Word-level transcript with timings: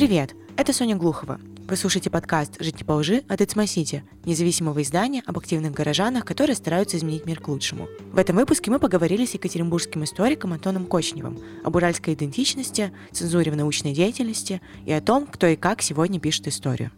Привет, 0.00 0.34
это 0.56 0.72
Соня 0.72 0.96
Глухова. 0.96 1.38
Вы 1.68 1.76
слушаете 1.76 2.08
подкаст 2.08 2.56
«Жить 2.58 2.78
не 2.78 2.84
по 2.84 2.92
лжи» 2.92 3.22
от 3.28 3.42
It's 3.42 3.54
My 3.54 3.64
City, 3.64 4.00
независимого 4.24 4.80
издания 4.80 5.22
об 5.26 5.36
активных 5.36 5.72
горожанах, 5.72 6.24
которые 6.24 6.56
стараются 6.56 6.96
изменить 6.96 7.26
мир 7.26 7.38
к 7.38 7.48
лучшему. 7.48 7.86
В 8.10 8.16
этом 8.16 8.36
выпуске 8.36 8.70
мы 8.70 8.78
поговорили 8.78 9.26
с 9.26 9.34
екатеринбургским 9.34 10.02
историком 10.02 10.54
Антоном 10.54 10.86
Кочневым 10.86 11.38
об 11.62 11.76
уральской 11.76 12.14
идентичности, 12.14 12.94
цензуре 13.12 13.52
в 13.52 13.56
научной 13.56 13.92
деятельности 13.92 14.62
и 14.86 14.92
о 14.92 15.02
том, 15.02 15.26
кто 15.26 15.46
и 15.46 15.56
как 15.56 15.82
сегодня 15.82 16.18
пишет 16.18 16.48
историю. 16.48 16.92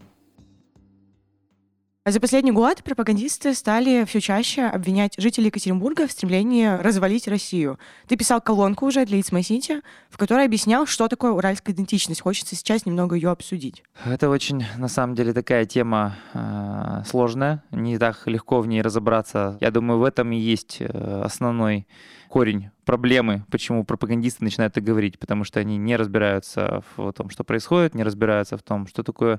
За 2.04 2.18
последний 2.18 2.50
год 2.50 2.82
пропагандисты 2.82 3.54
стали 3.54 4.04
все 4.06 4.20
чаще 4.20 4.64
обвинять 4.64 5.14
жителей 5.18 5.46
Екатеринбурга 5.46 6.08
в 6.08 6.10
стремлении 6.10 6.66
развалить 6.66 7.28
Россию. 7.28 7.78
Ты 8.08 8.16
писал 8.16 8.40
колонку 8.40 8.86
уже 8.86 9.06
для 9.06 9.20
It's 9.20 9.30
My 9.30 9.42
City, 9.42 9.84
в 10.10 10.18
которой 10.18 10.44
объяснял, 10.46 10.84
что 10.86 11.06
такое 11.06 11.30
уральская 11.30 11.72
идентичность. 11.72 12.20
Хочется 12.20 12.56
сейчас 12.56 12.86
немного 12.86 13.14
ее 13.14 13.30
обсудить. 13.30 13.84
Это 14.04 14.30
очень, 14.30 14.64
на 14.78 14.88
самом 14.88 15.14
деле, 15.14 15.32
такая 15.32 15.64
тема 15.64 16.16
э, 16.34 17.04
сложная. 17.06 17.62
Не 17.70 17.96
так 17.98 18.26
легко 18.26 18.60
в 18.60 18.66
ней 18.66 18.82
разобраться. 18.82 19.56
Я 19.60 19.70
думаю, 19.70 20.00
в 20.00 20.04
этом 20.04 20.32
и 20.32 20.36
есть 20.36 20.78
э, 20.80 21.22
основной 21.24 21.86
корень 22.32 22.70
проблемы, 22.86 23.44
почему 23.50 23.84
пропагандисты 23.84 24.42
начинают 24.42 24.72
так 24.72 24.82
говорить, 24.82 25.18
потому 25.18 25.44
что 25.44 25.60
они 25.60 25.76
не 25.76 25.96
разбираются 25.96 26.82
в 26.96 27.12
том, 27.12 27.28
что 27.28 27.44
происходит, 27.44 27.94
не 27.94 28.02
разбираются 28.02 28.56
в 28.56 28.62
том, 28.62 28.86
что 28.86 29.02
такое 29.02 29.38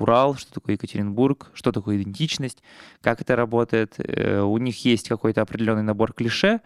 Урал, 0.00 0.34
что 0.34 0.52
такое 0.52 0.74
Екатеринбург, 0.74 1.52
что 1.54 1.70
такое 1.70 2.02
идентичность, 2.02 2.60
как 3.00 3.20
это 3.20 3.36
работает. 3.36 3.94
Э, 3.98 4.40
у 4.40 4.58
них 4.58 4.84
есть 4.84 5.08
какой-то 5.08 5.40
определенный 5.40 5.84
набор 5.84 6.12
клише, 6.12 6.62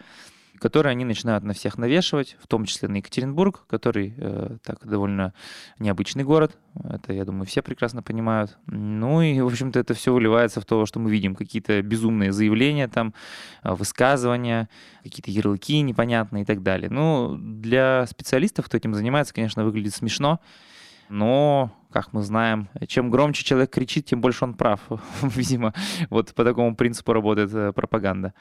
которые 0.60 0.92
они 0.92 1.04
начинают 1.04 1.44
на 1.44 1.52
всех 1.52 1.78
навешивать, 1.78 2.36
в 2.40 2.46
том 2.46 2.64
числе 2.64 2.88
на 2.88 2.96
Екатеринбург, 2.96 3.64
который 3.68 4.14
э, 4.16 4.56
так 4.64 4.86
довольно 4.86 5.32
необычный 5.78 6.24
город. 6.24 6.56
Это, 6.84 7.12
я 7.12 7.24
думаю, 7.24 7.46
все 7.46 7.62
прекрасно 7.62 8.02
понимают. 8.02 8.56
Ну 8.66 9.22
и, 9.22 9.40
в 9.40 9.46
общем-то, 9.46 9.78
это 9.78 9.94
все 9.94 10.12
выливается 10.12 10.60
в 10.60 10.64
то, 10.64 10.86
что 10.86 10.98
мы 10.98 11.10
видим 11.10 11.34
какие-то 11.34 11.80
безумные 11.82 12.32
заявления, 12.32 12.88
там, 12.88 13.14
э, 13.62 13.72
высказывания, 13.72 14.68
какие-то 15.02 15.30
ярлыки 15.30 15.80
непонятные 15.80 16.42
и 16.42 16.46
так 16.46 16.62
далее. 16.62 16.90
Ну, 16.90 17.36
для 17.38 18.06
специалистов, 18.06 18.66
кто 18.66 18.76
этим 18.76 18.94
занимается, 18.94 19.34
конечно, 19.34 19.64
выглядит 19.64 19.94
смешно, 19.94 20.40
но 21.08 21.72
как 21.96 22.12
мы 22.12 22.20
знаем, 22.20 22.68
чем 22.88 23.10
громче 23.10 23.42
человек 23.42 23.70
кричит, 23.70 24.04
тем 24.04 24.20
больше 24.20 24.44
он 24.44 24.52
прав. 24.52 24.80
Видимо, 25.22 25.72
вот 26.10 26.34
по 26.34 26.44
такому 26.44 26.76
принципу 26.76 27.14
работает 27.14 27.54
э, 27.54 27.72
пропаганда. 27.72 28.34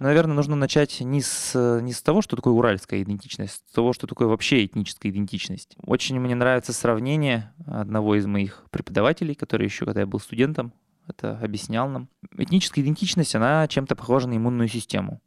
Наверное, 0.00 0.34
нужно 0.34 0.56
начать 0.56 1.00
не 1.00 1.22
с, 1.22 1.80
не 1.80 1.92
с 1.92 2.02
того, 2.02 2.22
что 2.22 2.34
такое 2.34 2.54
уральская 2.54 3.00
идентичность, 3.00 3.62
с 3.68 3.72
того, 3.72 3.92
что 3.92 4.08
такое 4.08 4.26
вообще 4.26 4.64
этническая 4.64 5.12
идентичность. 5.12 5.76
Очень 5.80 6.18
мне 6.18 6.34
нравится 6.34 6.72
сравнение 6.72 7.54
одного 7.68 8.16
из 8.16 8.26
моих 8.26 8.64
преподавателей, 8.72 9.36
который 9.36 9.66
еще, 9.66 9.84
когда 9.84 10.00
я 10.00 10.06
был 10.08 10.18
студентом, 10.18 10.72
это 11.06 11.38
объяснял 11.38 11.88
нам. 11.88 12.08
Этническая 12.36 12.84
идентичность, 12.84 13.36
она 13.36 13.68
чем-то 13.68 13.94
похожа 13.94 14.26
на 14.26 14.36
иммунную 14.36 14.66
систему. 14.66 15.20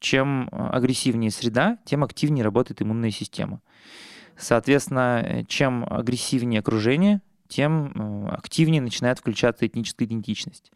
Чем 0.00 0.50
агрессивнее 0.52 1.30
среда, 1.30 1.78
тем 1.86 2.04
активнее 2.04 2.44
работает 2.44 2.82
иммунная 2.82 3.10
система. 3.10 3.62
Соответственно, 4.36 5.44
чем 5.48 5.84
агрессивнее 5.88 6.60
окружение, 6.60 7.20
тем 7.48 7.92
э, 7.94 8.28
активнее 8.30 8.80
начинает 8.80 9.18
включаться 9.18 9.66
этническая 9.66 10.08
идентичность. 10.08 10.72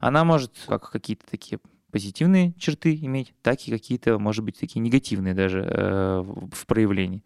Она 0.00 0.24
может, 0.24 0.52
как 0.66 0.90
какие-то 0.90 1.24
такие 1.30 1.58
позитивные 1.90 2.52
черты 2.58 2.94
иметь, 2.96 3.32
так 3.42 3.60
и 3.66 3.70
какие-то, 3.70 4.18
может 4.18 4.44
быть, 4.44 4.58
такие 4.58 4.80
негативные 4.80 5.34
даже 5.34 5.60
э, 5.60 6.22
в 6.52 6.66
проявлении. 6.66 7.24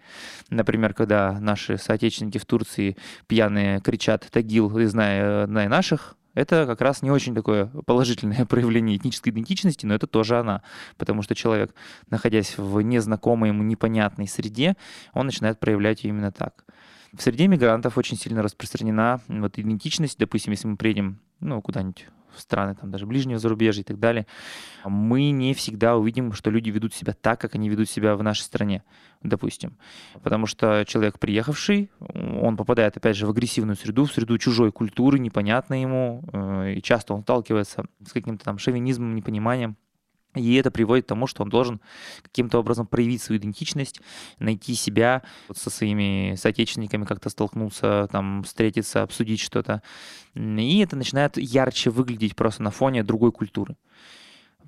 Например, 0.51 0.95
когда 0.95 1.39
наши 1.41 1.79
соотечественники 1.79 2.39
в 2.39 2.47
Турции 2.47 2.97
пьяные 3.27 3.81
кричат 3.81 4.29
«Тагил, 4.31 4.71
зная, 4.87 5.47
зная 5.47 5.69
наших», 5.69 6.17
это 6.35 6.67
как 6.67 6.81
раз 6.81 7.03
не 7.03 7.11
очень 7.11 7.35
такое 7.35 7.67
положительное 7.87 8.45
проявление 8.47 8.97
этнической 8.97 9.33
идентичности, 9.33 9.87
но 9.87 9.95
это 9.95 10.07
тоже 10.07 10.39
она. 10.39 10.63
Потому 10.97 11.23
что 11.23 11.35
человек, 11.35 11.75
находясь 12.11 12.57
в 12.57 12.81
незнакомой 12.81 13.51
ему 13.51 13.63
непонятной 13.63 14.29
среде, 14.29 14.77
он 15.13 15.27
начинает 15.27 15.61
проявлять 15.61 16.05
ее 16.05 16.11
именно 16.11 16.33
так. 16.33 16.65
В 17.13 17.21
среде 17.21 17.47
мигрантов 17.47 17.99
очень 17.99 18.17
сильно 18.17 18.43
распространена 18.43 19.21
вот 19.29 19.59
идентичность. 19.59 20.19
Допустим, 20.19 20.53
если 20.53 20.67
мы 20.67 20.77
приедем 20.77 21.19
ну, 21.41 21.61
куда-нибудь 21.61 22.07
в 22.35 22.41
страны 22.41 22.75
там 22.75 22.91
даже 22.91 23.07
ближнего 23.07 23.39
зарубежья 23.39 23.83
и 23.83 23.85
так 23.85 23.99
далее, 23.99 24.27
мы 24.85 25.31
не 25.31 25.55
всегда 25.55 25.97
увидим, 25.97 26.33
что 26.33 26.51
люди 26.51 26.71
ведут 26.71 26.95
себя 26.95 27.13
так, 27.13 27.41
как 27.41 27.55
они 27.55 27.69
ведут 27.69 27.89
себя 27.89 28.17
в 28.17 28.23
нашей 28.23 28.43
стране, 28.43 28.83
допустим. 29.23 29.77
Потому 30.23 30.47
что 30.47 30.85
человек, 30.87 31.19
приехавший, 31.19 31.91
он 32.01 32.57
попадает, 32.57 32.97
опять 32.97 33.17
же, 33.17 33.27
в 33.27 33.31
агрессивную 33.31 33.77
среду, 33.77 34.05
в 34.05 34.13
среду 34.13 34.39
чужой 34.39 34.73
культуры, 34.73 35.19
непонятной 35.19 35.83
ему, 35.83 36.23
э, 36.33 36.75
и 36.75 36.83
часто 36.83 37.15
он 37.15 37.23
сталкивается 37.23 37.85
с 38.05 38.13
каким-то 38.13 38.45
там 38.45 38.59
шовинизмом, 38.59 39.15
непониманием. 39.15 39.77
И 40.35 40.55
это 40.55 40.71
приводит 40.71 41.05
к 41.05 41.09
тому, 41.09 41.27
что 41.27 41.43
он 41.43 41.51
должен 41.51 41.81
каким-то 42.23 42.59
образом 42.59 42.87
проявить 42.87 43.23
свою 43.23 43.41
идентичность, 43.41 44.01
найти 44.39 44.75
себя 44.75 45.23
вот 45.49 45.59
со 45.59 45.69
своими 45.69 46.35
соотечественниками, 46.37 47.05
как-то 47.05 47.29
столкнуться, 47.29 48.09
там, 48.11 48.43
встретиться, 48.43 49.03
обсудить 49.03 49.41
что-то. 49.41 49.83
И 50.35 50.79
это 50.79 50.97
начинает 50.97 51.37
ярче 51.37 51.91
выглядеть 51.91 52.35
просто 52.35 52.63
на 52.63 52.71
фоне 52.71 53.03
другой 53.03 53.31
культуры. 53.31 53.77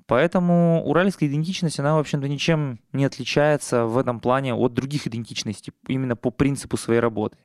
Поэтому 0.07 0.83
уральская 0.85 1.27
идентичность, 1.27 1.79
она, 1.79 1.95
в 1.95 1.99
общем-то, 1.99 2.27
ничем 2.27 2.79
не 2.93 3.05
отличается 3.05 3.85
в 3.85 3.97
этом 3.97 4.19
плане 4.19 4.53
от 4.53 4.73
других 4.73 5.07
идентичностей, 5.07 5.73
именно 5.87 6.15
по 6.15 6.29
принципу 6.29 6.77
своей 6.77 6.99
работы. 6.99 7.37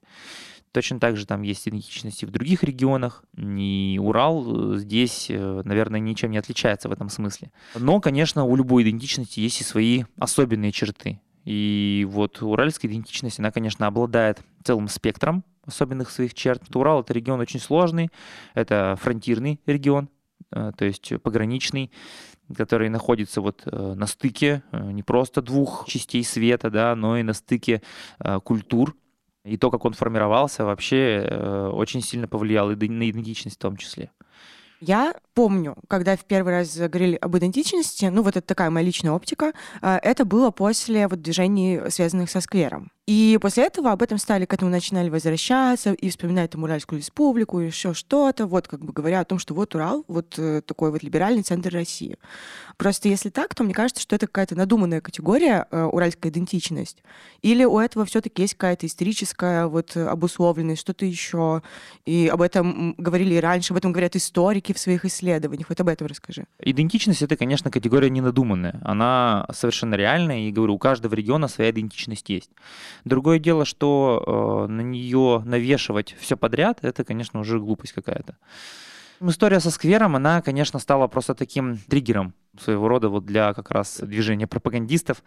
Точно 0.72 1.00
так 1.00 1.16
же 1.16 1.26
там 1.26 1.42
есть 1.42 1.66
идентичности 1.66 2.24
в 2.24 2.30
других 2.30 2.62
регионах, 2.62 3.24
и 3.36 3.98
Урал 4.00 4.74
э, 4.74 4.78
здесь, 4.78 5.26
э, 5.28 5.62
наверное, 5.64 5.98
ничем 5.98 6.30
не 6.30 6.38
отличается 6.38 6.88
в 6.88 6.92
этом 6.92 7.08
смысле. 7.08 7.50
Но, 7.74 8.00
конечно, 8.00 8.44
у 8.44 8.54
любой 8.54 8.84
идентичности 8.84 9.40
есть 9.40 9.60
и 9.60 9.64
свои 9.64 10.04
особенные 10.16 10.70
черты. 10.70 11.20
И 11.44 12.06
вот 12.08 12.40
уральская 12.40 12.88
идентичность, 12.88 13.40
она, 13.40 13.50
конечно, 13.50 13.88
обладает 13.88 14.40
целым 14.62 14.86
спектром 14.86 15.42
особенных 15.64 16.10
своих 16.10 16.34
черт. 16.34 16.62
Урал— 16.74 17.00
это 17.02 17.12
регион 17.14 17.40
очень 17.40 17.60
сложный, 17.60 18.10
это 18.54 18.96
фронтирный 19.00 19.60
регион, 19.66 20.08
э, 20.52 20.70
то 20.76 20.84
есть 20.84 21.12
пограничный, 21.20 21.90
который 22.56 22.90
находится 22.90 23.40
вот 23.40 23.64
на 23.64 24.06
стыке 24.06 24.64
не 24.72 25.04
просто 25.04 25.40
двух 25.40 25.86
частей 25.86 26.24
света, 26.24 26.68
да, 26.68 26.96
но 26.96 27.16
и 27.16 27.22
на 27.22 27.32
стыке 27.32 27.80
культур, 28.42 28.96
и 29.44 29.56
то, 29.56 29.70
как 29.70 29.84
он 29.84 29.94
формировался, 29.94 30.64
вообще 30.64 31.26
э, 31.28 31.68
очень 31.72 32.02
сильно 32.02 32.28
повлияло 32.28 32.72
и 32.72 32.88
на 32.88 33.08
идентичность 33.08 33.56
в 33.56 33.60
том 33.60 33.76
числе. 33.76 34.10
Я 34.80 35.14
помню, 35.40 35.74
когда 35.88 36.16
в 36.16 36.24
первый 36.26 36.52
раз 36.52 36.76
говорили 36.76 37.16
об 37.16 37.34
идентичности, 37.38 38.04
ну 38.04 38.22
вот 38.22 38.36
это 38.36 38.46
такая 38.46 38.68
моя 38.68 38.84
личная 38.84 39.12
оптика, 39.12 39.54
э, 39.80 39.98
это 40.02 40.26
было 40.26 40.50
после 40.50 41.08
вот 41.08 41.22
движений, 41.22 41.80
связанных 41.88 42.28
со 42.30 42.42
сквером. 42.42 42.90
И 43.10 43.38
после 43.42 43.64
этого 43.64 43.90
об 43.90 44.02
этом 44.02 44.18
стали 44.18 44.44
к 44.44 44.54
этому 44.54 44.70
начинали 44.70 45.08
возвращаться 45.08 45.94
и 45.94 46.10
вспоминать 46.10 46.50
там 46.50 46.62
Уральскую 46.62 47.00
республику, 47.00 47.58
еще 47.58 47.92
что-то, 47.92 48.46
вот 48.46 48.68
как 48.68 48.84
бы 48.84 48.92
говоря 48.92 49.18
о 49.18 49.24
том, 49.24 49.40
что 49.40 49.52
вот 49.52 49.74
Урал, 49.74 50.04
вот 50.06 50.38
э, 50.38 50.62
такой 50.64 50.92
вот 50.92 51.02
либеральный 51.02 51.42
центр 51.42 51.72
России. 51.72 52.18
Просто 52.76 53.08
если 53.08 53.30
так, 53.30 53.52
то 53.54 53.64
мне 53.64 53.74
кажется, 53.74 54.00
что 54.00 54.14
это 54.14 54.28
какая-то 54.28 54.54
надуманная 54.54 55.00
категория, 55.00 55.66
э, 55.72 55.82
уральская 55.82 56.30
идентичность. 56.30 57.02
Или 57.42 57.64
у 57.64 57.80
этого 57.80 58.04
все-таки 58.04 58.42
есть 58.42 58.54
какая-то 58.54 58.86
историческая 58.86 59.66
вот 59.66 59.96
обусловленность, 59.96 60.80
что-то 60.80 61.04
еще. 61.04 61.62
И 62.06 62.30
об 62.32 62.42
этом 62.42 62.94
говорили 62.96 63.34
и 63.34 63.40
раньше, 63.40 63.72
об 63.72 63.78
этом 63.78 63.90
говорят 63.90 64.14
историки 64.14 64.72
в 64.72 64.78
своих 64.78 65.04
исследованиях. 65.04 65.29
Вот 65.68 65.80
об 65.80 65.88
этом 65.88 66.06
расскажи. 66.06 66.46
Идентичность— 66.58 67.22
это, 67.22 67.36
конечно, 67.36 67.70
категория 67.70 68.10
не 68.10 68.20
надуманная. 68.20 68.80
Она 68.82 69.46
совершенно 69.52 69.94
реальная, 69.94 70.40
и, 70.40 70.52
говорю, 70.52 70.74
у 70.74 70.78
каждого 70.78 71.14
региона 71.14 71.48
своя 71.48 71.70
идентичность 71.70 72.28
есть. 72.28 72.50
Другое 73.04 73.38
дело, 73.38 73.64
что 73.64 74.66
э, 74.66 74.72
на 74.72 74.80
нее 74.80 75.42
навешивать 75.44 76.16
все 76.18 76.36
подряд, 76.36 76.78
это, 76.82 77.04
конечно, 77.04 77.40
уже 77.40 77.58
глупость 77.58 77.92
какая-то. 77.92 78.36
История 79.22 79.60
со 79.60 79.70
сквером, 79.70 80.16
она, 80.16 80.40
конечно, 80.40 80.78
стала 80.78 81.06
просто 81.06 81.34
таким 81.34 81.76
триггером 81.76 82.32
своего 82.58 82.88
рода 82.88 83.10
вот 83.10 83.26
для 83.26 83.52
как 83.52 83.70
раз 83.70 84.00
движения 84.00 84.46
пропагандистов. 84.46 85.22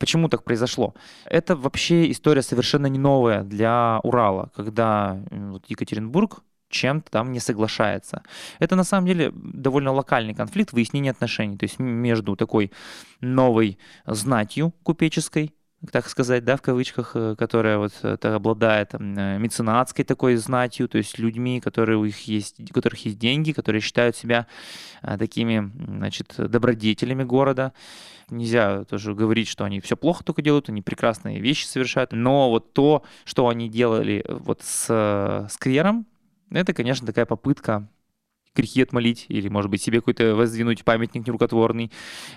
Почему 0.00 0.28
так 0.28 0.42
произошло? 0.42 0.94
Это 1.24 1.54
вообще 1.54 2.10
история 2.10 2.42
совершенно 2.42 2.86
не 2.86 2.98
новая 2.98 3.44
для 3.44 4.00
Урала, 4.02 4.50
когда 4.56 5.22
вот 5.30 5.64
Екатеринбург 5.68 6.42
чем-то 6.74 7.10
там 7.10 7.32
не 7.32 7.40
соглашается. 7.40 8.22
Это 8.58 8.76
на 8.76 8.84
самом 8.84 9.06
деле 9.06 9.32
довольно 9.34 9.92
локальный 9.92 10.34
конфликт 10.34 10.72
выяснения 10.72 11.12
отношений, 11.12 11.56
то 11.56 11.64
есть 11.64 11.78
между 11.78 12.36
такой 12.36 12.72
новой 13.20 13.78
знатью 14.06 14.74
купеческой, 14.82 15.54
так 15.90 16.08
сказать, 16.08 16.44
да, 16.44 16.56
в 16.56 16.62
кавычках, 16.62 17.12
э, 17.14 17.34
которая 17.36 17.78
вот 17.78 17.92
это 18.02 18.34
обладает 18.34 18.94
э, 18.94 19.38
меценатской 19.38 20.04
такой 20.04 20.36
знатью, 20.36 20.88
то 20.88 20.98
есть 20.98 21.18
людьми, 21.18 21.60
которые 21.60 21.98
у 21.98 22.04
них 22.04 22.20
есть, 22.22 22.60
у 22.60 22.74
которых 22.74 23.04
есть 23.04 23.18
деньги, 23.18 23.52
которые 23.52 23.80
считают 23.80 24.16
себя 24.16 24.46
э, 25.02 25.18
такими, 25.18 25.72
значит, 25.86 26.34
добродетелями 26.38 27.24
города. 27.24 27.72
Нельзя 28.30 28.84
тоже 28.84 29.14
говорить, 29.14 29.48
что 29.48 29.64
они 29.64 29.80
все 29.80 29.96
плохо 29.96 30.24
только 30.24 30.42
делают, 30.42 30.68
они 30.68 30.80
прекрасные 30.80 31.40
вещи 31.40 31.66
совершают, 31.66 32.12
но 32.12 32.50
вот 32.50 32.72
то, 32.72 33.04
что 33.24 33.48
они 33.48 33.68
делали 33.68 34.24
вот 34.28 34.62
с 34.62 35.46
сквером, 35.50 36.06
это, 36.60 36.72
конечно, 36.72 37.06
такая 37.06 37.26
попытка 37.26 37.88
грехи 38.54 38.82
отмолить, 38.82 39.26
или, 39.28 39.48
может 39.48 39.70
быть, 39.70 39.82
себе 39.82 39.98
какой-то 39.98 40.34
воздвинуть 40.34 40.84
памятник 40.84 41.26
нерукотворный, 41.26 41.90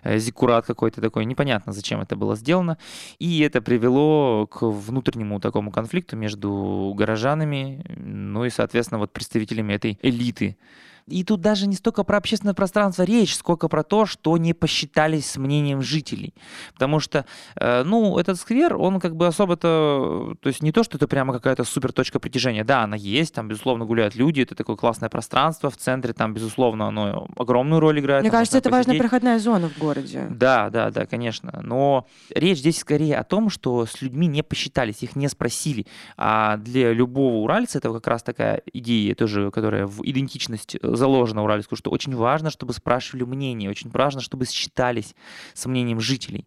э, 0.03 0.17
зиккурат 0.17 0.65
какой-то 0.65 1.01
такой. 1.01 1.25
Непонятно, 1.25 1.73
зачем 1.73 2.01
это 2.01 2.15
было 2.15 2.35
сделано. 2.35 2.77
И 3.19 3.39
это 3.41 3.61
привело 3.61 4.47
к 4.47 4.63
внутреннему 4.63 5.39
такому 5.39 5.71
конфликту 5.71 6.15
между 6.15 6.93
горожанами, 6.97 7.85
ну 7.97 8.45
и, 8.45 8.49
соответственно, 8.49 8.99
вот 8.99 9.13
представителями 9.13 9.73
этой 9.73 9.99
элиты 10.01 10.57
и 11.07 11.23
тут 11.23 11.41
даже 11.41 11.67
не 11.67 11.75
столько 11.75 12.03
про 12.03 12.17
общественное 12.17 12.53
пространство 12.53 13.03
речь, 13.03 13.35
сколько 13.35 13.67
про 13.67 13.83
то, 13.83 14.05
что 14.05 14.37
не 14.37 14.53
посчитались 14.53 15.31
с 15.31 15.37
мнением 15.37 15.81
жителей. 15.81 16.33
Потому 16.73 16.99
что, 16.99 17.25
э, 17.55 17.83
ну, 17.83 18.17
этот 18.17 18.37
сквер, 18.39 18.75
он 18.75 18.99
как 18.99 19.15
бы 19.15 19.27
особо-то, 19.27 20.35
то 20.39 20.47
есть 20.47 20.61
не 20.61 20.71
то, 20.71 20.83
что 20.83 20.97
это 20.97 21.07
прямо 21.07 21.33
какая-то 21.33 21.63
супер 21.63 21.93
точка 21.93 22.19
притяжения. 22.19 22.63
Да, 22.63 22.83
она 22.83 22.95
есть, 22.95 23.33
там, 23.33 23.47
безусловно, 23.47 23.85
гуляют 23.85 24.15
люди, 24.15 24.41
это 24.41 24.55
такое 24.55 24.75
классное 24.75 25.09
пространство 25.09 25.69
в 25.69 25.77
центре, 25.77 26.13
там, 26.13 26.33
безусловно, 26.33 26.87
оно 26.87 27.27
огромную 27.37 27.79
роль 27.79 27.99
играет. 27.99 28.23
Мне 28.23 28.31
кажется, 28.31 28.57
это 28.57 28.69
посидеть. 28.69 28.87
важная 28.87 28.99
проходная 28.99 29.39
зона 29.39 29.69
в 29.69 29.77
городе. 29.77 30.27
Да, 30.29 30.69
да, 30.69 30.91
да, 30.91 31.05
конечно. 31.05 31.61
Но 31.63 32.05
речь 32.29 32.59
здесь 32.59 32.79
скорее 32.79 33.17
о 33.17 33.23
том, 33.23 33.49
что 33.49 33.85
с 33.85 34.01
людьми 34.01 34.27
не 34.27 34.43
посчитались, 34.43 35.03
их 35.03 35.15
не 35.15 35.29
спросили. 35.29 35.85
А 36.17 36.57
для 36.57 36.91
любого 36.91 37.35
уральца 37.35 37.77
это 37.77 37.93
как 37.93 38.07
раз 38.07 38.23
такая 38.23 38.61
идея 38.73 39.15
тоже, 39.15 39.51
которая 39.51 39.85
в 39.87 40.01
идентичность 40.03 40.75
заложено 40.97 41.43
уральскую, 41.43 41.77
что 41.77 41.89
очень 41.89 42.15
важно, 42.15 42.49
чтобы 42.49 42.73
спрашивали 42.73 43.23
мнение, 43.23 43.69
очень 43.69 43.89
важно, 43.89 44.21
чтобы 44.21 44.45
считались 44.45 45.15
с 45.53 45.65
мнением 45.65 45.99
жителей. 45.99 46.45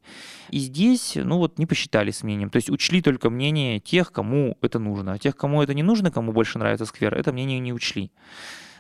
И 0.50 0.58
здесь, 0.58 1.12
ну 1.17 1.38
вот, 1.38 1.58
не 1.58 1.67
посчитали 1.67 2.11
с 2.11 2.23
мнением. 2.23 2.50
То 2.50 2.56
есть 2.56 2.70
учли 2.70 3.00
только 3.02 3.31
мнение 3.31 3.81
тех, 3.81 4.12
кому 4.12 4.58
это 4.61 4.79
нужно. 4.79 5.12
А 5.12 5.19
тех, 5.19 5.37
кому 5.37 5.62
это 5.62 5.75
не 5.75 5.82
нужно, 5.82 6.11
кому 6.11 6.32
больше 6.32 6.58
нравится 6.58 6.85
сквер, 6.85 7.14
это 7.14 7.32
мнение 7.32 7.58
не 7.58 7.73
учли. 7.73 8.11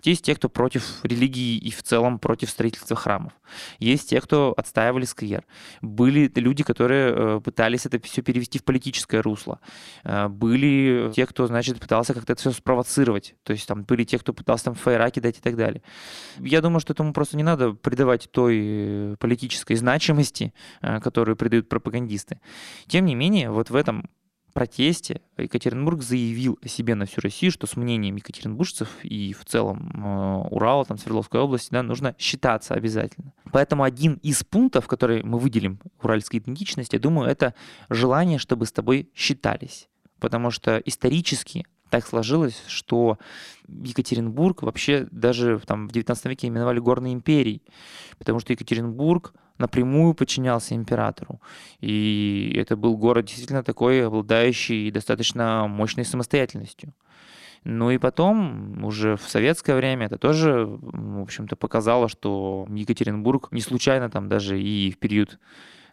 Есть 0.02 0.24
те, 0.24 0.34
кто 0.34 0.48
против 0.48 1.04
религии 1.04 1.56
и 1.56 1.70
в 1.70 1.82
целом 1.82 2.18
против 2.18 2.50
строительства 2.50 2.96
храмов. 2.96 3.32
Есть 3.78 4.10
те, 4.10 4.20
кто 4.20 4.54
отстаивали 4.56 5.04
сквер. 5.04 5.44
Были 5.80 6.30
люди, 6.34 6.62
которые 6.62 7.12
э, 7.14 7.40
пытались 7.40 7.86
это 7.86 8.00
все 8.00 8.22
перевести 8.22 8.58
в 8.58 8.64
политическое 8.64 9.20
русло. 9.20 9.60
Э, 10.04 10.28
были 10.28 11.10
те, 11.14 11.26
кто, 11.26 11.46
значит, 11.46 11.80
пытался 11.80 12.14
как-то 12.14 12.32
это 12.32 12.40
все 12.40 12.52
спровоцировать. 12.52 13.34
То 13.42 13.52
есть 13.52 13.66
там 13.66 13.82
были 13.82 14.04
те, 14.04 14.18
кто 14.18 14.32
пытался 14.32 14.66
там 14.66 14.74
фаера 14.74 15.10
кидать 15.10 15.38
и 15.38 15.40
так 15.40 15.56
далее. 15.56 15.82
Я 16.38 16.60
думаю, 16.60 16.80
что 16.80 16.92
этому 16.92 17.12
просто 17.12 17.36
не 17.36 17.42
надо 17.42 17.72
придавать 17.72 18.30
той 18.30 18.60
э, 18.62 19.16
политической 19.18 19.74
значимости, 19.74 20.52
которую 20.80 21.36
придают 21.36 21.68
пропагандисты. 21.68 22.40
Тем 22.86 23.04
не 23.04 23.14
менее, 23.14 23.50
вот 23.50 23.70
в 23.70 23.76
этом 23.76 24.08
протесте 24.52 25.20
Екатеринбург 25.36 26.02
заявил 26.02 26.58
о 26.62 26.68
себе 26.68 26.94
на 26.94 27.06
всю 27.06 27.20
Россию, 27.20 27.52
что 27.52 27.66
с 27.66 27.76
мнением 27.76 28.16
екатеринбуржцев 28.16 28.88
и 29.02 29.32
в 29.32 29.44
целом 29.44 29.92
э, 29.94 30.48
Урала, 30.50 30.84
там, 30.84 30.98
Свердловской 30.98 31.40
области, 31.40 31.70
да, 31.70 31.82
нужно 31.82 32.14
считаться 32.18 32.74
обязательно. 32.74 33.32
Поэтому 33.52 33.82
один 33.82 34.14
из 34.22 34.44
пунктов, 34.44 34.86
который 34.86 35.22
мы 35.22 35.38
выделим 35.38 35.80
уральской 36.02 36.40
идентичности, 36.40 36.96
я 36.96 37.00
думаю, 37.00 37.28
это 37.28 37.54
желание, 37.88 38.38
чтобы 38.38 38.66
с 38.66 38.72
тобой 38.72 39.10
считались. 39.14 39.88
Потому 40.18 40.50
что 40.50 40.78
исторически 40.78 41.64
так 41.90 42.06
сложилось, 42.06 42.62
что 42.66 43.18
Екатеринбург 43.68 44.62
вообще 44.62 45.08
даже 45.10 45.60
там, 45.66 45.88
в 45.88 45.92
19 45.92 46.24
веке 46.26 46.48
именовали 46.48 46.78
горной 46.78 47.12
империей, 47.12 47.62
потому 48.18 48.40
что 48.40 48.52
Екатеринбург 48.52 49.34
напрямую 49.60 50.14
подчинялся 50.14 50.74
императору. 50.74 51.40
И 51.80 52.52
это 52.56 52.76
был 52.76 52.96
город 52.96 53.26
действительно 53.26 53.62
такой, 53.62 54.06
обладающий 54.06 54.90
достаточно 54.90 55.66
мощной 55.68 56.04
самостоятельностью. 56.04 56.92
Ну 57.64 57.90
и 57.90 57.98
потом, 57.98 58.82
уже 58.84 59.16
в 59.16 59.22
советское 59.22 59.76
время, 59.76 60.06
это 60.06 60.16
тоже, 60.16 60.64
в 60.66 61.20
общем-то, 61.20 61.56
показало, 61.56 62.08
что 62.08 62.66
Екатеринбург 62.70 63.52
не 63.52 63.60
случайно 63.60 64.08
там 64.08 64.28
даже 64.28 64.60
и 64.60 64.90
в 64.90 64.98
период 64.98 65.38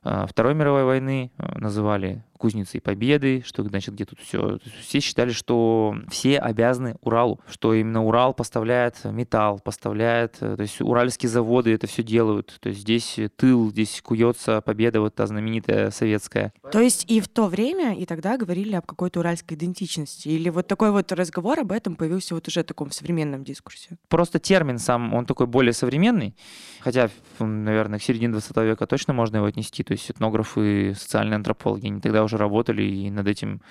а, 0.04 0.26
Второй 0.26 0.54
мировой 0.54 0.86
войны 0.86 1.32
а, 1.38 1.60
называли 1.60 2.24
кузницей 2.38 2.82
победы, 2.82 3.44
что 3.46 3.64
значит 3.64 3.96
где 3.96 4.06
тут 4.06 4.20
все. 4.20 4.60
Все 4.82 5.00
считали, 5.00 5.32
что 5.32 5.96
все 6.10 6.38
обязаны 6.38 6.96
Уралу, 7.02 7.40
что 7.50 7.74
именно 7.74 8.04
Урал 8.04 8.34
поставляет 8.34 9.04
металл, 9.06 9.60
поставляет, 9.60 10.38
э, 10.42 10.56
то 10.56 10.62
есть 10.62 10.82
уральские 10.82 11.30
заводы 11.30 11.74
это 11.74 11.88
все 11.88 12.04
делают. 12.04 12.58
То 12.60 12.70
есть 12.70 12.82
здесь 12.82 13.20
тыл, 13.36 13.72
здесь 13.72 14.02
куется 14.04 14.62
победа 14.62 15.02
вот 15.02 15.16
та 15.16 15.28
знаменитая 15.28 15.92
советская. 15.92 16.54
То 16.72 16.80
есть 16.80 17.10
и 17.10 17.20
в 17.20 17.28
то 17.28 17.48
время, 17.48 17.96
и 17.96 18.06
тогда 18.06 18.38
говорили 18.38 18.76
об 18.76 18.86
какой-то 18.86 19.20
уральской 19.20 19.58
идентичности? 19.58 20.30
Или 20.30 20.50
вот 20.50 20.68
такой 20.68 20.92
вот 20.92 21.12
разговор 21.12 21.60
об 21.60 21.72
этом 21.72 21.96
появился 21.96 22.36
вот 22.36 22.48
уже 22.48 22.62
в 22.62 22.66
таком 22.66 22.92
современном 22.92 23.44
дискурсе? 23.44 23.98
Просто 24.08 24.40
термин 24.40 24.78
сам, 24.78 25.14
он 25.14 25.26
такой 25.26 25.48
более 25.48 25.74
современный, 25.74 26.36
хотя, 26.80 27.10
наверное, 27.40 28.00
к 28.00 28.04
середине 28.04 28.34
20 28.34 28.58
века 28.58 28.86
точно 28.88 29.14
можно 29.14 29.38
его 29.38 29.46
отнести. 29.46 29.84
То 29.84 29.94
есть 29.94 30.10
этнографы, 30.12 30.94
социальные 30.98 31.36
антропологи, 31.36 31.88
они 31.88 32.00
тогда 32.00 32.24
уже 32.28 32.38
работали 32.38 32.84
и 32.84 33.10
над 33.10 33.28
этим 33.28 33.62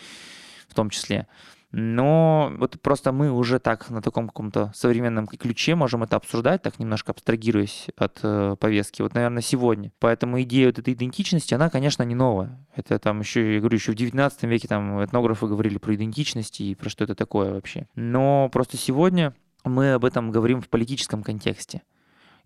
в 0.69 0.75
том 0.75 0.91
числе. 0.91 1.27
Но 1.73 2.53
вот 2.59 2.81
просто 2.81 3.13
мы 3.13 3.31
уже 3.31 3.59
так 3.59 3.91
на 3.91 4.01
таком 4.01 4.29
каком-то 4.29 4.73
современном 4.75 5.27
ключе 5.27 5.75
можем 5.75 6.05
это 6.05 6.17
обсуждать, 6.17 6.63
так 6.63 6.79
немножко 6.79 7.13
абстрагируясь 7.13 7.89
от 7.97 8.21
э, 8.23 8.57
повестки. 8.59 9.03
Вот, 9.03 9.15
наверное, 9.15 9.43
сегодня. 9.43 9.93
Поэтому 9.99 10.41
идея 10.43 10.67
вот 10.67 10.79
этой 10.79 10.95
идентичности, 10.95 11.55
она, 11.55 11.69
конечно, 11.69 12.03
не 12.05 12.15
новая. 12.15 12.65
Это 12.75 12.99
там 12.99 13.21
еще, 13.21 13.55
я 13.55 13.61
говорю, 13.61 13.77
еще 13.77 13.93
в 13.93 13.97
19 13.97 14.45
веке 14.45 14.69
там 14.69 15.05
этнографы 15.05 15.49
говорили 15.49 15.79
про 15.79 15.95
идентичность 15.95 16.61
и 16.61 16.75
про 16.75 16.89
что 16.89 17.05
это 17.05 17.15
такое 17.15 17.53
вообще. 17.53 17.89
Но 17.95 18.49
просто 18.51 18.77
сегодня 18.77 19.35
мы 19.65 19.93
об 19.93 20.05
этом 20.05 20.31
говорим 20.31 20.63
в 20.63 20.69
политическом 20.69 21.23
контексте. 21.23 21.83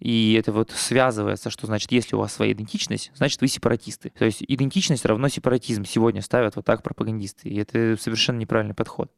И 0.00 0.34
это 0.34 0.50
вот 0.52 0.70
связывается, 0.70 1.50
что 1.50 1.66
значит, 1.66 1.92
если 1.92 2.16
у 2.16 2.18
вас 2.18 2.32
своя 2.32 2.52
идентичность, 2.52 3.12
значит, 3.14 3.40
вы 3.40 3.48
сепаратисты. 3.48 4.10
То 4.18 4.24
есть 4.24 4.42
идентичность 4.46 5.04
равно 5.04 5.28
сепаратизм. 5.28 5.84
Сегодня 5.84 6.22
ставят 6.22 6.56
вот 6.56 6.64
так 6.64 6.82
пропагандисты. 6.82 7.48
И 7.48 7.56
это 7.56 7.96
совершенно 8.00 8.38
неправильный 8.38 8.74
подход. 8.74 9.10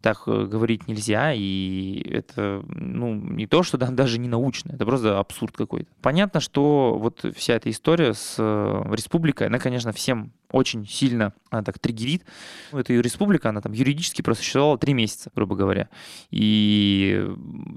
Так 0.00 0.22
э, 0.26 0.46
говорить 0.46 0.88
нельзя, 0.88 1.32
и 1.32 2.02
это, 2.10 2.62
ну, 2.68 3.14
не 3.14 3.46
то, 3.46 3.62
что 3.62 3.78
даже 3.90 4.18
не 4.18 4.28
научно, 4.28 4.72
это 4.72 4.84
просто 4.84 5.18
абсурд 5.18 5.56
какой-то. 5.56 5.90
Понятно, 6.00 6.40
что 6.40 6.98
вот 6.98 7.24
вся 7.36 7.54
эта 7.54 7.70
история 7.70 8.12
с 8.12 8.36
э, 8.38 8.82
республикой, 8.92 9.46
она, 9.46 9.58
конечно, 9.58 9.92
всем 9.92 10.32
очень 10.50 10.86
сильно 10.86 11.32
она 11.50 11.62
так 11.62 11.78
триггерит. 11.78 12.24
Ну, 12.72 12.78
эта 12.78 12.92
республика, 12.92 13.48
она 13.48 13.60
там 13.60 13.72
юридически 13.72 14.22
просуществовала 14.22 14.76
три 14.76 14.92
месяца, 14.92 15.30
грубо 15.34 15.56
говоря. 15.56 15.88
И 16.30 17.26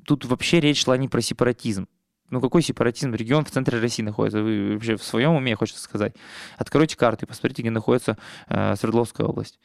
тут 0.06 0.26
вообще 0.26 0.60
речь 0.60 0.84
шла 0.84 0.98
не 0.98 1.08
про 1.08 1.22
сепаратизм 1.22 1.88
ну 2.30 2.42
какой 2.42 2.62
сепаратизм? 2.62 3.14
Регион 3.14 3.46
в 3.46 3.52
центре 3.52 3.80
России 3.80 4.04
находится. 4.04 4.42
Вы 4.42 4.74
вообще 4.74 4.96
в 4.98 5.04
своем 5.04 5.34
уме, 5.36 5.56
хочется 5.56 5.82
сказать. 5.82 6.16
Откройте 6.58 6.98
карту 6.98 7.26
и 7.26 7.28
посмотрите, 7.28 7.62
где 7.62 7.72
находится 7.72 8.18
э, 8.48 8.76
Свердловская 8.76 9.28
область. 9.28 9.60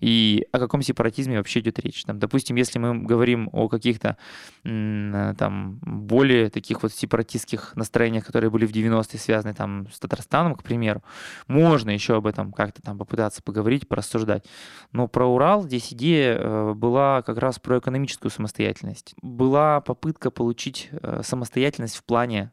И 0.00 0.46
о 0.52 0.58
каком 0.58 0.82
сепаратизме 0.82 1.36
вообще 1.36 1.60
идет 1.60 1.78
речь? 1.78 2.04
Там, 2.04 2.18
допустим, 2.18 2.56
если 2.56 2.78
мы 2.78 2.98
говорим 3.02 3.48
о 3.52 3.68
каких-то 3.68 4.16
там 4.62 5.78
более 5.82 6.50
таких 6.50 6.82
вот 6.82 6.92
сепаратистских 6.92 7.76
настроениях, 7.76 8.26
которые 8.26 8.50
были 8.50 8.66
в 8.66 8.72
90-е 8.72 9.18
связаны 9.18 9.54
там 9.54 9.86
с 9.92 9.98
Татарстаном, 9.98 10.54
к 10.54 10.62
примеру, 10.62 11.02
можно 11.46 11.90
еще 11.90 12.16
об 12.16 12.26
этом 12.26 12.52
как-то 12.52 12.82
там 12.82 12.98
попытаться 12.98 13.42
поговорить, 13.42 13.88
порассуждать. 13.88 14.44
Но 14.92 15.06
про 15.06 15.26
Урал 15.26 15.62
здесь 15.62 15.92
идея 15.92 16.36
э, 16.38 16.74
была 16.74 17.22
как 17.22 17.38
раз 17.38 17.58
про 17.58 17.78
экономическую 17.78 18.30
самостоятельность. 18.30 19.14
Была 19.22 19.80
попытка 19.80 20.30
получить 20.30 20.88
э, 20.92 21.22
самостоятельность 21.24 21.96
в 21.96 22.04
плане 22.04 22.52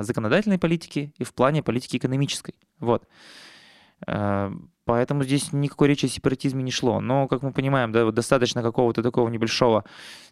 законодательной 0.00 0.58
политики 0.58 1.14
и 1.16 1.22
в 1.22 1.32
плане 1.32 1.62
политики 1.62 1.96
экономической. 1.96 2.54
Вот. 2.80 3.06
Э, 4.88 4.98
Поэтому 4.98 5.22
здесь 5.22 5.52
никакой 5.52 5.88
речи 5.88 6.06
о 6.06 6.08
сепаратизме 6.08 6.62
не 6.62 6.70
шло. 6.70 7.00
Но, 7.00 7.28
как 7.28 7.42
мы 7.42 7.52
понимаем, 7.52 7.92
да, 7.92 8.10
достаточно 8.10 8.62
какого-то 8.62 9.02
такого 9.02 9.28
небольшого 9.28 9.84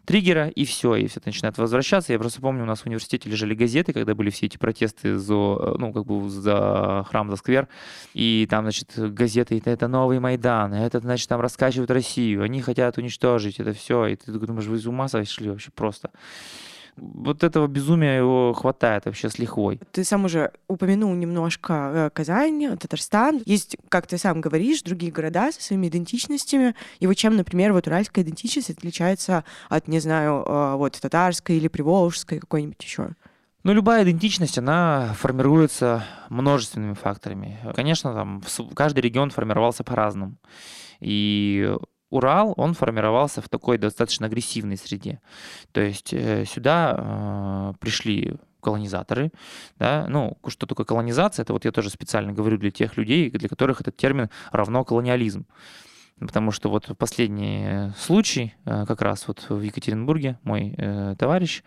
триггера, 0.05 0.49
и 0.49 0.65
все, 0.65 0.95
и 0.95 1.07
все 1.07 1.19
это 1.19 1.29
начинает 1.29 1.57
возвращаться. 1.57 2.13
Я 2.13 2.19
просто 2.19 2.41
помню, 2.41 2.63
у 2.63 2.65
нас 2.65 2.81
в 2.81 2.85
университете 2.85 3.29
лежали 3.29 3.53
газеты, 3.53 3.93
когда 3.93 4.13
были 4.13 4.29
все 4.29 4.47
эти 4.47 4.57
протесты 4.57 5.17
за, 5.17 5.33
ну, 5.33 5.93
как 5.93 6.05
бы 6.05 6.29
за 6.29 7.05
храм, 7.09 7.29
за 7.29 7.35
сквер. 7.37 7.67
И 8.13 8.47
там, 8.49 8.65
значит, 8.65 8.91
газеты, 8.97 9.57
это, 9.57 9.69
это 9.69 9.87
новый 9.87 10.19
Майдан, 10.19 10.73
это, 10.73 10.99
значит, 10.99 11.29
там 11.29 11.41
раскачивают 11.41 11.91
Россию, 11.91 12.43
они 12.43 12.61
хотят 12.61 12.97
уничтожить 12.97 13.59
это 13.59 13.73
все. 13.73 14.07
И 14.07 14.15
ты 14.15 14.31
думаешь, 14.31 14.67
вы 14.67 14.77
из 14.77 14.87
ума 14.87 15.07
сошли 15.07 15.49
вообще 15.49 15.71
просто. 15.71 16.11
Вот 16.97 17.43
этого 17.43 17.67
безумия 17.67 18.17
его 18.17 18.53
хватает 18.53 19.05
вообще 19.05 19.29
с 19.29 19.37
лихвой. 19.39 19.79
Ты 19.91 20.03
сам 20.03 20.25
уже 20.25 20.51
упомянул 20.67 21.13
немножко 21.13 21.73
э, 21.73 22.09
Казань, 22.13 22.77
Татарстан. 22.77 23.41
Есть, 23.45 23.77
как 23.89 24.07
ты 24.07 24.17
сам 24.17 24.41
говоришь, 24.41 24.81
другие 24.81 25.11
города 25.11 25.51
со 25.51 25.61
своими 25.61 25.87
идентичностями. 25.87 26.75
И 26.99 27.07
вот 27.07 27.13
чем, 27.13 27.35
например, 27.35 27.73
вот 27.73 27.87
уральская 27.87 28.23
идентичность 28.23 28.69
отличается 28.69 29.43
от, 29.69 29.87
не 29.87 29.99
знаю, 29.99 30.43
э, 30.45 30.75
вот 30.75 30.99
татарской 30.99 31.57
или 31.57 31.67
приволжской 31.67 32.39
какой-нибудь 32.39 32.81
еще? 32.83 33.09
Ну, 33.63 33.73
любая 33.73 34.03
идентичность, 34.03 34.57
она 34.57 35.13
формируется 35.17 36.03
множественными 36.29 36.93
факторами. 36.93 37.59
Конечно, 37.75 38.13
там 38.13 38.41
каждый 38.75 39.01
регион 39.01 39.29
формировался 39.29 39.83
по-разному. 39.83 40.37
И 40.99 41.75
Урал, 42.09 42.53
он 42.57 42.73
формировался 42.73 43.41
в 43.41 43.49
такой 43.49 43.77
достаточно 43.77 44.27
агрессивной 44.27 44.77
среде. 44.77 45.19
То 45.71 45.81
есть 45.81 46.13
э, 46.13 46.45
сюда 46.45 46.95
э, 46.97 47.73
пришли 47.79 48.35
колонизаторы, 48.61 49.31
да, 49.77 50.05
ну, 50.09 50.37
что 50.47 50.65
такое 50.65 50.85
колонизация, 50.85 51.43
это 51.43 51.53
вот 51.53 51.65
я 51.65 51.71
тоже 51.71 51.89
специально 51.89 52.33
говорю 52.33 52.57
для 52.57 52.71
тех 52.71 52.97
людей, 52.97 53.29
для 53.29 53.47
которых 53.47 53.81
этот 53.81 53.95
термин 53.95 54.29
равно 54.51 54.83
колониализм. 54.83 55.45
Потому 56.19 56.51
что 56.51 56.69
вот 56.69 56.89
последний 56.97 57.91
случай, 57.95 58.55
э, 58.65 58.85
как 58.87 59.03
раз 59.03 59.27
вот 59.27 59.45
в 59.49 59.61
Екатеринбурге, 59.61 60.39
мой 60.43 60.73
э, 60.75 61.15
товарищ, 61.17 61.61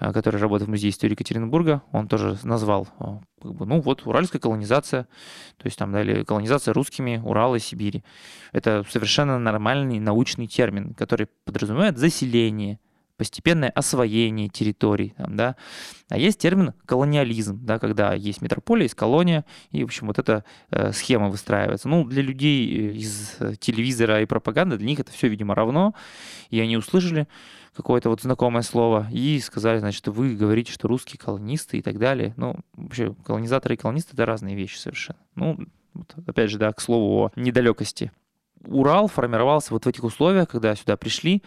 э, 0.00 0.12
который 0.12 0.40
работает 0.40 0.66
в 0.66 0.70
Музее 0.70 0.90
истории 0.90 1.12
Екатеринбурга, 1.12 1.82
он 1.92 2.08
тоже 2.08 2.36
назвал, 2.42 2.88
как 3.40 3.54
бы, 3.54 3.64
ну 3.64 3.80
вот, 3.80 4.04
уральская 4.04 4.40
колонизация, 4.40 5.04
то 5.56 5.66
есть 5.66 5.78
там 5.78 5.92
дали 5.92 6.24
колонизация 6.24 6.74
русскими 6.74 7.22
Урала 7.24 7.56
и 7.56 7.60
Сибири. 7.60 8.02
Это 8.50 8.84
совершенно 8.90 9.38
нормальный 9.38 10.00
научный 10.00 10.48
термин, 10.48 10.94
который 10.94 11.28
подразумевает 11.44 11.96
заселение, 11.96 12.80
постепенное 13.16 13.70
освоение 13.70 14.48
территорий, 14.48 15.14
там, 15.16 15.36
да. 15.36 15.56
А 16.08 16.18
есть 16.18 16.38
термин 16.38 16.72
колониализм, 16.86 17.64
да, 17.64 17.78
когда 17.78 18.14
есть 18.14 18.42
метрополия, 18.42 18.84
есть 18.84 18.94
колония, 18.94 19.44
и, 19.70 19.82
в 19.82 19.86
общем, 19.86 20.06
вот 20.08 20.18
эта 20.18 20.44
э, 20.70 20.92
схема 20.92 21.28
выстраивается. 21.28 21.88
Ну, 21.88 22.04
для 22.04 22.22
людей 22.22 22.66
э, 22.66 22.92
из 22.94 23.36
э, 23.40 23.54
телевизора 23.58 24.22
и 24.22 24.26
пропаганды, 24.26 24.76
для 24.76 24.86
них 24.86 25.00
это 25.00 25.12
все, 25.12 25.28
видимо, 25.28 25.54
равно, 25.54 25.94
и 26.50 26.60
они 26.60 26.76
услышали 26.76 27.28
какое-то 27.74 28.10
вот 28.10 28.20
знакомое 28.20 28.62
слово 28.62 29.08
и 29.10 29.38
сказали, 29.40 29.78
значит, 29.78 30.06
вы 30.08 30.34
говорите, 30.34 30.72
что 30.72 30.88
русские 30.88 31.18
колонисты 31.18 31.78
и 31.78 31.82
так 31.82 31.98
далее. 31.98 32.34
Ну, 32.36 32.56
вообще, 32.74 33.14
колонизаторы 33.24 33.74
и 33.74 33.78
колонисты— 33.78 34.10
это 34.14 34.26
разные 34.26 34.56
вещи 34.56 34.76
совершенно. 34.76 35.18
Ну, 35.34 35.58
вот, 35.94 36.14
опять 36.26 36.50
же, 36.50 36.58
да, 36.58 36.72
к 36.72 36.80
слову 36.80 37.26
о 37.26 37.32
недалекости 37.36 38.12
Урал 38.66 39.08
формировался 39.08 39.72
вот 39.72 39.84
в 39.84 39.88
этих 39.88 40.04
условиях, 40.04 40.48
когда 40.48 40.74
сюда 40.76 40.96
пришли, 40.96 41.42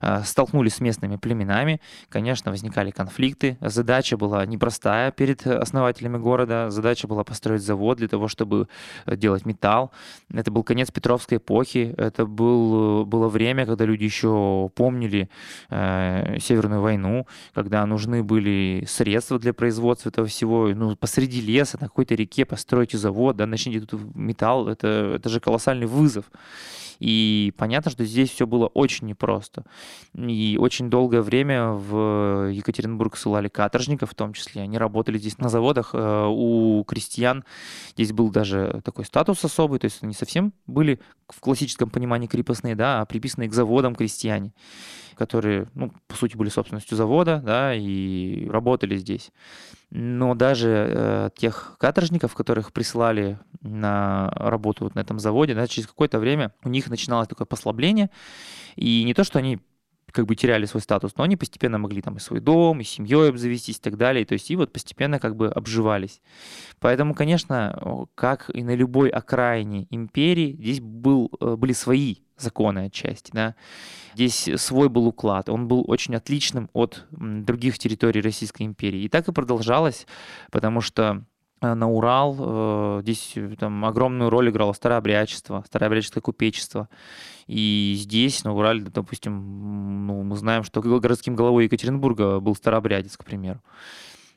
а, 0.00 0.22
столкнулись 0.22 0.74
с 0.74 0.80
местными 0.80 1.16
племенами. 1.16 1.80
Конечно, 2.08 2.50
возникали 2.50 2.90
конфликты. 2.90 3.56
Задача 3.60 4.16
была 4.16 4.44
непростая 4.46 5.10
перед 5.10 5.46
основателями 5.46 6.18
города. 6.18 6.70
Задача 6.70 7.06
была 7.06 7.24
построить 7.24 7.62
завод 7.62 7.98
для 7.98 8.08
того, 8.08 8.28
чтобы 8.28 8.68
э, 9.06 9.16
делать 9.16 9.46
металл. 9.46 9.92
Это 10.32 10.50
был 10.50 10.62
конец 10.62 10.90
Петровской 10.90 11.38
эпохи. 11.38 11.94
Это 11.96 12.26
был, 12.26 13.04
было 13.06 13.28
время, 13.28 13.66
когда 13.66 13.84
люди 13.84 14.04
еще 14.04 14.70
помнили 14.74 15.28
э, 15.70 16.38
Северную 16.40 16.80
войну, 16.80 17.26
когда 17.54 17.84
нужны 17.86 18.22
были 18.22 18.84
средства 18.86 19.38
для 19.38 19.52
производства 19.52 20.10
этого 20.10 20.26
всего. 20.26 20.68
Ну, 20.68 20.96
посреди 20.96 21.40
леса, 21.40 21.78
на 21.80 21.88
какой-то 21.88 22.14
реке 22.14 22.44
построите 22.44 22.98
завод, 22.98 23.36
да, 23.36 23.46
начните 23.46 23.80
тут 23.80 24.14
металл. 24.14 24.68
Это, 24.68 25.14
это 25.16 25.28
же 25.28 25.40
колоссальный 25.40 25.86
вызов. 25.86 26.26
И 26.98 27.52
понятно, 27.56 27.90
что 27.90 28.04
здесь 28.04 28.30
все 28.30 28.46
было 28.46 28.66
очень 28.66 29.06
непросто. 29.06 29.64
И 30.16 30.56
очень 30.60 30.90
долгое 30.90 31.22
время 31.22 31.68
в 31.68 32.50
Екатеринбург 32.50 33.16
ссылали 33.16 33.48
каторжников, 33.48 34.10
в 34.10 34.14
том 34.14 34.32
числе. 34.32 34.62
Они 34.62 34.78
работали 34.78 35.18
здесь 35.18 35.38
на 35.38 35.48
заводах. 35.48 35.90
Э, 35.92 36.26
у 36.28 36.84
крестьян 36.84 37.44
здесь 37.94 38.12
был 38.12 38.30
даже 38.30 38.80
такой 38.84 39.04
статус 39.04 39.44
особый, 39.44 39.78
то 39.78 39.84
есть 39.86 40.02
они 40.02 40.14
совсем 40.14 40.52
были 40.66 41.00
в 41.28 41.40
классическом 41.40 41.90
понимании 41.90 42.26
крепостные, 42.26 42.74
да, 42.74 43.00
а 43.00 43.06
приписанные 43.06 43.48
к 43.48 43.54
заводам 43.54 43.94
крестьяне 43.94 44.52
которые, 45.18 45.66
ну, 45.74 45.92
по 46.06 46.14
сути, 46.14 46.36
были 46.36 46.48
собственностью 46.48 46.96
завода, 46.96 47.42
да, 47.44 47.74
и 47.74 48.48
работали 48.48 48.96
здесь. 48.96 49.32
Но 49.90 50.34
даже 50.34 50.86
э, 50.88 51.30
тех 51.36 51.76
каторжников, 51.78 52.34
которых 52.34 52.72
прислали 52.72 53.38
на 53.60 54.30
работу 54.36 54.84
вот 54.84 54.94
на 54.94 55.00
этом 55.00 55.18
заводе, 55.18 55.54
да, 55.54 55.66
через 55.66 55.88
какое-то 55.88 56.20
время 56.20 56.52
у 56.62 56.68
них 56.68 56.88
начиналось 56.88 57.28
такое 57.28 57.46
послабление, 57.46 58.10
и 58.76 59.02
не 59.04 59.12
то, 59.12 59.24
что 59.24 59.40
они 59.40 59.58
как 60.12 60.26
бы 60.26 60.36
теряли 60.36 60.64
свой 60.64 60.80
статус, 60.80 61.12
но 61.16 61.24
они 61.24 61.36
постепенно 61.36 61.78
могли 61.78 62.00
там 62.00 62.16
и 62.16 62.20
свой 62.20 62.40
дом, 62.40 62.80
и 62.80 62.84
семьей 62.84 63.28
обзавестись 63.28 63.76
и 63.76 63.80
так 63.80 63.96
далее, 63.96 64.24
то 64.24 64.34
есть 64.34 64.50
и 64.50 64.56
вот 64.56 64.72
постепенно 64.72 65.18
как 65.18 65.36
бы 65.36 65.48
обживались. 65.48 66.20
Поэтому, 66.80 67.14
конечно, 67.14 68.08
как 68.14 68.50
и 68.54 68.62
на 68.62 68.74
любой 68.74 69.10
окраине 69.10 69.86
империи, 69.90 70.56
здесь 70.58 70.80
был, 70.80 71.30
э, 71.40 71.56
были 71.56 71.72
свои 71.72 72.16
законы 72.36 72.86
отчасти, 72.86 73.30
да. 73.32 73.54
Здесь 74.18 74.50
свой 74.56 74.88
был 74.88 75.06
уклад, 75.06 75.48
он 75.48 75.68
был 75.68 75.84
очень 75.86 76.16
отличным 76.16 76.68
от 76.72 77.06
других 77.12 77.78
территорий 77.78 78.20
Российской 78.20 78.64
империи. 78.64 79.02
И 79.02 79.08
так 79.08 79.28
и 79.28 79.32
продолжалось, 79.32 80.08
потому 80.50 80.80
что 80.80 81.22
э, 81.60 81.72
на 81.72 81.88
Урал. 81.88 82.36
Э, 82.36 83.00
здесь 83.02 83.36
там 83.60 83.84
огромную 83.84 84.28
роль 84.28 84.50
играло 84.50 84.72
старообрядчество, 84.72 85.62
старообрядческое 85.68 86.20
купечество. 86.20 86.88
И 87.46 87.94
здесь, 87.96 88.42
на 88.42 88.52
Урале, 88.54 88.86
допустим, 88.86 90.08
ну, 90.08 90.24
мы 90.24 90.34
знаем, 90.34 90.64
что 90.64 90.82
городским 90.82 91.36
головой 91.36 91.66
Екатеринбурга 91.66 92.40
был 92.40 92.56
старообрядец, 92.56 93.16
к 93.16 93.24
примеру. 93.24 93.60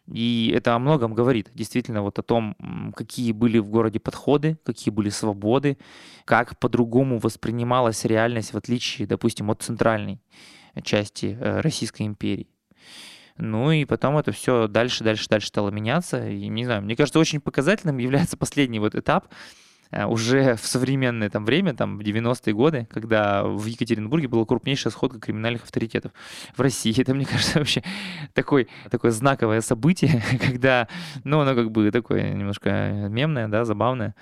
И 0.07 0.51
это 0.55 0.75
о 0.75 0.79
многом 0.79 1.13
говорит, 1.13 1.51
действительно, 1.53 2.01
вот 2.01 2.19
о 2.19 2.23
том, 2.23 2.55
какие 2.95 3.31
были 3.31 3.59
в 3.59 3.69
городе 3.69 3.99
подходы, 3.99 4.57
какие 4.63 4.91
были 4.91 5.09
свободы, 5.09 5.77
как 6.25 6.59
по-другому 6.59 7.19
воспринималась 7.19 8.03
реальность, 8.05 8.53
в 8.53 8.57
отличие, 8.57 9.07
допустим, 9.07 9.51
от 9.51 9.61
центральной 9.61 10.19
части 10.83 11.37
э, 11.39 11.61
Российской 11.61 12.03
империи. 12.03 12.47
Ну 13.37 13.71
и 13.71 13.85
потом 13.85 14.17
это 14.17 14.31
все 14.31 14.67
дальше, 14.67 15.03
дальше, 15.03 15.27
дальше 15.29 15.47
стало 15.47 15.69
меняться. 15.69 16.27
И 16.27 16.47
не 16.47 16.65
знаю, 16.65 16.81
мне 16.81 16.95
кажется, 16.95 17.19
очень 17.19 17.41
показательным 17.41 17.97
является 17.97 18.37
последний 18.37 18.79
вот 18.79 18.95
этап, 18.95 19.27
уже 19.91 20.55
в 20.55 20.65
современное 20.65 21.29
там 21.29 21.45
время, 21.45 21.73
там 21.73 21.97
в 21.97 22.01
90-е 22.01 22.53
годы, 22.53 22.87
когда 22.91 23.43
в 23.43 23.65
Екатеринбурге 23.65 24.27
была 24.27 24.45
крупнейшая 24.45 24.91
сходка 24.91 25.19
криминальных 25.19 25.63
авторитетов. 25.63 26.11
В 26.55 26.61
России. 26.61 26.99
Это, 26.99 27.13
мне 27.13 27.25
кажется, 27.31 27.59
вообще 27.59 27.83
такой, 28.33 28.67
такое 28.89 29.11
знаковое 29.11 29.61
событие, 29.61 30.23
когда, 30.45 30.87
ну, 31.23 31.41
оно 31.41 31.55
как 31.55 31.71
бы 31.71 31.91
такое 31.91 32.33
немножко 32.33 33.07
мемное, 33.09 33.47
да, 33.47 33.65
забавное. 33.65 34.15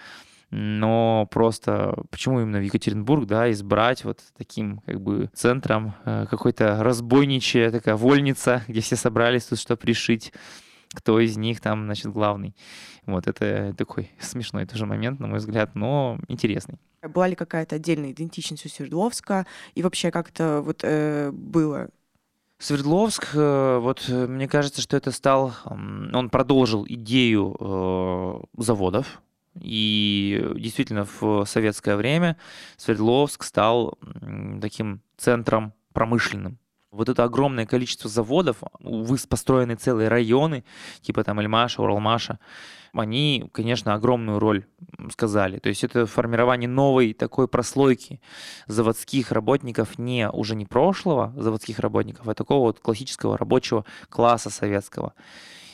Но 0.52 1.28
просто 1.30 1.96
почему 2.10 2.42
именно 2.42 2.58
в 2.58 2.64
Екатеринбург, 2.64 3.28
да, 3.28 3.52
избрать 3.52 4.04
вот 4.04 4.20
таким 4.36 4.80
как 4.80 5.00
бы 5.00 5.30
центром 5.34 5.94
э, 6.06 6.26
какой-то 6.28 6.84
разбойничья 6.84 7.70
такая 7.70 7.96
вольница, 7.96 8.64
где 8.68 8.82
все 8.82 8.96
собрались 8.96 9.46
тут 9.46 9.60
что 9.60 9.78
пришить 9.78 10.34
кто 10.94 11.20
из 11.20 11.38
них 11.38 11.62
там, 11.62 11.86
значит, 11.86 12.12
главный. 12.12 12.56
Вот 13.06 13.28
это 13.28 13.74
такой 13.78 14.12
смешной 14.20 14.66
тоже 14.66 14.86
момент, 14.86 15.20
на 15.20 15.28
мой 15.28 15.40
взгляд, 15.40 15.76
но 15.76 16.20
интересный. 16.28 16.80
Была 17.02 17.28
ли 17.28 17.36
какая-то 17.36 17.76
отдельная 17.76 18.12
идентичность 18.12 18.66
у 18.66 18.70
Свердловска? 18.70 19.46
И 19.76 19.84
вообще 19.84 20.12
как 20.12 20.30
это 20.30 20.62
вот 20.62 20.82
э, 20.84 21.32
было? 21.32 21.90
Свердловск, 22.60 23.30
э, 23.36 23.80
вот 23.82 24.04
э, 24.10 24.28
мне 24.28 24.50
кажется, 24.50 24.82
что 24.82 24.98
это 24.98 25.12
стал, 25.12 25.54
он 25.64 26.30
продолжил 26.30 26.86
идею 26.86 27.56
э, 27.58 28.62
заводов, 28.62 29.22
и 29.62 30.46
действительно 30.58 31.08
в 31.20 31.46
советское 31.46 31.96
время 31.96 32.36
Свердловск 32.76 33.44
стал 33.44 33.98
таким 34.62 35.02
центром 35.16 35.74
промышленным. 35.94 36.60
Вот 36.92 37.08
это 37.08 37.24
огромное 37.24 37.68
количество 37.68 38.10
заводов, 38.10 38.64
увы, 38.80 39.18
построены 39.30 39.76
целые 39.76 40.10
районы, 40.10 40.64
типа 41.02 41.24
там 41.24 41.40
Эльмаша, 41.40 41.84
Уралмаша, 41.84 42.40
они, 42.94 43.48
конечно, 43.52 43.94
огромную 43.94 44.40
роль 44.40 44.66
сказали. 45.12 45.60
То 45.60 45.70
есть 45.70 45.84
это 45.84 46.08
формирование 46.08 46.68
новой 46.68 47.14
такой 47.14 47.48
прослойки 47.48 48.20
заводских 48.66 49.32
работников 49.32 50.00
не 50.00 50.30
уже 50.30 50.56
не 50.56 50.66
прошлого 50.66 51.32
заводских 51.38 51.80
работников, 51.80 52.28
а 52.28 52.34
такого 52.34 52.68
вот 52.68 52.80
классического 52.80 53.38
рабочего 53.38 53.86
класса 54.10 54.50
советского. 54.50 55.14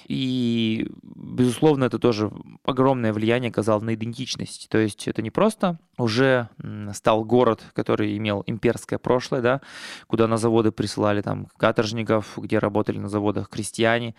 И, 0.07 0.87
безусловно, 1.03 1.85
это 1.85 1.97
тоже 1.97 2.31
огромное 2.63 3.11
влияние 3.11 3.49
оказало 3.49 3.79
на 3.81 3.95
идентичность. 3.95 4.69
То 4.69 4.77
есть 4.77 5.07
это 5.07 5.21
не 5.21 5.31
просто 5.31 5.79
уже 5.97 6.49
стал 6.93 7.25
город, 7.25 7.63
который 7.73 8.15
имел 8.17 8.43
имперское 8.45 8.99
прошлое, 8.99 9.41
да, 9.41 9.61
куда 10.07 10.27
на 10.27 10.37
заводы 10.37 10.71
присылали 10.71 11.21
там 11.21 11.47
каторжников, 11.57 12.37
где 12.37 12.59
работали 12.59 12.99
на 12.99 13.09
заводах 13.09 13.49
крестьяне. 13.49 14.13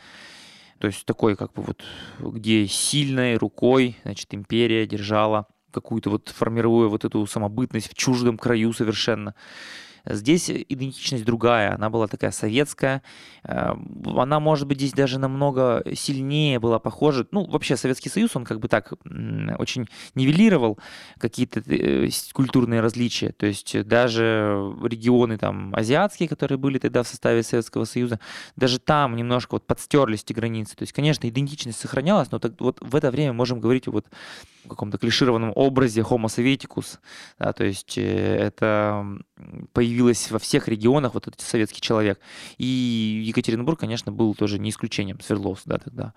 То 0.79 0.89
есть 0.89 1.07
такой, 1.07 1.37
как 1.37 1.53
бы 1.53 1.63
вот, 1.63 1.85
где 2.19 2.67
сильной 2.67 3.37
рукой, 3.37 3.97
значит, 4.03 4.35
империя 4.35 4.87
держала 4.87 5.47
какую-то 5.71 6.11
вот, 6.11 6.29
формируя 6.31 6.89
вот 6.89 7.05
эту 7.05 7.27
самобытность 7.27 7.91
в 7.91 7.95
чуждом 7.95 8.39
краю 8.39 8.73
совершенно 8.73 9.35
Здесь 10.07 10.51
идентичность 10.51 11.25
другая, 11.25 11.75
она 11.75 11.91
была 11.91 12.07
такая 12.07 12.31
советская, 12.31 13.03
э, 13.45 13.75
она, 14.05 14.41
может 14.41 14.69
быть, 14.69 14.79
здесь 14.79 14.93
даже 14.93 15.19
намного 15.19 15.83
сильнее 15.95 16.59
была 16.61 16.79
похожа. 16.79 17.27
Ну, 17.33 17.45
вообще, 17.47 17.77
Советский 17.77 18.09
Союз, 18.09 18.37
он 18.37 18.45
как 18.45 18.61
бы 18.61 18.69
так 18.69 18.93
очень 19.59 19.89
нивелировал 20.15 20.79
какие-то 21.19 21.63
э, 21.67 22.09
культурные 22.33 22.81
различия. 22.81 23.33
То 23.33 23.47
есть 23.47 23.87
даже 23.87 24.73
регионы 24.83 25.39
там 25.39 25.75
азиатские, 25.75 26.29
которые 26.29 26.59
были 26.59 26.79
тогда 26.79 27.03
в 27.03 27.09
составе 27.09 27.43
Советского 27.43 27.85
Союза, 27.85 28.21
даже 28.55 28.79
там 28.79 29.17
немножко 29.17 29.55
вот 29.55 29.67
подстерлись 29.67 30.23
эти 30.23 30.33
границы. 30.33 30.77
То 30.77 30.83
есть, 30.83 30.93
конечно, 30.93 31.29
идентичность 31.29 31.81
сохранялась, 31.81 32.31
но 32.31 32.39
так, 32.39 32.53
вот 32.61 32.79
в 32.81 32.95
это 32.95 33.11
время 33.11 33.33
можем 33.33 33.61
говорить 33.61 33.87
вот 33.87 34.07
каком-то 34.69 34.99
клишированном 34.99 35.53
образе 35.55 36.01
Homo 36.01 36.27
Sovieticus. 36.27 36.99
Да, 37.39 37.53
то 37.53 37.65
есть 37.65 37.99
э, 37.99 38.37
это 38.37 39.05
появилось 39.73 40.31
во 40.31 40.39
всех 40.39 40.69
регионах, 40.69 41.15
вот 41.15 41.29
этот 41.29 41.41
советский 41.41 41.81
человек. 41.81 42.21
И 42.59 43.23
Екатеринбург, 43.27 43.81
конечно, 43.81 44.13
был 44.13 44.35
тоже 44.35 44.59
не 44.59 44.71
исключением, 44.71 45.21
Свердловск, 45.21 45.63
да, 45.67 45.79
тогда. 45.79 46.13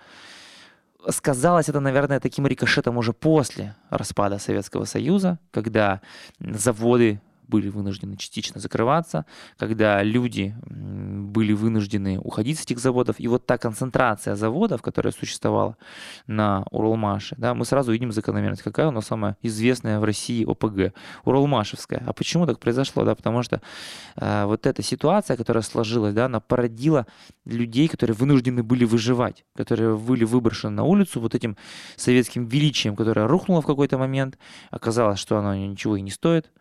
Сказалось 1.10 1.70
это, 1.70 1.80
наверное, 1.80 2.20
таким 2.20 2.46
рикошетом 2.46 2.98
уже 2.98 3.14
после 3.14 3.76
распада 3.90 4.38
Советского 4.38 4.84
Союза, 4.84 5.40
когда 5.52 6.02
заводы 6.40 7.22
были 7.50 7.70
вынуждены 7.70 8.16
частично 8.16 8.62
закрываться, 8.62 9.26
когда 9.58 10.02
люди 10.04 10.56
были 10.62 11.54
вынуждены 11.54 12.20
уходить 12.20 12.60
с 12.60 12.64
этих 12.64 12.80
заводов. 12.80 13.20
И 13.20 13.28
вот 13.28 13.46
та 13.46 13.58
концентрация 13.58 14.36
заводов, 14.36 14.82
которая 14.82 15.12
существовала 15.12 15.76
на 16.28 16.64
Уралмаше, 16.72 17.36
да, 17.38 17.54
мы 17.54 17.66
сразу 17.66 17.92
видим 17.92 18.12
закономерность. 18.12 18.62
Какая 18.62 18.88
у 18.88 18.92
нас 18.92 19.08
самая 19.08 19.36
известная 19.42 20.00
в 20.00 20.04
России 20.04 20.46
ОПГ? 20.46 20.94
Уралмашевская. 21.26 22.04
А 22.06 22.14
почему 22.14 22.46
так 22.46 22.60
произошло? 22.60 23.04
Да, 23.04 23.16
потому 23.16 23.44
что 23.44 23.62
э, 24.16 24.46
вот 24.46 24.66
эта 24.66 24.84
ситуация, 24.84 25.36
которая 25.36 25.64
сложилась, 25.64 26.14
да, 26.14 26.26
она 26.26 26.40
породила 26.40 27.08
людей, 27.46 27.88
которые 27.88 28.16
вынуждены 28.16 28.64
были 28.64 28.86
выживать, 28.86 29.44
которые 29.56 29.98
были 29.98 30.24
выброшены 30.24 30.76
на 30.76 30.84
улицу 30.84 31.20
вот 31.20 31.36
этим 31.36 31.58
советским 31.96 32.46
величием, 32.48 32.96
которое 32.96 33.28
рухнуло 33.28 33.62
в 33.62 33.66
какой-то 33.66 33.98
момент. 33.98 34.38
Оказалось, 34.70 35.20
что 35.20 35.38
оно 35.38 35.56
ничего 35.56 35.98
и 35.98 36.02
не 36.02 36.12
стоит 36.12 36.52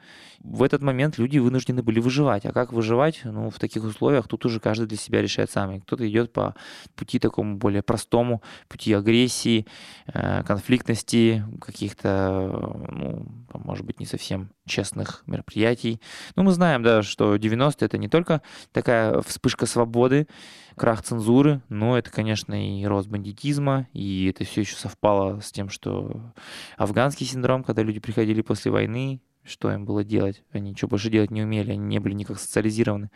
в 0.40 0.62
этот 0.62 0.82
момент 0.82 1.18
люди 1.18 1.38
вынуждены 1.38 1.82
были 1.82 2.00
выживать. 2.00 2.46
А 2.46 2.52
как 2.52 2.72
выживать? 2.72 3.20
Ну, 3.24 3.50
в 3.50 3.58
таких 3.58 3.84
условиях 3.84 4.28
тут 4.28 4.44
уже 4.46 4.60
каждый 4.60 4.86
для 4.86 4.96
себя 4.96 5.20
решает 5.20 5.50
сам. 5.50 5.80
Кто-то 5.80 6.08
идет 6.08 6.32
по 6.32 6.54
пути 6.94 7.18
такому 7.18 7.56
более 7.56 7.82
простому, 7.82 8.42
пути 8.68 8.92
агрессии, 8.92 9.66
э, 10.06 10.42
конфликтности, 10.44 11.44
каких-то, 11.60 12.86
ну, 12.90 13.26
может 13.52 13.84
быть, 13.84 14.00
не 14.00 14.06
совсем 14.06 14.50
честных 14.66 15.22
мероприятий. 15.26 16.00
Ну, 16.36 16.44
мы 16.44 16.52
знаем, 16.52 16.82
да, 16.82 17.02
что 17.02 17.36
90-е 17.36 17.86
это 17.86 17.98
не 17.98 18.08
только 18.08 18.42
такая 18.72 19.20
вспышка 19.22 19.66
свободы, 19.66 20.28
крах 20.76 21.02
цензуры, 21.02 21.62
но 21.68 21.98
это, 21.98 22.10
конечно, 22.10 22.54
и 22.54 22.84
рост 22.84 23.08
бандитизма, 23.08 23.88
и 23.92 24.28
это 24.28 24.44
все 24.44 24.60
еще 24.60 24.76
совпало 24.76 25.40
с 25.40 25.50
тем, 25.50 25.68
что 25.68 26.32
афганский 26.76 27.24
синдром, 27.24 27.64
когда 27.64 27.82
люди 27.82 28.00
приходили 28.00 28.42
после 28.42 28.70
войны, 28.70 29.20
что 29.48 29.72
им 29.72 29.84
было 29.84 30.04
делать. 30.04 30.42
Они 30.52 30.70
ничего 30.70 30.88
больше 30.88 31.10
делать 31.10 31.30
не 31.30 31.42
умели, 31.42 31.72
они 31.72 31.84
не 31.84 31.98
были 31.98 32.14
никак 32.14 32.38
социализированы. 32.38 33.10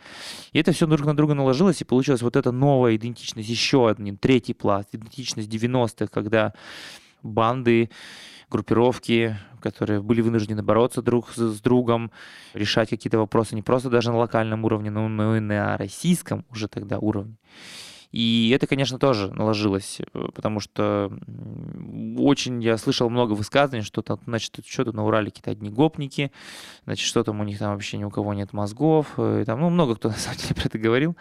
И 0.51 0.59
это 0.59 0.71
все 0.71 0.87
друг 0.87 1.05
на 1.05 1.15
друга 1.15 1.33
наложилось, 1.33 1.81
и 1.81 1.85
получилась 1.85 2.21
вот 2.21 2.35
эта 2.35 2.51
новая 2.51 2.95
идентичность, 2.95 3.49
еще 3.49 3.89
один, 3.89 4.17
третий 4.17 4.53
пласт, 4.53 4.89
идентичность 4.93 5.49
90-х, 5.49 6.07
когда 6.07 6.53
банды, 7.21 7.89
группировки, 8.49 9.37
которые 9.61 10.01
были 10.01 10.21
вынуждены 10.21 10.61
бороться 10.61 11.01
друг 11.01 11.29
с 11.31 11.61
другом, 11.61 12.11
решать 12.53 12.89
какие-то 12.89 13.17
вопросы 13.17 13.55
не 13.55 13.61
просто 13.61 13.89
даже 13.89 14.11
на 14.11 14.17
локальном 14.17 14.65
уровне, 14.65 14.91
но 14.91 15.37
и 15.37 15.39
на 15.39 15.77
российском 15.77 16.45
уже 16.49 16.67
тогда 16.67 16.99
уровне. 16.99 17.35
И 18.13 18.51
это, 18.55 18.67
конечно, 18.67 18.99
тоже 18.99 19.33
наложилось, 19.33 19.99
э, 19.99 20.27
потому 20.35 20.59
что 20.59 21.11
очень 22.15 22.61
я 22.61 22.77
слышал 22.77 23.09
много 23.09 23.33
высказываний, 23.33 23.83
что 23.83 24.03
там, 24.03 24.19
значит, 24.27 24.63
что-то 24.67 24.91
на 24.91 25.03
Урале 25.03 25.31
какие-то 25.31 25.49
одни 25.49 25.71
гопники, 25.71 26.31
значит, 26.85 27.07
что 27.07 27.23
там 27.23 27.39
у 27.41 27.43
них 27.43 27.57
там 27.57 27.73
вообще 27.73 27.97
ни 27.97 28.03
у 28.03 28.11
кого 28.11 28.35
нет 28.35 28.53
мозгов, 28.53 29.07
э, 29.17 29.41
и 29.41 29.45
там, 29.45 29.59
ну, 29.61 29.71
много 29.71 29.95
кто 29.95 30.09
на 30.09 30.15
самом 30.15 30.37
деле 30.37 30.53
про 30.53 30.65
это 30.65 30.77
говорил. 30.77 31.17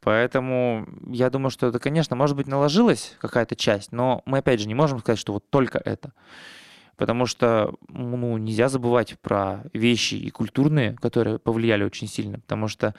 Поэтому 0.00 0.88
я 1.06 1.28
думаю, 1.28 1.50
что 1.50 1.66
это, 1.66 1.78
конечно, 1.78 2.16
может 2.16 2.34
быть, 2.34 2.46
наложилась 2.46 3.14
какая-то 3.18 3.54
часть, 3.54 3.92
но 3.92 4.22
мы, 4.24 4.38
опять 4.38 4.60
же, 4.60 4.68
не 4.68 4.74
можем 4.74 5.00
сказать, 5.00 5.18
что 5.18 5.34
вот 5.34 5.50
только 5.50 5.78
это. 5.84 6.14
Потому 6.96 7.26
что 7.26 7.74
ну, 7.88 8.38
нельзя 8.38 8.70
забывать 8.70 9.18
про 9.20 9.64
вещи 9.74 10.14
и 10.14 10.30
культурные, 10.30 10.96
которые 10.96 11.38
повлияли 11.38 11.84
очень 11.84 12.08
сильно. 12.08 12.40
Потому 12.40 12.68
что 12.68 12.94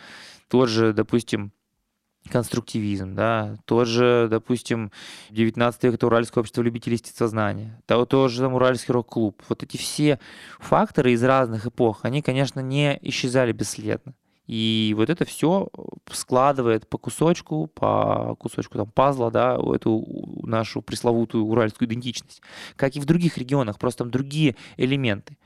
тот 0.50 0.70
же, 0.70 0.94
допустим, 0.94 1.52
конструктивизм, 2.28 3.16
да, 3.16 3.58
тот 3.66 3.88
же, 3.88 4.28
допустим, 4.30 4.92
19 5.32 5.84
век 5.84 5.94
это 5.96 6.08
Уральское 6.08 6.42
общество 6.42 6.62
любителей 6.62 6.94
естествознания, 6.96 7.82
да, 7.88 7.98
вот 7.98 8.10
тоже 8.10 8.42
там 8.42 8.54
Уральский 8.54 8.94
рок-клуб. 8.94 9.42
Вот 9.50 9.63
эти 9.63 9.78
все 9.78 10.20
факторы 10.60 11.13
из 11.13 11.24
разных 11.24 11.66
эпох, 11.66 12.00
они, 12.04 12.22
конечно, 12.22 12.60
не 12.60 12.98
исчезали 13.02 13.52
бесследно. 13.52 14.13
И 14.48 14.94
вот 14.98 15.10
это 15.10 15.26
все 15.26 15.68
складывает 16.10 16.88
по 16.88 16.98
кусочку, 16.98 17.68
по 17.68 18.36
кусочку 18.40 18.78
там 18.78 18.90
пазла, 18.90 19.30
да, 19.30 19.58
эту 19.76 20.06
нашу 20.42 20.82
пресловутую 20.82 21.44
уральскую 21.46 21.88
идентичность. 21.88 22.42
Как 22.78 22.96
и 22.96 23.02
в 23.02 23.06
других 23.06 23.38
регионах, 23.38 23.78
просто 23.78 24.06
там 24.06 24.12
другие 24.12 24.56
элементы. 24.78 25.38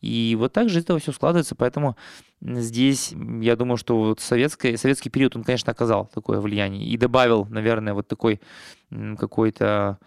И 0.00 0.36
вот 0.38 0.52
так 0.52 0.68
же 0.68 0.80
это 0.80 0.98
все 0.98 1.12
складывается, 1.12 1.54
поэтому 1.54 1.96
здесь, 2.40 3.12
я 3.40 3.56
думаю, 3.56 3.76
что 3.76 3.98
вот 3.98 4.20
советский, 4.20 4.76
советский 4.76 5.10
период, 5.10 5.34
он, 5.34 5.42
конечно, 5.42 5.72
оказал 5.72 6.06
такое 6.06 6.40
влияние 6.40 6.86
и 6.86 6.96
добавил, 6.96 7.46
наверное, 7.46 7.94
вот 7.94 8.06
такой 8.06 8.40
какой-то 8.90 9.98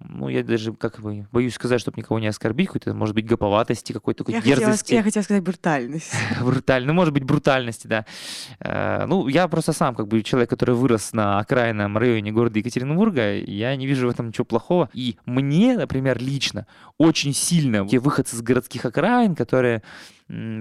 ну, 0.00 0.28
я 0.28 0.42
даже, 0.42 0.72
как 0.72 1.00
бы, 1.00 1.26
боюсь 1.32 1.54
сказать, 1.54 1.80
чтобы 1.80 1.98
никого 1.98 2.18
не 2.18 2.26
оскорбить, 2.26 2.68
какой-то, 2.68 2.94
может 2.94 3.14
быть, 3.14 3.26
гоповатости, 3.26 3.92
какой-то 3.92 4.24
такой 4.24 4.34
я 4.34 4.40
дерзости. 4.40 4.84
Хотела, 4.84 4.98
я 4.98 5.02
хотела 5.02 5.22
сказать 5.22 5.42
брутальность. 5.42 6.12
Брутально, 6.42 6.88
ну, 6.88 6.92
может 6.94 7.14
быть, 7.14 7.24
брутальности, 7.24 7.86
да. 7.86 8.06
Э, 8.60 9.06
ну, 9.06 9.28
я 9.28 9.48
просто 9.48 9.72
сам, 9.72 9.94
как 9.94 10.08
бы, 10.08 10.22
человек, 10.22 10.50
который 10.50 10.74
вырос 10.74 11.12
на 11.12 11.38
окраинном 11.38 11.96
районе 11.98 12.32
города 12.32 12.58
Екатеринбурга, 12.58 13.36
я 13.36 13.74
не 13.76 13.86
вижу 13.86 14.06
в 14.06 14.10
этом 14.10 14.28
ничего 14.28 14.44
плохого. 14.44 14.90
И 14.92 15.16
мне, 15.24 15.76
например, 15.76 16.18
лично 16.18 16.66
очень 16.98 17.32
сильно 17.32 17.86
те 17.88 17.98
выходцы 17.98 18.36
с 18.36 18.42
городских 18.42 18.84
окраин, 18.84 19.34
которые 19.34 19.82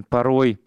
порой 0.10 0.60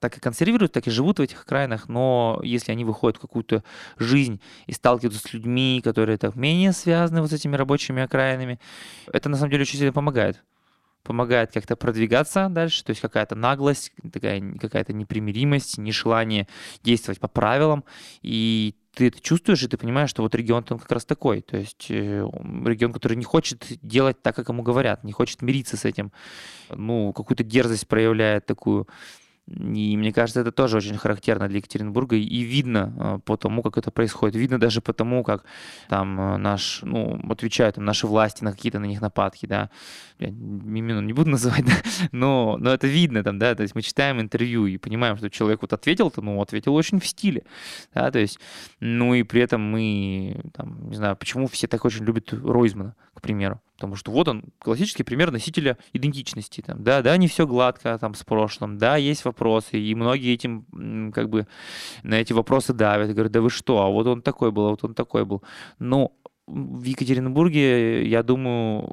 так 0.00 0.16
и 0.16 0.20
консервируют, 0.20 0.72
так 0.72 0.86
и 0.86 0.90
живут 0.90 1.18
в 1.18 1.22
этих 1.22 1.42
окраинах, 1.42 1.88
но 1.88 2.40
если 2.42 2.72
они 2.72 2.84
выходят 2.84 3.16
в 3.16 3.20
какую-то 3.20 3.64
жизнь 3.98 4.40
и 4.66 4.72
сталкиваются 4.72 5.26
с 5.26 5.32
людьми, 5.32 5.80
которые 5.82 6.18
так 6.18 6.36
менее 6.36 6.72
связаны 6.72 7.20
вот 7.20 7.30
с 7.30 7.34
этими 7.34 7.56
рабочими 7.56 8.02
окраинами, 8.02 8.60
это 9.12 9.28
на 9.28 9.36
самом 9.36 9.50
деле 9.50 9.62
очень 9.62 9.78
сильно 9.78 9.92
помогает. 9.92 10.42
Помогает 11.02 11.52
как-то 11.52 11.76
продвигаться 11.76 12.48
дальше, 12.50 12.84
то 12.84 12.90
есть 12.90 13.00
какая-то 13.00 13.36
наглость, 13.36 13.92
такая, 14.12 14.42
какая-то 14.58 14.92
непримиримость, 14.92 15.78
нежелание 15.78 16.48
действовать 16.82 17.20
по 17.20 17.28
правилам, 17.28 17.84
и 18.22 18.74
ты 18.96 19.08
это 19.08 19.20
чувствуешь, 19.20 19.62
и 19.62 19.68
ты 19.68 19.76
понимаешь, 19.76 20.10
что 20.10 20.22
вот 20.22 20.34
регион 20.34 20.64
он 20.70 20.78
как 20.78 20.90
раз 20.90 21.04
такой. 21.04 21.42
То 21.42 21.58
есть 21.58 21.86
э, 21.90 22.26
регион, 22.64 22.94
который 22.94 23.16
не 23.16 23.24
хочет 23.24 23.64
делать 23.82 24.20
так, 24.22 24.34
как 24.34 24.48
ему 24.48 24.62
говорят, 24.62 25.04
не 25.04 25.12
хочет 25.12 25.42
мириться 25.42 25.76
с 25.76 25.84
этим. 25.84 26.12
Ну, 26.70 27.12
какую-то 27.12 27.44
дерзость 27.44 27.86
проявляет 27.86 28.46
такую 28.46 28.88
и 29.48 29.96
мне 29.96 30.12
кажется, 30.12 30.40
это 30.40 30.50
тоже 30.50 30.78
очень 30.78 30.96
характерно 30.96 31.46
для 31.46 31.58
Екатеринбурга. 31.58 32.16
И 32.16 32.40
видно 32.40 32.92
э, 32.98 33.18
по 33.24 33.36
тому, 33.36 33.62
как 33.62 33.78
это 33.78 33.92
происходит. 33.92 34.34
Видно 34.34 34.58
даже 34.58 34.80
по 34.80 34.92
тому, 34.92 35.22
как 35.22 35.44
там 35.88 36.20
э, 36.20 36.36
наш, 36.36 36.80
ну, 36.82 37.20
отвечают 37.30 37.76
там, 37.76 37.84
наши 37.84 38.08
власти 38.08 38.42
на 38.42 38.52
какие-то 38.52 38.80
на 38.80 38.86
них 38.86 39.00
нападки, 39.00 39.46
да. 39.46 39.70
Я 40.18 40.28
именно 40.28 41.00
не 41.00 41.12
буду 41.12 41.30
называть, 41.36 41.64
да? 41.64 41.74
но, 42.10 42.56
но 42.58 42.72
это 42.72 42.88
видно 42.88 43.22
там, 43.22 43.38
да. 43.38 43.54
То 43.54 43.62
есть 43.62 43.76
мы 43.76 43.82
читаем 43.82 44.20
интервью 44.20 44.66
и 44.66 44.78
понимаем, 44.78 45.16
что 45.16 45.30
человек 45.30 45.62
вот 45.62 45.72
ответил-то, 45.72 46.22
ну, 46.22 46.42
ответил 46.42 46.74
очень 46.74 46.98
в 46.98 47.06
стиле, 47.06 47.44
да. 47.94 48.10
То 48.10 48.18
есть, 48.18 48.40
ну 48.80 49.14
и 49.14 49.22
при 49.22 49.42
этом 49.42 49.62
мы, 49.62 50.40
там, 50.54 50.88
не 50.88 50.96
знаю, 50.96 51.14
почему 51.16 51.46
все 51.46 51.68
так 51.68 51.84
очень 51.84 52.04
любят 52.04 52.32
Ройзмана, 52.32 52.96
к 53.14 53.20
примеру. 53.20 53.60
Потому 53.76 53.94
что 53.94 54.10
вот 54.10 54.26
он, 54.28 54.44
классический 54.58 55.02
пример 55.02 55.30
носителя 55.30 55.76
идентичности. 55.92 56.62
Там, 56.62 56.82
да, 56.82 57.02
да, 57.02 57.16
не 57.16 57.28
все 57.28 57.46
гладко 57.46 57.98
там 57.98 58.14
с 58.14 58.24
прошлым, 58.24 58.78
да, 58.78 58.96
есть 58.96 59.24
вопросы, 59.24 59.78
и 59.78 59.94
многие 59.94 60.32
этим 60.32 61.12
как 61.12 61.28
бы 61.28 61.46
на 62.02 62.14
эти 62.14 62.32
вопросы 62.32 62.72
давят, 62.72 63.12
говорят, 63.12 63.32
да 63.32 63.40
вы 63.42 63.50
что, 63.50 63.82
а 63.82 63.90
вот 63.90 64.06
он 64.06 64.22
такой 64.22 64.50
был, 64.50 64.66
а 64.66 64.70
вот 64.70 64.82
он 64.82 64.94
такой 64.94 65.26
был. 65.26 65.42
Но 65.78 66.12
в 66.46 66.84
Екатеринбурге, 66.84 68.08
я 68.08 68.22
думаю, 68.22 68.88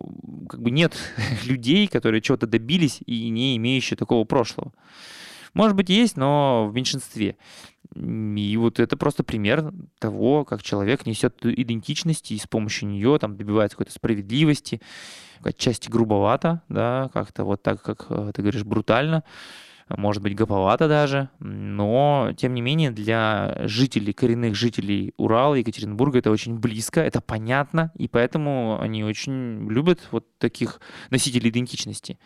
как 0.50 0.62
бы 0.62 0.72
нет 0.72 0.98
людей, 1.46 1.88
которые 1.88 2.22
чего-то 2.22 2.46
добились 2.46 3.00
и 3.06 3.30
не 3.30 3.56
имеющие 3.58 3.96
такого 3.96 4.26
прошлого. 4.26 4.74
Может 5.54 5.76
быть, 5.76 5.90
есть, 5.90 6.18
но 6.18 6.68
в 6.68 6.74
меньшинстве. 6.74 7.38
И 7.96 8.58
вот 8.58 8.80
это 8.80 8.98
просто 8.98 9.24
пример 9.24 9.72
того, 10.00 10.46
как 10.46 10.64
человек 10.64 11.06
несет 11.06 11.46
идентичность 11.46 12.32
и 12.32 12.38
с 12.38 12.48
помощью 12.48 12.90
нее 12.90 13.18
там 13.20 13.38
добивается 13.38 13.78
какой-то 13.78 13.94
справедливости, 13.94 14.82
отчасти 15.44 15.90
грубовато, 15.90 16.62
да, 16.70 17.10
как-то 17.14 17.44
вот 17.44 17.62
так, 17.62 17.82
как 17.82 18.08
э, 18.10 18.32
ты 18.34 18.42
говоришь, 18.42 18.64
брутально. 18.64 19.24
может 19.90 20.24
быть, 20.24 20.36
гоповато 20.36 20.88
даже, 20.88 21.30
но, 21.40 22.32
тем 22.38 22.54
не 22.54 22.62
менее, 22.62 22.92
для 22.92 23.58
жителей, 23.66 24.14
коренных 24.14 24.56
жителей 24.56 25.14
Урала, 25.18 25.56
Екатеринбурга 25.56 26.20
это 26.20 26.32
очень 26.32 26.58
близко, 26.58 27.02
это 27.02 27.22
понятно, 27.22 27.92
и 27.96 28.08
поэтому 28.08 28.80
они 28.80 29.04
очень 29.04 29.70
любят 29.70 30.00
вот 30.12 30.26
таких 30.38 30.80
носителей 31.10 31.50
идентичности. 31.50 32.18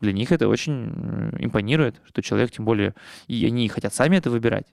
Для 0.00 0.12
них 0.12 0.32
это 0.32 0.48
очень 0.48 1.30
импонирует, 1.38 2.00
что 2.06 2.22
человек, 2.22 2.50
тем 2.50 2.64
более, 2.64 2.94
и 3.28 3.46
они 3.46 3.68
хотят 3.68 3.94
сами 3.94 4.16
это 4.16 4.30
выбирать. 4.30 4.66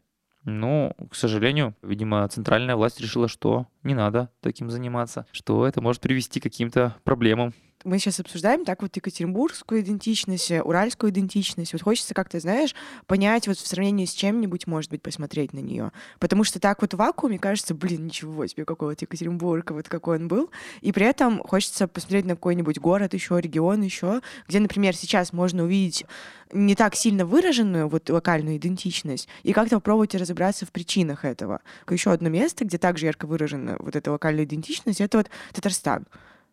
Но, 0.46 0.94
к 1.10 1.16
сожалению, 1.16 1.76
видимо, 1.82 2.28
центральная 2.28 2.76
власть 2.76 3.00
решила, 3.00 3.28
что 3.28 3.68
не 3.84 3.94
надо 3.94 4.30
таким 4.42 4.70
заниматься, 4.70 5.26
что 5.32 5.66
это 5.66 5.82
может 5.82 6.02
привести 6.02 6.40
к 6.40 6.44
каким-то 6.44 6.96
проблемам 7.04 7.54
мы 7.84 8.00
сейчас 8.00 8.20
обсуждаем 8.20 8.66
так 8.66 8.82
вот 8.82 8.96
екатеринбургскую 8.96 9.82
идентичность, 9.82 10.52
э, 10.52 10.62
уральскую 10.62 11.12
идентичность. 11.12 11.74
Вот 11.74 11.82
хочется 11.82 12.14
как-то, 12.14 12.40
знаешь, 12.40 12.76
понять 13.08 13.48
вот 13.48 13.58
в 13.58 13.68
сравнении 13.68 14.06
с 14.06 14.14
чем-нибудь, 14.14 14.68
может 14.68 14.90
быть, 14.90 15.02
посмотреть 15.02 15.54
на 15.54 15.60
нее. 15.60 15.92
Потому 16.20 16.44
что 16.44 16.60
так 16.60 16.82
вот 16.82 16.94
в 16.94 16.98
вакууме 16.98 17.40
кажется, 17.40 17.74
блин, 17.74 18.06
ничего 18.06 18.48
себе, 18.48 18.66
какой 18.66 18.90
вот 18.90 19.02
Екатеринбург, 19.02 19.72
вот 19.72 19.90
какой 19.90 20.18
он 20.18 20.28
был. 20.28 20.50
И 20.82 20.92
при 20.92 21.06
этом 21.06 21.40
хочется 21.40 21.88
посмотреть 21.88 22.26
на 22.26 22.36
какой-нибудь 22.36 22.80
город 22.80 23.14
еще, 23.14 23.40
регион 23.40 23.82
еще, 23.82 24.22
где, 24.48 24.60
например, 24.60 24.96
сейчас 24.96 25.34
можно 25.34 25.64
увидеть 25.64 26.06
не 26.54 26.76
так 26.76 26.96
сильно 26.96 27.26
выраженную 27.26 27.90
вот 27.90 28.10
локальную 28.10 28.58
идентичность 28.58 29.28
и 29.44 29.54
как-то 29.54 29.78
попробовать 29.78 30.16
разобраться 30.16 30.66
в 30.66 30.72
причинах 30.72 31.26
этого. 31.26 31.62
Еще 31.90 32.12
одно 32.12 32.30
место, 32.30 32.64
где 32.66 32.78
также 32.78 33.08
ярко 33.08 33.26
выражена 33.26 33.76
вот 33.80 33.96
эта 33.96 34.12
локальная 34.12 34.46
идентичность, 34.46 35.02
это 35.02 35.18
вот 35.18 35.30
Татарстан. 35.54 36.06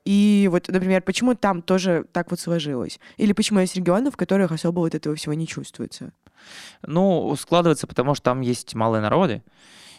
И 0.05 0.49
вот, 0.51 0.69
например, 0.69 1.03
почему 1.03 1.35
там 1.35 1.63
тоже 1.63 2.07
так 2.13 2.31
вот 2.31 2.41
сложилось? 2.41 2.99
Или 3.17 3.33
почему 3.33 3.61
есть 3.61 3.77
регионы, 3.77 4.11
в 4.11 4.17
которых 4.17 4.51
особо 4.53 4.81
вот 4.81 4.95
этого 4.95 5.15
всего 5.15 5.35
не 5.35 5.47
чувствуется? 5.47 6.13
Ну, 6.87 7.35
складывается, 7.37 7.87
потому 7.87 8.15
что 8.15 8.25
там 8.25 8.41
есть 8.41 8.75
малые 8.75 9.03
народы, 9.03 9.43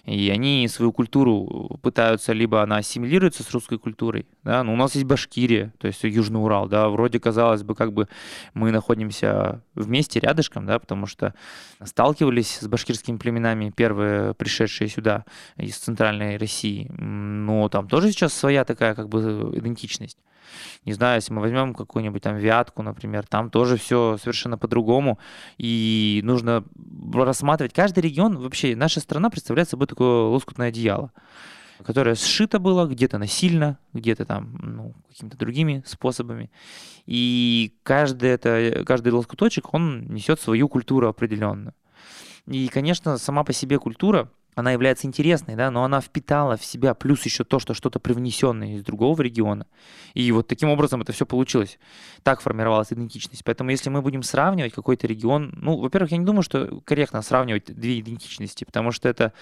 и 0.06 0.30
они 0.30 0.68
свою 0.68 0.92
культуру 0.92 1.80
пытаются, 1.82 2.34
либо 2.34 2.64
она 2.64 2.78
ассимилируется 2.78 3.44
с 3.44 3.52
русской 3.52 3.78
культурой, 3.78 4.26
да, 4.44 4.64
ну, 4.64 4.74
у 4.74 4.76
нас 4.76 4.96
есть 4.96 5.06
Башкирия, 5.06 5.74
то 5.78 5.88
есть 5.88 6.04
Южный 6.04 6.42
Урал, 6.42 6.68
да, 6.68 6.90
вроде 6.90 7.20
казалось 7.20 7.64
бы, 7.64 7.76
как 7.76 7.94
бы 7.94 8.08
мы 8.54 8.72
находимся 8.72 9.62
вместе, 9.76 10.20
рядышком, 10.20 10.66
да, 10.66 10.80
потому 10.80 11.06
что 11.06 11.34
сталкивались 11.84 12.60
с 12.60 12.68
башкирскими 12.68 13.18
племенами 13.18 13.72
первые 13.76 14.34
пришедшие 14.34 14.88
сюда 14.88 15.26
из 15.58 15.78
центральной 15.78 16.38
России, 16.38 16.88
но 16.98 17.70
там 17.70 17.88
тоже 17.88 18.12
сейчас 18.12 18.34
своя 18.34 18.66
такая 18.66 18.96
как 18.96 19.10
бы 19.10 19.52
идентичность. 19.54 20.18
Не 20.86 20.94
знаю, 20.94 21.16
если 21.16 21.34
мы 21.34 21.42
возьмем 21.42 21.74
какую-нибудь 21.74 22.22
там 22.22 22.38
Вятку, 22.38 22.84
например, 22.84 23.26
там 23.28 23.50
тоже 23.50 23.78
все 23.78 24.18
совершенно 24.18 24.58
по-другому. 24.58 25.20
И 25.58 26.22
нужно 26.24 26.64
рассматривать 27.14 27.74
каждый 27.74 28.00
регион. 28.00 28.38
Вообще 28.38 28.76
наша 28.76 29.00
страна 29.00 29.30
представляет 29.30 29.70
собой 29.70 29.88
такое 29.88 30.24
лоскутное 30.24 30.70
одеяло 30.70 31.12
которое 31.84 32.16
сшито 32.16 32.60
было 32.60 32.86
где-то 32.86 33.18
насильно, 33.18 33.80
где-то 33.94 34.26
там 34.26 34.58
ну, 34.62 34.94
какими-то 35.10 35.38
другими 35.38 35.84
способами. 35.86 36.52
И 37.06 37.76
каждый, 37.84 38.30
это, 38.30 38.84
каждый 38.86 39.12
лоскуточек, 39.12 39.74
он 39.74 40.06
несет 40.14 40.40
свою 40.40 40.70
культуру 40.70 41.08
определенную. 41.08 41.74
И, 42.48 42.68
конечно, 42.68 43.18
сама 43.18 43.44
по 43.44 43.54
себе 43.54 43.80
культура, 43.80 44.30
она 44.56 44.72
является 44.72 45.08
интересной, 45.08 45.56
да, 45.56 45.72
но 45.72 45.84
она 45.84 46.02
впитала 46.02 46.58
в 46.58 46.66
себя 46.66 46.94
плюс 46.94 47.24
еще 47.24 47.44
то, 47.44 47.60
что 47.60 47.74
что-то 47.74 48.00
привнесенное 48.00 48.76
из 48.76 48.84
другого 48.84 49.22
региона. 49.22 49.66
И 50.14 50.32
вот 50.32 50.48
таким 50.48 50.70
образом 50.70 51.02
это 51.02 51.14
все 51.14 51.26
получилось. 51.26 51.80
Так 52.24 52.42
формировалась 52.42 52.92
идентичность. 52.92 53.44
Поэтому 53.44 53.72
если 53.72 53.90
мы 53.90 54.02
будем 54.02 54.24
сравнивать 54.24 54.74
какой-то 54.74 55.08
регион, 55.08 55.54
ну, 55.56 55.78
во-первых, 55.78 56.12
я 56.12 56.18
не 56.18 56.26
думаю, 56.26 56.44
что 56.44 56.82
корректно 56.86 57.22
сравнивать 57.22 57.66
две 57.66 58.00
идентичности, 58.00 58.66
потому 58.66 58.92
что 58.92 59.08
это 59.08 59.34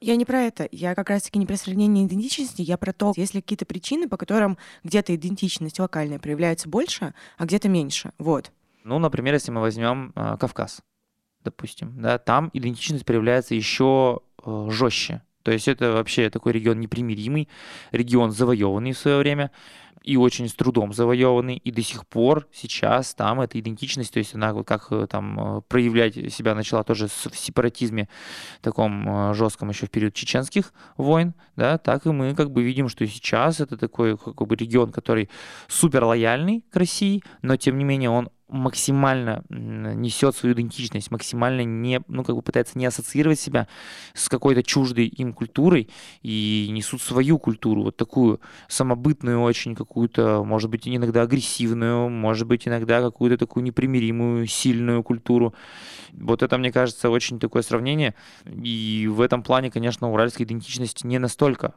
я 0.00 0.16
не 0.16 0.26
про 0.26 0.42
это. 0.42 0.68
Я 0.70 0.94
как 0.94 1.08
раз-таки 1.08 1.38
не 1.38 1.46
про 1.46 1.56
сравнение 1.56 2.04
идентичности, 2.04 2.60
я 2.60 2.76
про 2.76 2.92
то, 2.92 3.14
есть 3.16 3.32
ли 3.32 3.40
какие-то 3.40 3.64
причины, 3.64 4.06
по 4.06 4.18
которым 4.18 4.58
где-то 4.82 5.14
идентичность 5.14 5.78
локальная 5.78 6.18
проявляется 6.18 6.68
больше, 6.68 7.14
а 7.38 7.46
где-то 7.46 7.70
меньше. 7.70 8.12
Вот. 8.18 8.52
Ну, 8.84 8.98
например, 8.98 9.32
если 9.32 9.50
мы 9.50 9.62
возьмем 9.62 10.12
э, 10.14 10.36
Кавказ, 10.38 10.82
допустим, 11.44 12.00
да, 12.00 12.18
там 12.18 12.50
идентичность 12.52 13.04
проявляется 13.04 13.54
еще 13.54 14.20
Э, 14.44 14.66
жестче. 14.70 15.22
То 15.42 15.52
есть 15.52 15.68
это 15.68 15.92
вообще 15.92 16.30
такой 16.30 16.52
регион 16.52 16.80
непримиримый, 16.80 17.48
регион 17.92 18.30
завоеванный 18.30 18.92
в 18.92 18.98
свое 18.98 19.18
время 19.18 19.50
и 20.02 20.16
очень 20.18 20.48
с 20.48 20.54
трудом 20.54 20.92
завоеванный, 20.92 21.56
и 21.56 21.70
до 21.70 21.82
сих 21.82 22.06
пор 22.06 22.46
сейчас 22.52 23.14
там 23.14 23.40
эта 23.40 23.58
идентичность, 23.58 24.12
то 24.12 24.18
есть 24.18 24.34
она 24.34 24.52
вот 24.52 24.66
как 24.66 24.88
э, 24.90 25.06
там 25.08 25.58
э, 25.58 25.60
проявлять 25.62 26.14
себя 26.32 26.54
начала 26.54 26.82
тоже 26.84 27.08
в 27.08 27.36
сепаратизме 27.36 28.08
таком 28.60 29.34
жестком 29.34 29.70
еще 29.70 29.86
в 29.86 29.90
период 29.90 30.14
чеченских 30.14 30.74
войн, 30.98 31.34
да, 31.56 31.78
так 31.78 32.04
и 32.04 32.10
мы 32.10 32.34
как 32.34 32.50
бы 32.50 32.62
видим, 32.62 32.88
что 32.90 33.06
сейчас 33.06 33.60
это 33.60 33.78
такой 33.78 34.18
как 34.18 34.46
бы 34.46 34.56
регион, 34.56 34.92
который 34.92 35.30
супер 35.68 36.04
лояльный 36.04 36.64
к 36.70 36.76
России, 36.76 37.22
но 37.40 37.56
тем 37.56 37.78
не 37.78 37.84
менее 37.84 38.10
он 38.10 38.28
максимально 38.54 39.44
несет 39.48 40.36
свою 40.36 40.54
идентичность, 40.54 41.10
максимально 41.10 41.64
не, 41.64 42.00
ну, 42.08 42.24
как 42.24 42.36
бы 42.36 42.42
пытается 42.42 42.78
не 42.78 42.86
ассоциировать 42.86 43.40
себя 43.40 43.68
с 44.14 44.28
какой-то 44.28 44.62
чуждой 44.62 45.06
им 45.06 45.32
культурой 45.32 45.90
и 46.22 46.68
несут 46.70 47.02
свою 47.02 47.38
культуру, 47.38 47.82
вот 47.82 47.96
такую 47.96 48.40
самобытную 48.68 49.40
очень 49.40 49.74
какую-то, 49.74 50.44
может 50.44 50.70
быть, 50.70 50.86
иногда 50.86 51.22
агрессивную, 51.22 52.08
может 52.08 52.46
быть, 52.46 52.68
иногда 52.68 53.00
какую-то 53.00 53.38
такую 53.38 53.64
непримиримую, 53.64 54.46
сильную 54.46 55.02
культуру. 55.02 55.54
Вот 56.12 56.42
это, 56.42 56.56
мне 56.56 56.70
кажется, 56.70 57.10
очень 57.10 57.40
такое 57.40 57.62
сравнение. 57.62 58.14
И 58.46 59.08
в 59.10 59.20
этом 59.20 59.42
плане, 59.42 59.70
конечно, 59.70 60.10
уральская 60.10 60.46
идентичность 60.46 61.04
не 61.04 61.18
настолько 61.18 61.74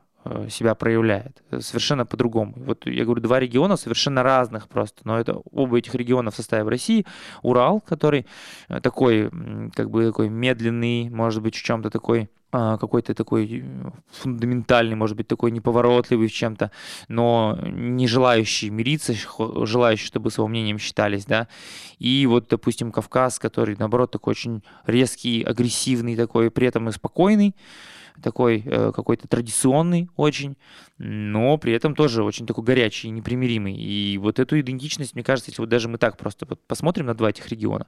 себя 0.49 0.75
проявляет. 0.75 1.41
Совершенно 1.59 2.05
по-другому. 2.05 2.53
Вот 2.57 2.85
я 2.85 3.05
говорю, 3.05 3.21
два 3.21 3.39
региона 3.39 3.77
совершенно 3.77 4.23
разных 4.23 4.67
просто, 4.67 5.01
но 5.03 5.19
это 5.19 5.41
оба 5.51 5.77
этих 5.77 5.95
региона 5.95 6.31
в 6.31 6.35
составе 6.35 6.67
России. 6.69 7.05
Урал, 7.41 7.81
который 7.81 8.25
э, 8.69 8.79
такой, 8.81 9.29
как 9.75 9.89
бы 9.89 10.05
такой 10.05 10.29
медленный, 10.29 11.09
может 11.09 11.41
быть, 11.41 11.55
в 11.55 11.63
чем-то 11.63 11.89
такой 11.89 12.29
а, 12.49 12.77
какой-то 12.77 13.13
такой 13.13 13.65
фундаментальный, 14.09 14.95
может 14.95 15.17
быть, 15.17 15.27
такой 15.27 15.51
неповоротливый 15.51 16.29
в 16.29 16.33
чем-то, 16.33 16.71
но 17.09 17.59
не 17.61 18.07
желающий 18.07 18.69
мириться, 18.69 19.13
желающий, 19.65 20.05
чтобы 20.05 20.31
своим 20.31 20.51
мнением 20.51 20.79
считались, 20.79 21.25
да. 21.25 21.49
И 21.99 22.25
вот, 22.25 22.47
допустим, 22.47 22.93
Кавказ, 22.93 23.37
который, 23.37 23.75
наоборот, 23.77 24.11
такой 24.11 24.31
очень 24.31 24.63
резкий, 24.85 25.43
агрессивный 25.43 26.15
такой, 26.15 26.49
при 26.49 26.67
этом 26.67 26.87
и 26.87 26.93
спокойный, 26.93 27.53
такой 28.21 28.63
э, 28.65 28.91
какой-то 28.93 29.27
традиционный 29.27 30.09
очень, 30.15 30.57
но 30.97 31.57
при 31.57 31.73
этом 31.73 31.95
тоже 31.95 32.23
очень 32.23 32.45
такой 32.45 32.63
горячий, 32.63 33.09
непримиримый. 33.09 33.75
И 33.75 34.17
вот 34.17 34.39
эту 34.39 34.59
идентичность, 34.59 35.13
мне 35.13 35.23
кажется, 35.23 35.51
если 35.51 35.61
вот 35.61 35.69
даже 35.69 35.87
мы 35.87 35.97
так 35.97 36.17
просто 36.17 36.45
посмотрим 36.45 37.05
на 37.07 37.13
два 37.13 37.29
этих 37.29 37.47
региона, 37.49 37.87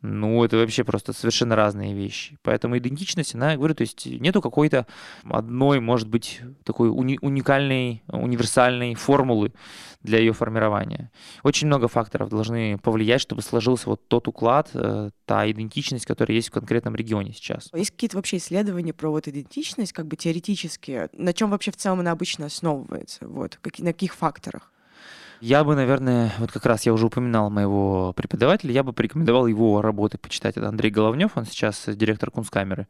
ну, 0.00 0.44
это 0.44 0.56
вообще 0.56 0.84
просто 0.84 1.12
совершенно 1.12 1.56
разные 1.56 1.92
вещи. 1.92 2.38
Поэтому 2.42 2.78
идентичность, 2.78 3.34
она, 3.34 3.56
говорю, 3.56 3.74
то 3.74 3.82
есть 3.82 4.06
нету 4.06 4.40
какой-то 4.40 4.86
одной, 5.24 5.80
может 5.80 6.08
быть, 6.08 6.40
такой 6.64 6.88
уни- 6.88 7.18
уникальной, 7.20 8.02
универсальной 8.06 8.94
формулы 8.94 9.52
для 10.02 10.18
ее 10.18 10.32
формирования. 10.32 11.10
Очень 11.42 11.66
много 11.66 11.88
факторов 11.88 12.28
должны 12.28 12.78
повлиять, 12.78 13.20
чтобы 13.20 13.42
сложился 13.42 13.90
вот 13.90 14.06
тот 14.06 14.28
уклад, 14.28 14.70
э, 14.74 15.10
та 15.24 15.50
идентичность, 15.50 16.06
которая 16.06 16.36
есть 16.36 16.48
в 16.48 16.52
конкретном 16.52 16.94
регионе 16.94 17.32
сейчас. 17.32 17.68
Есть 17.74 17.90
какие-то 17.90 18.16
вообще 18.16 18.36
исследования 18.36 18.92
про 18.92 19.10
вот 19.10 19.26
идентичность, 19.26 19.92
как 19.92 20.06
бы 20.06 20.16
теоретические? 20.16 21.08
На 21.12 21.32
чем 21.32 21.50
вообще 21.50 21.72
в 21.72 21.76
целом 21.76 22.00
она 22.00 22.12
обычно 22.12 22.46
основывается? 22.46 23.26
Вот, 23.26 23.58
как, 23.60 23.78
на 23.80 23.92
каких 23.92 24.14
факторах? 24.14 24.72
Я 25.40 25.62
бы, 25.62 25.76
наверное, 25.76 26.32
вот 26.38 26.50
как 26.50 26.66
раз 26.66 26.84
я 26.84 26.92
уже 26.92 27.06
упоминал 27.06 27.48
моего 27.48 28.12
преподавателя, 28.14 28.72
я 28.72 28.82
бы 28.82 28.92
порекомендовал 28.92 29.46
его 29.46 29.80
работы 29.80 30.18
почитать. 30.18 30.56
Это 30.56 30.68
Андрей 30.68 30.90
Головнев, 30.90 31.36
он 31.36 31.44
сейчас 31.44 31.84
директор 31.86 32.30
Кунсткамеры. 32.30 32.88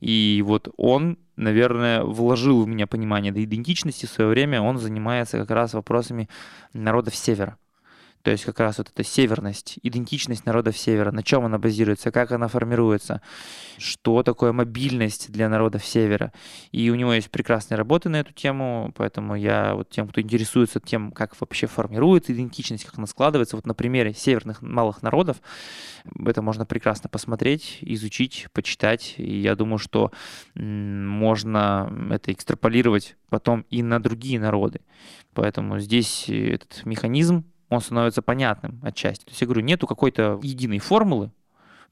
И 0.00 0.42
вот 0.46 0.68
он, 0.76 1.18
наверное, 1.36 2.04
вложил 2.04 2.62
в 2.62 2.68
меня 2.68 2.86
понимание 2.86 3.32
до 3.32 3.42
идентичности 3.42 4.06
в 4.06 4.10
свое 4.10 4.30
время. 4.30 4.60
Он 4.60 4.78
занимается 4.78 5.38
как 5.38 5.50
раз 5.50 5.72
вопросами 5.72 6.28
народов 6.72 7.16
Севера. 7.16 7.56
То 8.22 8.30
есть 8.30 8.44
как 8.44 8.60
раз 8.60 8.78
вот 8.78 8.88
эта 8.88 9.04
северность, 9.04 9.78
идентичность 9.82 10.44
народов 10.44 10.76
Севера, 10.76 11.12
на 11.12 11.22
чем 11.22 11.44
она 11.44 11.58
базируется, 11.58 12.10
как 12.10 12.32
она 12.32 12.48
формируется, 12.48 13.22
что 13.78 14.22
такое 14.22 14.52
мобильность 14.52 15.30
для 15.30 15.48
народов 15.48 15.84
Севера. 15.84 16.32
И 16.72 16.90
у 16.90 16.94
него 16.94 17.12
есть 17.12 17.30
прекрасные 17.30 17.78
работы 17.78 18.08
на 18.08 18.16
эту 18.16 18.32
тему, 18.32 18.92
поэтому 18.96 19.34
я 19.36 19.74
вот 19.74 19.90
тем, 19.90 20.08
кто 20.08 20.20
интересуется 20.20 20.80
тем, 20.80 21.12
как 21.12 21.40
вообще 21.40 21.66
формируется 21.66 22.32
идентичность, 22.32 22.84
как 22.84 22.98
она 22.98 23.06
складывается, 23.06 23.56
вот 23.56 23.66
на 23.66 23.74
примере 23.74 24.12
северных 24.14 24.62
малых 24.62 25.02
народов, 25.02 25.38
это 26.26 26.42
можно 26.42 26.66
прекрасно 26.66 27.08
посмотреть, 27.08 27.78
изучить, 27.80 28.46
почитать. 28.52 29.14
И 29.16 29.40
я 29.40 29.54
думаю, 29.54 29.78
что 29.78 30.12
можно 30.54 31.92
это 32.10 32.32
экстраполировать 32.32 33.16
потом 33.28 33.64
и 33.70 33.82
на 33.82 34.00
другие 34.02 34.40
народы. 34.40 34.80
Поэтому 35.34 35.78
здесь 35.78 36.28
этот 36.28 36.84
механизм 36.84 37.44
он 37.68 37.80
становится 37.80 38.22
понятным 38.22 38.80
отчасти. 38.82 39.24
То 39.24 39.30
есть 39.30 39.40
я 39.40 39.46
говорю, 39.46 39.62
нету 39.62 39.86
какой-то 39.86 40.40
единой 40.42 40.78
формулы, 40.78 41.30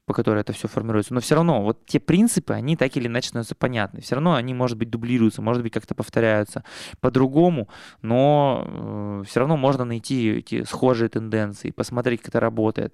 по 0.05 0.13
которой 0.13 0.39
это 0.39 0.53
все 0.53 0.69
формируется, 0.69 1.13
но 1.13 1.19
все 1.19 1.35
равно 1.35 1.61
вот 1.61 1.85
те 1.85 1.99
принципы, 1.99 2.53
они 2.53 2.77
так 2.77 2.95
или 2.95 3.07
иначе 3.07 3.27
становятся 3.27 3.55
понятны. 3.55 3.99
Все 3.99 4.15
равно 4.15 4.35
они, 4.35 4.53
может 4.53 4.77
быть, 4.77 4.89
дублируются, 4.89 5.41
может 5.41 5.61
быть, 5.61 5.73
как-то 5.73 5.95
повторяются 5.95 6.63
по-другому, 7.01 7.67
но 8.01 8.65
э, 8.65 9.23
все 9.27 9.41
равно 9.41 9.57
можно 9.57 9.83
найти 9.83 10.37
эти 10.37 10.63
схожие 10.63 11.09
тенденции, 11.09 11.71
посмотреть, 11.71 12.21
как 12.21 12.29
это 12.29 12.39
работает. 12.39 12.93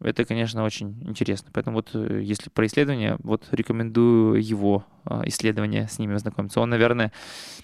Это, 0.00 0.24
конечно, 0.24 0.62
очень 0.62 1.02
интересно. 1.02 1.50
Поэтому 1.52 1.76
вот 1.76 1.90
э, 1.94 2.20
если 2.22 2.50
про 2.50 2.66
исследования, 2.66 3.16
вот 3.24 3.48
рекомендую 3.50 4.40
его 4.40 4.84
э, 5.04 5.22
исследование 5.26 5.88
с 5.88 5.98
ними 5.98 6.14
ознакомиться. 6.14 6.60
Он, 6.60 6.70
наверное, 6.70 7.12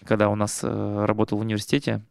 когда 0.04 0.28
у 0.28 0.34
нас 0.34 0.60
э, 0.62 1.04
работал 1.04 1.38
в 1.38 1.42
университете, 1.42 2.02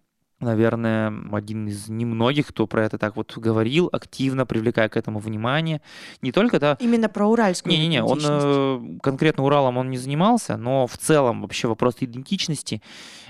наверное, 0.42 1.14
один 1.32 1.68
из 1.68 1.88
немногих, 1.88 2.48
кто 2.48 2.68
про 2.68 2.86
это 2.86 2.98
так 2.98 3.16
вот 3.16 3.38
говорил, 3.38 3.90
активно 3.92 4.46
привлекая 4.46 4.90
к 4.90 4.98
этому 4.98 5.20
внимание. 5.20 5.82
Не 6.22 6.32
только, 6.32 6.60
да... 6.60 6.78
Именно 6.80 7.10
про 7.10 7.28
уральскую 7.28 7.72
Не-не-не, 7.72 8.04
он 8.04 8.20
э, 8.24 9.00
конкретно 9.02 9.44
Уралом 9.44 9.78
он 9.78 9.90
не 9.90 9.98
занимался, 9.98 10.58
но 10.58 10.88
в 10.88 10.98
целом 10.98 11.42
вообще 11.42 11.68
вопрос 11.68 11.96
идентичности, 12.00 12.82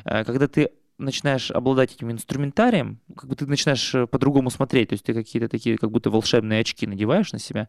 э, 0.06 0.24
когда 0.24 0.48
ты 0.48 0.72
начинаешь 1.02 1.52
обладать 1.52 1.94
этим 1.94 2.12
инструментарием, 2.12 3.00
как 3.16 3.30
бы 3.30 3.36
ты 3.36 3.46
начинаешь 3.46 3.94
э, 3.96 4.08
по-другому 4.08 4.50
смотреть, 4.50 4.90
то 4.90 4.94
есть 4.94 5.04
ты 5.04 5.14
какие-то 5.14 5.50
такие, 5.50 5.78
как 5.78 5.92
будто 5.92 6.10
волшебные 6.10 6.62
очки 6.62 6.88
надеваешь 6.88 7.32
на 7.34 7.40
себя, 7.40 7.68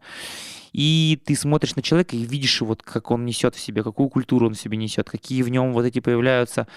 и 0.71 1.19
ты 1.25 1.35
смотришь 1.35 1.75
на 1.75 1.81
человека 1.81 2.15
и 2.15 2.23
видишь, 2.23 2.61
вот 2.61 2.81
как 2.81 3.11
он 3.11 3.25
несет 3.25 3.55
в 3.55 3.59
себе, 3.59 3.83
какую 3.83 4.09
культуру 4.09 4.47
он 4.47 4.53
в 4.53 4.59
себе 4.59 4.77
несет, 4.77 5.09
какие 5.09 5.41
в 5.43 5.49
нем 5.49 5.73
вот 5.73 5.85
эти 5.85 5.99
появляются 5.99 6.67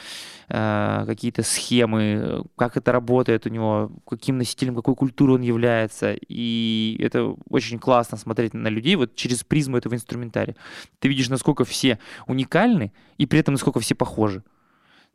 э, 0.49 1.05
какие-то 1.07 1.43
схемы, 1.43 2.45
как 2.57 2.77
это 2.77 2.93
работает 2.93 3.47
у 3.47 3.49
него, 3.49 3.93
каким 4.09 4.39
носителем 4.39 4.75
какой 4.75 4.95
культуры 4.95 5.35
он 5.35 5.43
является, 5.43 6.15
и 6.15 6.97
это 7.01 7.35
очень 7.49 7.79
классно 7.79 8.19
смотреть 8.19 8.55
на 8.55 8.69
людей 8.69 8.97
вот 8.97 9.15
через 9.15 9.45
призму 9.45 9.77
этого 9.77 9.95
инструментария. 9.95 10.57
Ты 10.99 11.09
видишь, 11.09 11.29
насколько 11.29 11.65
все 11.65 11.99
уникальны, 12.27 12.93
и 13.19 13.27
при 13.27 13.41
этом 13.41 13.55
насколько 13.55 13.81
все 13.81 13.95
похожи. 13.95 14.43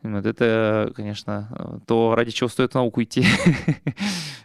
Вот 0.03 0.25
это, 0.25 0.91
конечно, 0.95 1.81
то, 1.85 2.15
ради 2.15 2.31
чего 2.31 2.49
стоит 2.49 2.73
науку 2.73 3.03
идти. 3.03 3.23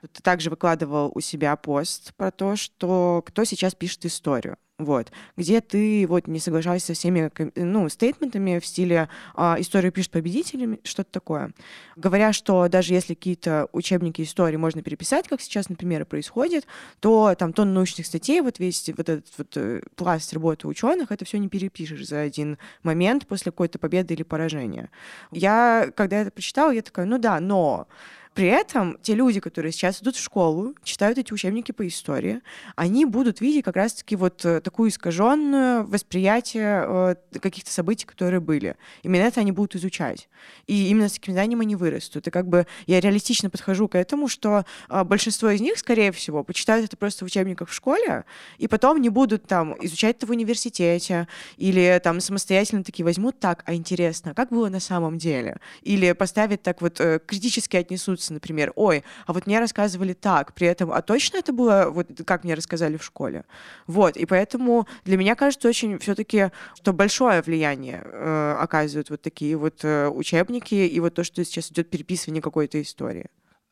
Ты 0.02 0.22
также 0.22 0.50
выкладывал 0.50 1.10
у 1.14 1.20
себя 1.20 1.56
пост 1.56 2.14
про 2.16 2.30
то, 2.30 2.56
что 2.56 3.22
кто 3.26 3.44
сейчас 3.44 3.74
пишет 3.74 4.04
историю 4.04 4.58
вот, 4.78 5.10
где 5.38 5.62
ты 5.62 6.06
вот 6.06 6.26
не 6.26 6.38
соглашаешься 6.38 6.88
со 6.88 6.94
всеми, 6.94 7.30
ну, 7.54 7.88
стейтментами 7.88 8.58
в 8.58 8.66
стиле 8.66 9.08
а, 9.34 9.56
«историю 9.58 9.90
пишут 9.90 10.12
победителями», 10.12 10.80
что-то 10.84 11.10
такое. 11.10 11.52
Говоря, 11.96 12.34
что 12.34 12.68
даже 12.68 12.92
если 12.92 13.14
какие-то 13.14 13.68
учебники 13.72 14.20
истории 14.20 14.56
можно 14.56 14.82
переписать, 14.82 15.28
как 15.28 15.40
сейчас, 15.40 15.70
например, 15.70 16.04
происходит, 16.04 16.66
то 17.00 17.34
там 17.38 17.54
тон 17.54 17.72
научных 17.72 18.06
статей, 18.06 18.42
вот 18.42 18.58
весь 18.58 18.86
вот 18.88 19.08
этот 19.08 19.26
вот 19.38 19.56
э, 19.56 19.80
пласт 19.94 20.34
работы 20.34 20.68
ученых, 20.68 21.10
это 21.10 21.24
все 21.24 21.38
не 21.38 21.48
перепишешь 21.48 22.06
за 22.06 22.20
один 22.20 22.58
момент 22.82 23.26
после 23.26 23.52
какой-то 23.52 23.78
победы 23.78 24.12
или 24.12 24.24
поражения. 24.24 24.90
Я, 25.30 25.90
когда 25.96 26.18
это 26.18 26.30
прочитала, 26.30 26.70
я 26.70 26.82
такая, 26.82 27.06
ну 27.06 27.18
да, 27.18 27.40
но 27.40 27.88
при 28.36 28.48
этом 28.48 28.98
те 29.00 29.14
люди, 29.14 29.40
которые 29.40 29.72
сейчас 29.72 30.02
идут 30.02 30.14
в 30.14 30.22
школу, 30.22 30.74
читают 30.84 31.16
эти 31.16 31.32
учебники 31.32 31.72
по 31.72 31.88
истории, 31.88 32.42
они 32.76 33.06
будут 33.06 33.40
видеть 33.40 33.64
как 33.64 33.76
раз-таки 33.76 34.14
вот 34.14 34.44
э, 34.44 34.60
такую 34.60 34.90
искаженную 34.90 35.86
восприятие 35.86 36.84
э, 36.86 37.38
каких-то 37.40 37.72
событий, 37.72 38.04
которые 38.04 38.40
были. 38.40 38.76
Именно 39.02 39.22
это 39.22 39.40
они 39.40 39.52
будут 39.52 39.74
изучать. 39.76 40.28
И 40.66 40.88
именно 40.90 41.08
с 41.08 41.14
таким 41.14 41.32
знанием 41.32 41.62
они 41.62 41.76
вырастут. 41.76 42.26
И 42.26 42.30
как 42.30 42.46
бы 42.46 42.66
я 42.86 43.00
реалистично 43.00 43.48
подхожу 43.48 43.88
к 43.88 43.94
этому, 43.94 44.28
что 44.28 44.66
э, 44.90 45.02
большинство 45.02 45.48
из 45.48 45.62
них, 45.62 45.78
скорее 45.78 46.12
всего, 46.12 46.44
почитают 46.44 46.84
это 46.84 46.98
просто 46.98 47.24
в 47.24 47.28
учебниках 47.28 47.70
в 47.70 47.72
школе, 47.72 48.26
и 48.58 48.68
потом 48.68 49.00
не 49.00 49.08
будут 49.08 49.46
там 49.46 49.74
изучать 49.80 50.16
это 50.18 50.26
в 50.26 50.30
университете, 50.30 51.26
или 51.56 51.98
там 52.04 52.20
самостоятельно 52.20 52.84
такие 52.84 53.06
возьмут 53.06 53.40
так, 53.40 53.62
а 53.64 53.72
интересно, 53.72 54.34
как 54.34 54.50
было 54.50 54.68
на 54.68 54.80
самом 54.80 55.16
деле? 55.16 55.56
Или 55.80 56.12
поставят 56.12 56.62
так 56.62 56.82
вот 56.82 57.00
критически 57.26 57.78
отнесутся 57.78 58.25
удивляться, 58.26 58.32
например, 58.32 58.72
ой, 58.76 59.04
а 59.26 59.32
вот 59.32 59.46
мне 59.46 59.60
рассказывали 59.60 60.12
так, 60.12 60.52
при 60.54 60.66
этом, 60.66 60.90
а 60.92 61.02
точно 61.02 61.38
это 61.38 61.52
было 61.52 61.90
вот 61.90 62.06
как 62.26 62.44
мне 62.44 62.54
рассказали 62.54 62.96
в 62.96 63.04
школе? 63.04 63.44
Вот, 63.86 64.16
и 64.16 64.26
поэтому 64.26 64.86
для 65.04 65.16
меня 65.16 65.34
кажется 65.34 65.68
очень 65.68 65.98
все-таки, 65.98 66.50
что 66.74 66.92
большое 66.92 67.42
влияние 67.42 68.02
э, 68.04 68.56
оказывают 68.60 69.10
вот 69.10 69.22
такие 69.22 69.56
вот 69.56 69.84
э, 69.84 70.08
учебники 70.08 70.74
и 70.74 71.00
вот 71.00 71.14
то, 71.14 71.24
что 71.24 71.44
сейчас 71.44 71.70
идет 71.70 71.90
переписывание 71.90 72.42
какой-то 72.42 72.80
истории 72.80 73.26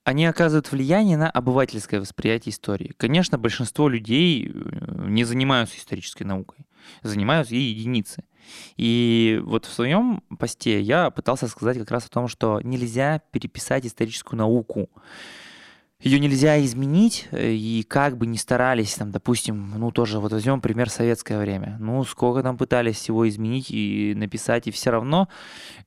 они 0.07 0.27
оказывают 0.27 0.71
влияние 0.71 1.17
на 1.17 1.31
обывательское 1.31 1.99
восприятие 1.99 2.53
истории. 2.53 2.93
Конечно, 2.99 3.39
большинство 3.39 3.89
людей 3.89 4.47
э, 4.47 5.09
не 5.09 5.25
занимаются 5.25 5.79
исторической 5.79 6.25
наукой, 6.25 6.59
занимаются 7.03 7.55
ей 7.55 7.73
единицы. 7.73 8.25
И 8.77 9.41
вот 9.45 9.65
в 9.65 9.73
своем 9.73 10.23
посте 10.39 10.81
я 10.81 11.11
пытался 11.11 11.49
сказать 11.49 11.79
как 11.79 11.91
раз 11.91 12.07
о 12.07 12.11
том, 12.11 12.29
что 12.29 12.61
нельзя 12.63 13.21
переписать 13.31 13.87
историческую 13.87 14.39
науку. 14.39 14.91
Ее 16.05 16.21
нельзя 16.21 16.63
изменить, 16.63 17.29
э, 17.31 17.53
и 17.53 17.83
как 17.83 18.19
бы 18.19 18.27
ни 18.27 18.37
старались, 18.37 18.95
там, 18.95 19.11
допустим, 19.11 19.73
ну 19.79 19.91
тоже 19.91 20.19
вот 20.19 20.33
возьмем 20.33 20.61
пример 20.61 20.91
советское 20.91 21.39
время. 21.39 21.79
Ну, 21.81 22.05
сколько 22.05 22.43
там 22.43 22.59
пытались 22.59 23.09
его 23.09 23.27
изменить 23.27 23.71
и 23.71 24.13
написать, 24.15 24.67
и 24.67 24.71
все 24.71 24.91
равно 24.91 25.31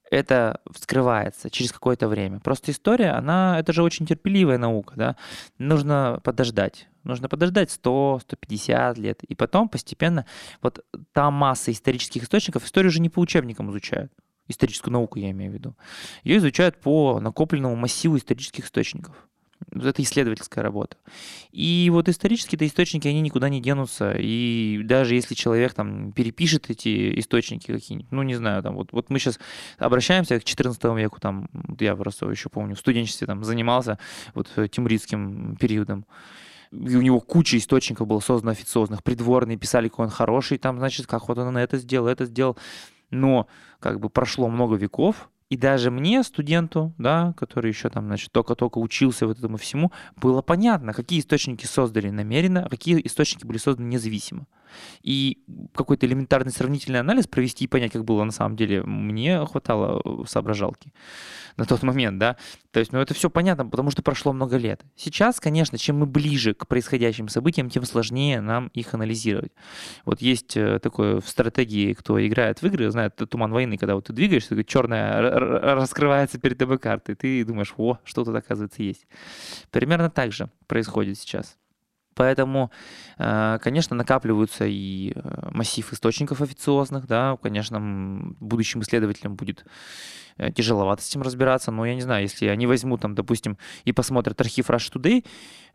это 0.09 0.59
вскрывается 0.73 1.51
через 1.51 1.71
какое-то 1.71 2.07
время. 2.07 2.39
Просто 2.39 2.71
история, 2.71 3.11
она, 3.11 3.59
это 3.59 3.73
же 3.73 3.83
очень 3.83 4.07
терпеливая 4.07 4.57
наука, 4.57 4.95
да. 4.95 5.15
Нужно 5.59 6.19
подождать. 6.23 6.87
Нужно 7.03 7.29
подождать 7.29 7.69
100, 7.69 8.21
150 8.23 8.97
лет. 8.97 9.23
И 9.23 9.35
потом 9.35 9.69
постепенно 9.69 10.25
вот 10.63 10.83
та 11.11 11.29
масса 11.29 11.71
исторических 11.71 12.23
источников, 12.23 12.65
историю 12.65 12.89
уже 12.89 13.01
не 13.01 13.09
по 13.09 13.19
учебникам 13.19 13.69
изучают. 13.69 14.11
Историческую 14.47 14.93
науку 14.93 15.19
я 15.19 15.29
имею 15.29 15.51
в 15.51 15.53
виду. 15.53 15.75
Ее 16.23 16.37
изучают 16.37 16.81
по 16.81 17.19
накопленному 17.19 17.75
массиву 17.75 18.17
исторических 18.17 18.65
источников. 18.65 19.27
Это 19.71 20.01
исследовательская 20.01 20.63
работа. 20.63 20.97
И 21.51 21.89
вот 21.91 22.09
исторические-то 22.09 22.65
источники, 22.65 23.07
они 23.07 23.21
никуда 23.21 23.49
не 23.49 23.61
денутся. 23.61 24.13
И 24.17 24.81
даже 24.83 25.15
если 25.15 25.33
человек 25.33 25.73
там 25.73 26.11
перепишет 26.11 26.69
эти 26.69 27.19
источники 27.19 27.71
какие-нибудь, 27.71 28.11
ну, 28.11 28.23
не 28.23 28.35
знаю, 28.35 28.63
там, 28.63 28.75
вот, 28.75 28.91
вот 28.91 29.09
мы 29.09 29.19
сейчас 29.19 29.39
обращаемся 29.77 30.39
к 30.39 30.43
14 30.43 30.83
веку, 30.95 31.19
там, 31.19 31.49
я 31.79 31.95
просто 31.95 32.29
еще 32.29 32.49
помню, 32.49 32.75
в 32.75 32.79
студенчестве 32.79 33.27
там 33.27 33.43
занимался 33.43 33.99
вот 34.33 34.49
тимуридским 34.71 35.55
периодом. 35.57 36.05
И 36.71 36.95
у 36.95 37.01
него 37.01 37.19
куча 37.19 37.57
источников 37.57 38.07
было 38.07 38.19
создано 38.19 38.51
официозных, 38.51 39.03
придворные 39.03 39.57
писали, 39.57 39.87
какой 39.87 40.05
он 40.05 40.11
хороший, 40.11 40.57
там, 40.57 40.77
значит, 40.77 41.07
как 41.07 41.27
вот 41.27 41.37
он 41.37 41.57
это 41.57 41.77
сделал, 41.77 42.07
это 42.07 42.25
сделал. 42.25 42.57
Но 43.09 43.47
как 43.79 43.99
бы 43.99 44.09
прошло 44.09 44.49
много 44.49 44.75
веков, 44.75 45.29
и 45.49 45.55
даже 45.55 45.91
мне, 45.91 46.23
студенту, 46.23 46.93
да, 46.97 47.33
который 47.37 47.69
еще 47.69 47.89
там, 47.89 48.07
значит, 48.07 48.31
только-только 48.31 48.79
учился 48.79 49.27
вот 49.27 49.39
этому 49.39 49.57
всему, 49.57 49.91
было 50.17 50.41
понятно, 50.41 50.93
какие 50.93 51.19
источники 51.19 51.65
создали 51.65 52.09
намеренно, 52.09 52.65
а 52.65 52.69
какие 52.69 52.99
источники 53.05 53.45
были 53.45 53.57
созданы 53.57 53.87
независимо. 53.87 54.45
И 55.01 55.43
какой-то 55.73 56.05
элементарный 56.05 56.51
сравнительный 56.51 56.99
анализ 56.99 57.27
провести 57.27 57.65
и 57.65 57.67
понять, 57.67 57.91
как 57.91 58.05
было 58.05 58.23
на 58.23 58.31
самом 58.31 58.55
деле, 58.55 58.83
мне 58.83 59.45
хватало 59.45 60.01
э, 60.03 60.23
соображалки 60.27 60.93
на 61.57 61.65
тот 61.65 61.83
момент, 61.83 62.19
да. 62.19 62.37
То 62.71 62.79
есть, 62.79 62.93
ну, 62.93 62.99
это 62.99 63.13
все 63.13 63.29
понятно, 63.29 63.65
потому 63.65 63.89
что 63.91 64.03
прошло 64.03 64.31
много 64.31 64.57
лет. 64.57 64.81
Сейчас, 64.95 65.39
конечно, 65.39 65.77
чем 65.77 65.97
мы 65.97 66.05
ближе 66.05 66.53
к 66.53 66.67
происходящим 66.67 67.27
событиям, 67.27 67.69
тем 67.69 67.83
сложнее 67.83 68.41
нам 68.41 68.67
их 68.73 68.93
анализировать. 68.93 69.51
Вот 70.05 70.21
есть 70.21 70.55
э, 70.55 70.79
такое 70.79 71.19
в 71.19 71.27
стратегии, 71.27 71.93
кто 71.93 72.25
играет 72.25 72.61
в 72.61 72.67
игры, 72.67 72.89
знает 72.91 73.15
туман 73.29 73.51
войны, 73.51 73.77
когда 73.77 73.95
вот 73.95 74.05
ты 74.05 74.13
двигаешься, 74.13 74.63
черная 74.63 75.21
раскрывается 75.21 76.39
перед 76.39 76.57
тобой 76.57 76.77
карта, 76.77 77.13
и 77.13 77.15
ты 77.15 77.43
думаешь, 77.43 77.73
о, 77.77 77.97
что 78.03 78.23
тут 78.23 78.35
оказывается 78.35 78.83
есть. 78.83 79.07
Примерно 79.71 80.09
так 80.09 80.31
же 80.31 80.49
происходит 80.67 81.17
сейчас. 81.17 81.57
Поэтому, 82.17 82.71
э, 83.19 83.59
конечно, 83.61 83.95
накапливаются 83.95 84.65
и 84.65 85.13
э, 85.15 85.49
массив 85.51 85.93
источников 85.93 86.41
официозных, 86.41 87.05
да, 87.07 87.37
конечно, 87.41 87.79
будущим 88.39 88.81
исследователям 88.81 89.35
будет 89.35 89.65
тяжеловато 90.55 91.01
с 91.01 91.09
этим 91.09 91.21
разбираться, 91.21 91.71
но 91.71 91.85
я 91.85 91.95
не 91.95 92.01
знаю, 92.01 92.23
если 92.23 92.47
они 92.47 92.67
возьмут 92.67 93.01
там, 93.01 93.15
допустим, 93.15 93.57
и 93.85 93.91
посмотрят 93.91 94.39
архив 94.39 94.69
Rush 94.69 94.91
Today, 94.93 95.25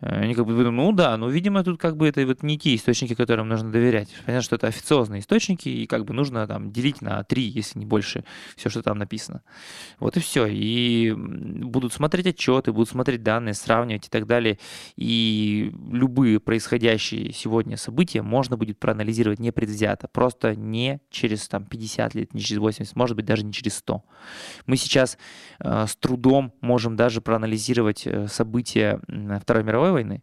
э, 0.01 0.22
они 0.22 0.35
как 0.35 0.46
бы 0.46 0.53
думают, 0.53 0.72
ну 0.72 0.92
да, 0.92 1.16
ну, 1.16 1.29
видимо, 1.29 1.64
тут 1.64 1.81
как 1.81 1.96
бы 1.96 2.09
это 2.09 2.25
вот 2.27 2.42
не 2.42 2.59
те 2.59 2.75
источники, 2.75 3.14
которым 3.14 3.48
нужно 3.48 3.70
доверять. 3.70 4.09
Понятно, 4.27 4.42
что 4.42 4.57
это 4.57 4.66
официозные 4.66 5.20
источники, 5.20 5.68
и 5.68 5.87
как 5.87 6.05
бы 6.05 6.14
нужно 6.14 6.46
там 6.46 6.70
делить 6.72 7.03
на 7.03 7.25
три, 7.25 7.42
если 7.42 7.79
не 7.79 7.87
больше, 7.87 8.25
все, 8.57 8.68
что 8.70 8.83
там 8.83 8.98
написано. 8.98 9.42
Вот 9.98 10.16
и 10.16 10.20
все. 10.20 10.46
И 10.46 11.12
будут 11.12 11.92
смотреть 11.92 12.27
отчеты, 12.27 12.72
будут 12.72 12.88
смотреть 12.88 13.22
данные, 13.22 13.55
сравнивать 13.55 14.07
и 14.07 14.11
так 14.11 14.27
далее. 14.27 14.59
И 14.96 15.72
любые 15.90 16.40
происходящие 16.40 17.33
сегодня 17.33 17.77
события 17.77 18.22
можно 18.22 18.57
будет 18.57 18.79
проанализировать 18.79 19.38
непредвзято, 19.38 20.09
просто 20.09 20.55
не 20.55 21.01
через 21.11 21.48
там 21.48 21.64
50 21.64 22.14
лет, 22.14 22.35
не 22.35 22.40
через 22.40 22.61
80, 22.61 22.96
может 22.96 23.16
быть, 23.16 23.25
даже 23.25 23.44
не 23.44 23.53
через 23.53 23.75
100. 23.77 24.05
Мы 24.67 24.77
сейчас 24.77 25.19
э, 25.61 25.87
с 25.87 25.97
трудом 25.97 26.53
можем 26.61 26.97
даже 26.97 27.21
проанализировать 27.21 28.07
э, 28.07 28.29
события 28.29 29.01
Второй 29.41 29.65
мировой 29.65 29.93
войны, 29.93 30.23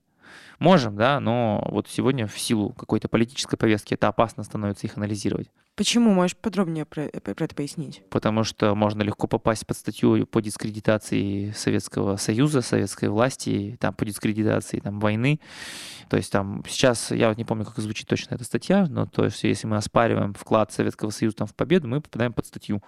Можем, 0.60 0.96
да, 0.96 1.20
но 1.20 1.66
вот 1.72 1.88
сегодня 1.88 2.28
в 2.28 2.38
силу 2.38 2.72
какой-то 2.74 3.08
политической 3.08 3.58
повестки 3.58 3.94
это 3.94 4.08
опасно 4.08 4.44
становится 4.44 4.88
их 4.88 4.98
анализировать. 4.98 5.50
Почему? 5.80 6.14
Можешь 6.14 6.36
подробнее 6.36 6.86
про, 6.86 7.04
э, 7.04 7.22
про 7.22 7.46
это 7.46 7.56
пояснить? 7.56 8.04
Потому 8.10 8.44
что 8.44 8.76
можно 8.76 9.02
легко 9.02 9.28
попасть 9.28 9.66
под 9.66 9.78
статью 9.78 10.28
по 10.28 10.42
дискредитации 10.42 11.52
Советского 11.52 12.18
Союза, 12.18 12.62
советской 12.62 13.08
власти, 13.08 13.78
там, 13.80 13.94
по 13.94 14.04
дискредитации 14.04 14.80
там, 14.80 15.00
войны. 15.00 15.40
То 16.10 16.18
есть 16.18 16.34
там 16.34 16.66
сейчас, 16.68 17.12
я 17.12 17.30
вот 17.30 17.38
не 17.38 17.46
помню, 17.46 17.64
как 17.64 17.78
звучит 17.78 18.10
точно 18.10 18.36
эта 18.36 18.44
статья, 18.44 18.88
но 18.90 19.06
то 19.06 19.24
есть 19.24 19.42
если 19.44 19.68
мы 19.68 19.78
оспариваем 19.78 20.34
вклад 20.34 20.74
Советского 20.74 21.12
Союза 21.12 21.38
там, 21.38 21.48
в 21.48 21.56
победу, 21.56 21.88
мы 21.88 22.02
попадаем 22.02 22.34
под 22.34 22.46
статью. 22.46 22.84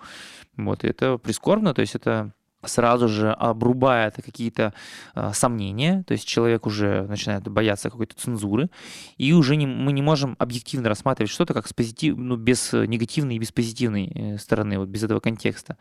Вот, 0.58 0.84
и 0.84 0.88
это 0.88 1.18
прискорбно, 1.18 1.74
то 1.74 1.80
есть 1.80 1.96
это 1.96 2.34
сразу 2.64 3.08
же 3.08 3.32
обрубает 3.32 4.16
какие-то 4.16 4.74
э, 5.16 5.32
сомнения, 5.34 6.04
то 6.08 6.14
есть 6.14 6.28
человек 6.28 6.66
уже 6.66 7.04
начинает 7.08 7.48
бояться 7.48 7.90
какой-то 7.90 8.16
цензуры, 8.16 8.70
и 9.18 9.34
уже 9.34 9.56
не, 9.56 9.66
мы 9.66 9.92
не 9.94 10.02
можем 10.02 10.36
объективно 10.40 10.90
рассматривать 10.90 11.32
что-то 11.32 11.54
как 11.54 11.68
с 11.68 11.74
позитив, 11.74 12.16
ну, 12.18 12.36
без 12.36 12.74
негативной 12.74 13.36
и 13.36 13.40
без 13.40 13.52
позитивной 13.52 14.12
э, 14.14 14.38
стороны, 14.38 14.78
вот 14.78 14.90
без 14.90 15.04
этого 15.04 15.20
контекста. 15.20 15.78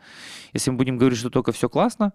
Если 0.53 0.71
мы 0.71 0.77
будем 0.77 0.97
говорить, 0.97 1.19
что 1.19 1.29
только 1.29 1.51
все 1.51 1.69
классно, 1.69 2.13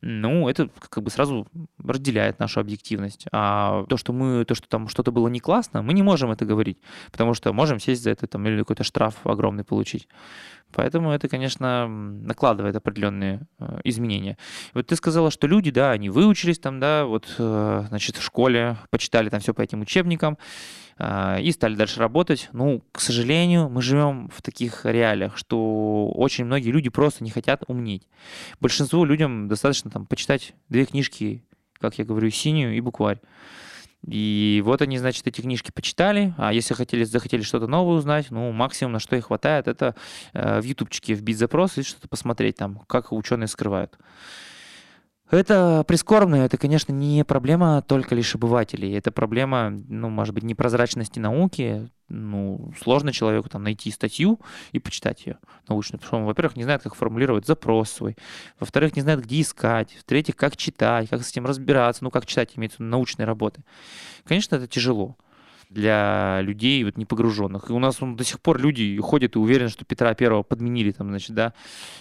ну, 0.00 0.48
это 0.48 0.70
как 0.88 1.02
бы 1.02 1.10
сразу 1.10 1.46
разделяет 1.78 2.38
нашу 2.38 2.60
объективность. 2.60 3.26
А 3.32 3.84
то, 3.88 3.96
что 3.96 4.12
мы, 4.12 4.44
то, 4.44 4.54
что 4.54 4.68
там 4.68 4.88
что-то 4.88 5.12
было 5.12 5.28
не 5.28 5.40
классно, 5.40 5.82
мы 5.82 5.92
не 5.92 6.02
можем 6.02 6.30
это 6.30 6.44
говорить, 6.44 6.78
потому 7.10 7.34
что 7.34 7.52
можем 7.52 7.80
сесть 7.80 8.02
за 8.02 8.10
это 8.10 8.26
там 8.26 8.46
или 8.46 8.58
какой-то 8.58 8.84
штраф 8.84 9.14
огромный 9.24 9.64
получить. 9.64 10.08
Поэтому 10.72 11.12
это, 11.12 11.28
конечно, 11.28 11.88
накладывает 11.88 12.76
определенные 12.76 13.46
э, 13.58 13.80
изменения. 13.84 14.36
Вот 14.74 14.86
ты 14.86 14.96
сказала, 14.96 15.30
что 15.30 15.46
люди, 15.46 15.70
да, 15.70 15.92
они 15.92 16.10
выучились 16.10 16.58
там, 16.58 16.78
да, 16.78 17.04
вот, 17.04 17.26
э, 17.38 17.84
значит, 17.88 18.16
в 18.16 18.22
школе, 18.22 18.76
почитали 18.90 19.30
там 19.30 19.40
все 19.40 19.54
по 19.54 19.62
этим 19.62 19.80
учебникам 19.80 20.36
э, 20.98 21.40
и 21.40 21.50
стали 21.52 21.74
дальше 21.74 22.00
работать. 22.00 22.50
Ну, 22.52 22.84
к 22.92 23.00
сожалению, 23.00 23.70
мы 23.70 23.80
живем 23.80 24.28
в 24.28 24.42
таких 24.42 24.84
реалиях, 24.84 25.38
что 25.38 26.08
очень 26.10 26.44
многие 26.44 26.70
люди 26.70 26.90
просто 26.90 27.24
не 27.24 27.30
хотят 27.30 27.64
умнеть. 27.66 28.06
Большинству 28.60 29.04
людям 29.04 29.48
достаточно 29.48 29.90
там 29.90 30.06
почитать 30.06 30.54
две 30.68 30.84
книжки, 30.84 31.44
как 31.80 31.98
я 31.98 32.04
говорю, 32.04 32.30
синюю 32.30 32.76
и 32.76 32.80
букварь. 32.80 33.20
И 34.06 34.62
вот 34.64 34.80
они, 34.80 34.98
значит, 34.98 35.26
эти 35.26 35.40
книжки 35.40 35.70
почитали, 35.72 36.34
а 36.38 36.52
если 36.52 36.74
хотели, 36.74 37.04
захотели 37.04 37.42
что-то 37.42 37.66
новое 37.66 37.96
узнать, 37.96 38.30
ну, 38.30 38.52
максимум, 38.52 38.92
на 38.92 39.00
что 39.00 39.16
их 39.16 39.26
хватает, 39.26 39.66
это 39.68 39.94
э, 40.32 40.60
в 40.60 40.64
ютубчике 40.64 41.14
вбить 41.14 41.38
запрос 41.38 41.78
и 41.78 41.82
что-то 41.82 42.08
посмотреть 42.08 42.56
там, 42.56 42.80
как 42.86 43.12
ученые 43.12 43.48
скрывают. 43.48 43.98
Это 45.30 45.84
прискорбно, 45.86 46.36
это, 46.36 46.56
конечно, 46.56 46.92
не 46.92 47.22
проблема 47.24 47.82
только 47.82 48.14
лишь 48.14 48.34
обывателей, 48.34 48.96
это 48.96 49.12
проблема, 49.12 49.70
ну, 49.70 50.08
может 50.08 50.34
быть, 50.34 50.44
непрозрачности 50.44 51.18
науки, 51.18 51.90
ну, 52.08 52.72
сложно 52.80 53.12
человеку 53.12 53.48
там 53.48 53.62
найти 53.62 53.90
статью 53.90 54.40
и 54.72 54.78
почитать 54.78 55.26
ее 55.26 55.38
научную, 55.68 55.98
потому 55.98 56.08
что 56.08 56.16
он, 56.18 56.24
во-первых, 56.24 56.56
не 56.56 56.64
знает, 56.64 56.82
как 56.82 56.94
формулировать 56.94 57.46
запрос 57.46 57.90
свой, 57.90 58.16
во-вторых, 58.58 58.96
не 58.96 59.02
знает, 59.02 59.22
где 59.22 59.40
искать, 59.40 59.92
в-третьих, 59.92 60.36
как 60.36 60.56
читать, 60.56 61.08
как 61.08 61.22
с 61.22 61.30
этим 61.30 61.46
разбираться, 61.46 62.04
ну, 62.04 62.10
как 62.10 62.26
читать, 62.26 62.52
имеется 62.56 62.82
научные 62.82 63.26
работы. 63.26 63.62
Конечно, 64.24 64.56
это 64.56 64.66
тяжело 64.66 65.16
для 65.70 66.40
людей 66.42 66.82
вот 66.84 66.96
непогруженных. 66.96 67.70
И 67.70 67.72
у 67.72 67.78
нас 67.78 68.02
он, 68.02 68.16
до 68.16 68.24
сих 68.24 68.40
пор 68.40 68.60
люди 68.60 68.98
ходят 68.98 69.36
и 69.36 69.38
уверены, 69.38 69.68
что 69.68 69.84
Петра 69.84 70.14
Первого 70.14 70.42
подменили 70.42 70.92
там, 70.92 71.08
значит, 71.08 71.34
да, 71.34 71.52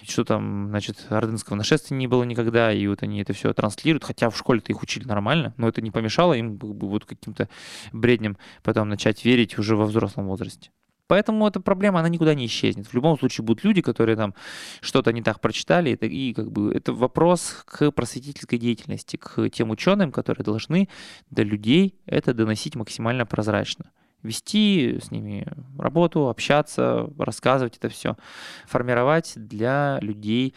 что 0.04 0.24
там, 0.24 0.68
значит, 0.70 1.06
ордынского 1.10 1.56
нашествия 1.56 1.98
не 1.98 2.08
было 2.08 2.24
никогда, 2.24 2.72
и 2.72 2.88
вот 2.88 3.04
они 3.04 3.22
это 3.22 3.34
все 3.34 3.54
транслируют, 3.54 4.04
хотя 4.04 4.30
в 4.30 4.38
школе-то 4.38 4.72
их 4.72 4.82
учили 4.82 5.06
нормально, 5.06 5.54
но 5.58 5.68
это 5.68 5.82
не 5.82 5.92
помешало 5.92 6.34
им 6.34 6.58
вот 6.58 7.06
каким-то 7.06 7.50
бредням 7.92 8.38
потом 8.64 8.90
начать 8.90 9.26
верить 9.26 9.58
уже 9.58 9.76
во 9.76 9.86
взрослом 9.86 10.28
возрасте. 10.28 10.72
Поэтому 11.08 11.48
эта 11.48 11.60
проблема, 11.60 12.00
она 12.00 12.10
никуда 12.10 12.34
не 12.34 12.46
исчезнет. 12.46 12.88
В 12.88 12.94
любом 12.94 13.18
случае 13.18 13.46
будут 13.46 13.64
люди, 13.64 13.82
которые 13.82 14.16
там 14.16 14.34
что-то 14.82 15.12
не 15.14 15.22
так 15.22 15.40
прочитали, 15.40 15.92
и, 15.92 16.30
и 16.30 16.34
как 16.34 16.52
бы 16.52 16.74
это 16.74 16.94
вопрос 16.94 17.64
к 17.66 17.92
просветительской 17.92 18.60
деятельности, 18.60 19.18
к 19.18 19.50
тем 19.50 19.70
ученым, 19.70 20.12
которые 20.12 20.44
должны 20.44 20.90
до 21.30 21.44
людей 21.44 21.96
это 22.06 22.34
доносить 22.34 22.76
максимально 22.76 23.26
прозрачно 23.26 23.92
вести 24.24 25.00
с 25.02 25.12
ними 25.12 25.48
работу, 25.78 26.28
общаться, 26.28 27.10
рассказывать 27.18 27.78
это 27.78 27.88
все, 27.88 28.18
формировать 28.66 29.34
для 29.36 30.00
людей 30.02 30.56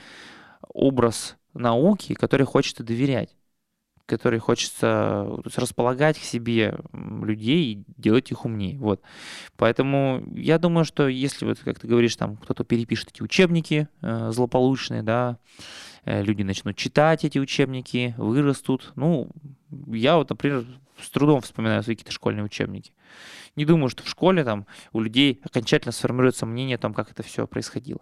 образ 0.73 1.37
науки, 1.53 2.15
который 2.15 2.47
хочется 2.47 2.83
доверять 2.83 3.37
который 4.11 4.41
хочется 4.41 5.25
располагать 5.55 6.19
к 6.19 6.23
себе 6.23 6.77
людей 6.93 7.73
и 7.73 7.85
делать 7.97 8.33
их 8.33 8.45
умнее. 8.45 8.77
Вот. 8.77 9.01
Поэтому 9.57 10.25
я 10.35 10.59
думаю, 10.59 10.85
что 10.85 11.07
если, 11.07 11.45
вот, 11.45 11.61
как 11.61 11.79
ты 11.79 11.87
говоришь, 11.87 12.17
там 12.17 12.37
кто-то 12.37 12.65
перепишет 12.65 13.11
эти 13.15 13.23
учебники 13.23 13.89
э, 14.03 14.31
злополучные, 14.33 15.05
да, 15.05 15.39
э, 16.05 16.25
люди 16.25 16.43
начнут 16.43 16.77
читать 16.77 17.25
эти 17.25 17.39
учебники, 17.39 18.15
вырастут. 18.19 18.93
Ну, 18.97 19.31
я 19.87 20.17
вот, 20.17 20.31
например, 20.31 20.65
с 21.01 21.09
трудом 21.11 21.41
вспоминаю 21.41 21.85
свои 21.85 21.95
какие-то 21.95 22.13
школьные 22.13 22.45
учебники. 22.45 22.93
Не 23.55 23.65
думаю, 23.65 23.91
что 23.91 24.03
в 24.03 24.09
школе 24.09 24.43
там 24.43 24.67
у 24.93 25.01
людей 25.01 25.41
окончательно 25.45 25.93
сформируется 25.93 26.47
мнение 26.47 26.75
о 26.75 26.79
том, 26.79 26.95
как 26.95 27.13
это 27.13 27.23
все 27.23 27.47
происходило. 27.47 28.01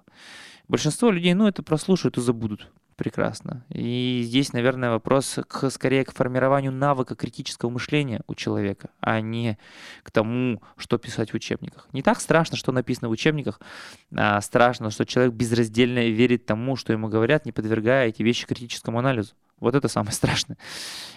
Большинство 0.68 1.10
людей, 1.10 1.34
ну, 1.34 1.46
это 1.46 1.62
прослушают 1.62 2.16
и 2.16 2.22
забудут 2.22 2.70
прекрасно. 2.98 3.64
И 3.70 4.22
здесь, 4.26 4.52
наверное, 4.52 4.90
вопрос 4.90 5.38
к, 5.48 5.70
скорее 5.70 6.04
к 6.04 6.12
формированию 6.12 6.72
навыка 6.72 7.14
критического 7.14 7.70
мышления 7.70 8.22
у 8.26 8.34
человека, 8.34 8.90
а 9.00 9.20
не 9.20 9.56
к 10.02 10.10
тому, 10.10 10.60
что 10.76 10.98
писать 10.98 11.30
в 11.30 11.34
учебниках. 11.34 11.88
Не 11.92 12.02
так 12.02 12.20
страшно, 12.20 12.56
что 12.56 12.72
написано 12.72 13.08
в 13.08 13.12
учебниках, 13.12 13.60
а 14.14 14.40
страшно, 14.40 14.90
что 14.90 15.06
человек 15.06 15.32
безраздельно 15.32 16.08
верит 16.08 16.44
тому, 16.44 16.74
что 16.76 16.92
ему 16.92 17.08
говорят, 17.08 17.46
не 17.46 17.52
подвергая 17.52 18.08
эти 18.08 18.22
вещи 18.22 18.46
критическому 18.46 18.98
анализу. 18.98 19.34
Вот 19.60 19.74
это 19.74 19.88
самое 19.88 20.12
страшное. 20.14 20.58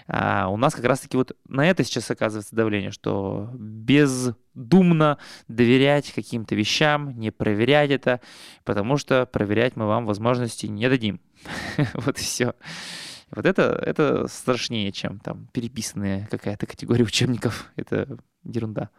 А 0.08 0.48
у 0.50 0.58
нас 0.58 0.74
как 0.74 0.86
раз-таки 0.86 1.18
вот 1.18 1.36
на 1.48 1.68
это 1.68 1.84
сейчас 1.84 2.10
оказывается 2.12 2.56
давление, 2.56 2.92
что 2.92 3.50
бездумно 3.54 5.18
доверять 5.48 6.12
каким-то 6.12 6.56
вещам, 6.56 7.18
не 7.18 7.32
проверять 7.32 7.92
это, 7.92 8.22
потому 8.64 8.98
что 8.98 9.26
проверять 9.26 9.76
мы 9.76 9.88
вам 9.88 10.06
возможности 10.06 10.66
не 10.66 10.90
дадим. 10.90 11.22
вот 11.94 12.18
и 12.18 12.22
все. 12.22 12.54
Вот 13.34 13.46
это, 13.46 13.82
это 13.86 14.28
страшнее, 14.28 14.92
чем 14.92 15.20
там 15.20 15.48
переписанная 15.54 16.28
какая-то 16.30 16.66
категория 16.66 17.06
учебников. 17.06 17.72
Это 17.78 18.18
ерунда. 18.44 18.90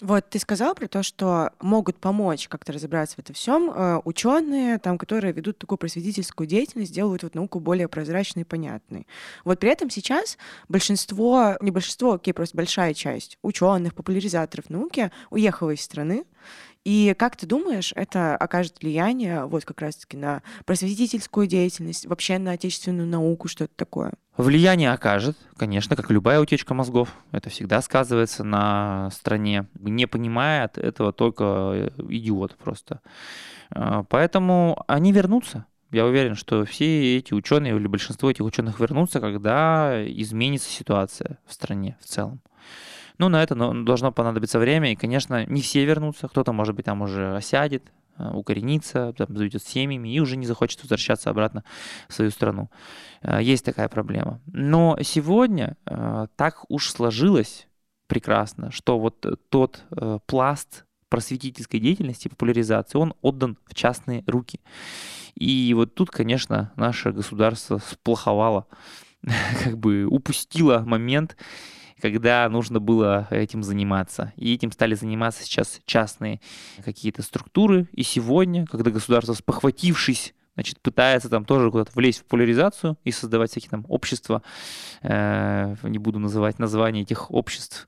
Вот 0.00 0.30
ты 0.30 0.38
сказал 0.38 0.76
про 0.76 0.86
то, 0.86 1.02
что 1.02 1.50
могут 1.60 1.98
помочь 1.98 2.46
как-то 2.46 2.72
разобраться 2.72 3.16
в 3.16 3.18
этом 3.18 3.34
всем 3.34 3.68
э, 3.68 4.00
ученые, 4.04 4.78
там, 4.78 4.96
которые 4.96 5.32
ведут 5.32 5.58
такую 5.58 5.76
просветительскую 5.76 6.46
деятельность, 6.46 6.92
делают 6.92 7.24
вот 7.24 7.34
науку 7.34 7.58
более 7.58 7.88
прозрачной 7.88 8.42
и 8.42 8.44
понятной. 8.44 9.08
Вот 9.44 9.58
при 9.58 9.70
этом 9.70 9.90
сейчас 9.90 10.38
большинство, 10.68 11.56
не 11.60 11.72
большинство, 11.72 12.12
окей, 12.12 12.32
просто 12.32 12.56
большая 12.56 12.94
часть 12.94 13.38
ученых, 13.42 13.92
популяризаторов 13.92 14.70
науки 14.70 15.10
уехала 15.30 15.70
из 15.70 15.82
страны, 15.82 16.24
и 16.88 17.12
как 17.12 17.36
ты 17.36 17.46
думаешь, 17.46 17.92
это 17.96 18.34
окажет 18.34 18.76
влияние 18.80 19.44
вот 19.44 19.66
как 19.66 19.82
раз-таки 19.82 20.16
на 20.16 20.42
просветительскую 20.64 21.46
деятельность, 21.46 22.06
вообще 22.06 22.38
на 22.38 22.52
отечественную 22.52 23.06
науку, 23.06 23.46
что-то 23.46 23.74
такое? 23.76 24.14
Влияние 24.38 24.90
окажет, 24.90 25.36
конечно, 25.58 25.96
как 25.96 26.10
любая 26.10 26.40
утечка 26.40 26.72
мозгов. 26.72 27.14
Это 27.30 27.50
всегда 27.50 27.82
сказывается 27.82 28.42
на 28.42 29.10
стране. 29.10 29.66
Не 29.78 30.06
понимает 30.06 30.78
этого 30.78 31.12
только 31.12 31.92
идиот 32.08 32.56
просто. 32.56 33.02
А, 33.68 34.04
поэтому 34.04 34.82
они 34.88 35.12
вернутся. 35.12 35.66
Я 35.90 36.06
уверен, 36.06 36.36
что 36.36 36.64
все 36.64 37.18
эти 37.18 37.34
ученые 37.34 37.76
или 37.76 37.86
большинство 37.86 38.30
этих 38.30 38.46
ученых 38.46 38.80
вернутся, 38.80 39.20
когда 39.20 40.02
изменится 40.06 40.70
ситуация 40.70 41.38
в 41.46 41.52
стране 41.52 41.98
в 42.00 42.06
целом. 42.06 42.40
Ну, 43.18 43.28
на 43.28 43.42
это 43.42 43.54
должно 43.56 44.12
понадобиться 44.12 44.58
время, 44.58 44.92
и, 44.92 44.96
конечно, 44.96 45.44
не 45.46 45.60
все 45.60 45.84
вернутся, 45.84 46.28
кто-то, 46.28 46.52
может 46.52 46.74
быть, 46.76 46.86
там 46.86 47.02
уже 47.02 47.36
осядет, 47.36 47.92
э, 48.16 48.30
укоренится, 48.30 49.12
там, 49.16 49.36
заведет 49.36 49.62
семьями 49.64 50.08
и 50.08 50.20
уже 50.20 50.36
не 50.36 50.46
захочет 50.46 50.80
возвращаться 50.82 51.30
обратно 51.30 51.64
в 52.08 52.14
свою 52.14 52.30
страну. 52.30 52.70
Э, 53.22 53.42
есть 53.42 53.64
такая 53.64 53.88
проблема. 53.88 54.40
Но 54.46 54.96
сегодня 55.02 55.76
э, 55.86 56.26
так 56.36 56.64
уж 56.68 56.90
сложилось 56.90 57.66
прекрасно, 58.06 58.70
что 58.70 58.98
вот 58.98 59.26
тот 59.50 59.84
пласт 60.26 60.86
просветительской 61.10 61.80
деятельности, 61.80 62.28
популяризации, 62.28 62.98
он 62.98 63.14
отдан 63.20 63.58
в 63.66 63.74
частные 63.74 64.24
руки. 64.26 64.60
И 65.34 65.72
вот 65.74 65.94
тут, 65.94 66.10
конечно, 66.10 66.72
наше 66.76 67.12
государство 67.12 67.78
сплоховало, 67.78 68.66
как 69.64 69.78
бы 69.78 70.06
упустило 70.06 70.80
момент 70.80 71.36
когда 72.00 72.48
нужно 72.48 72.80
было 72.80 73.26
этим 73.30 73.62
заниматься. 73.62 74.32
И 74.36 74.54
этим 74.54 74.72
стали 74.72 74.94
заниматься 74.94 75.42
сейчас 75.42 75.80
частные 75.84 76.40
какие-то 76.84 77.22
структуры. 77.22 77.88
И 77.92 78.02
сегодня, 78.02 78.66
когда 78.66 78.90
государство, 78.90 79.34
спохватившись 79.34 80.34
значит, 80.54 80.80
пытается 80.80 81.28
там 81.28 81.44
тоже 81.44 81.70
куда-то 81.70 81.92
влезть 81.94 82.18
в 82.18 82.22
популяризацию 82.24 82.98
и 83.04 83.12
создавать 83.12 83.52
всякие 83.52 83.70
там 83.70 83.84
общества, 83.88 84.42
э, 85.02 85.76
не 85.84 85.98
буду 85.98 86.18
называть 86.18 86.58
названия 86.58 87.02
этих 87.02 87.30
обществ, 87.30 87.86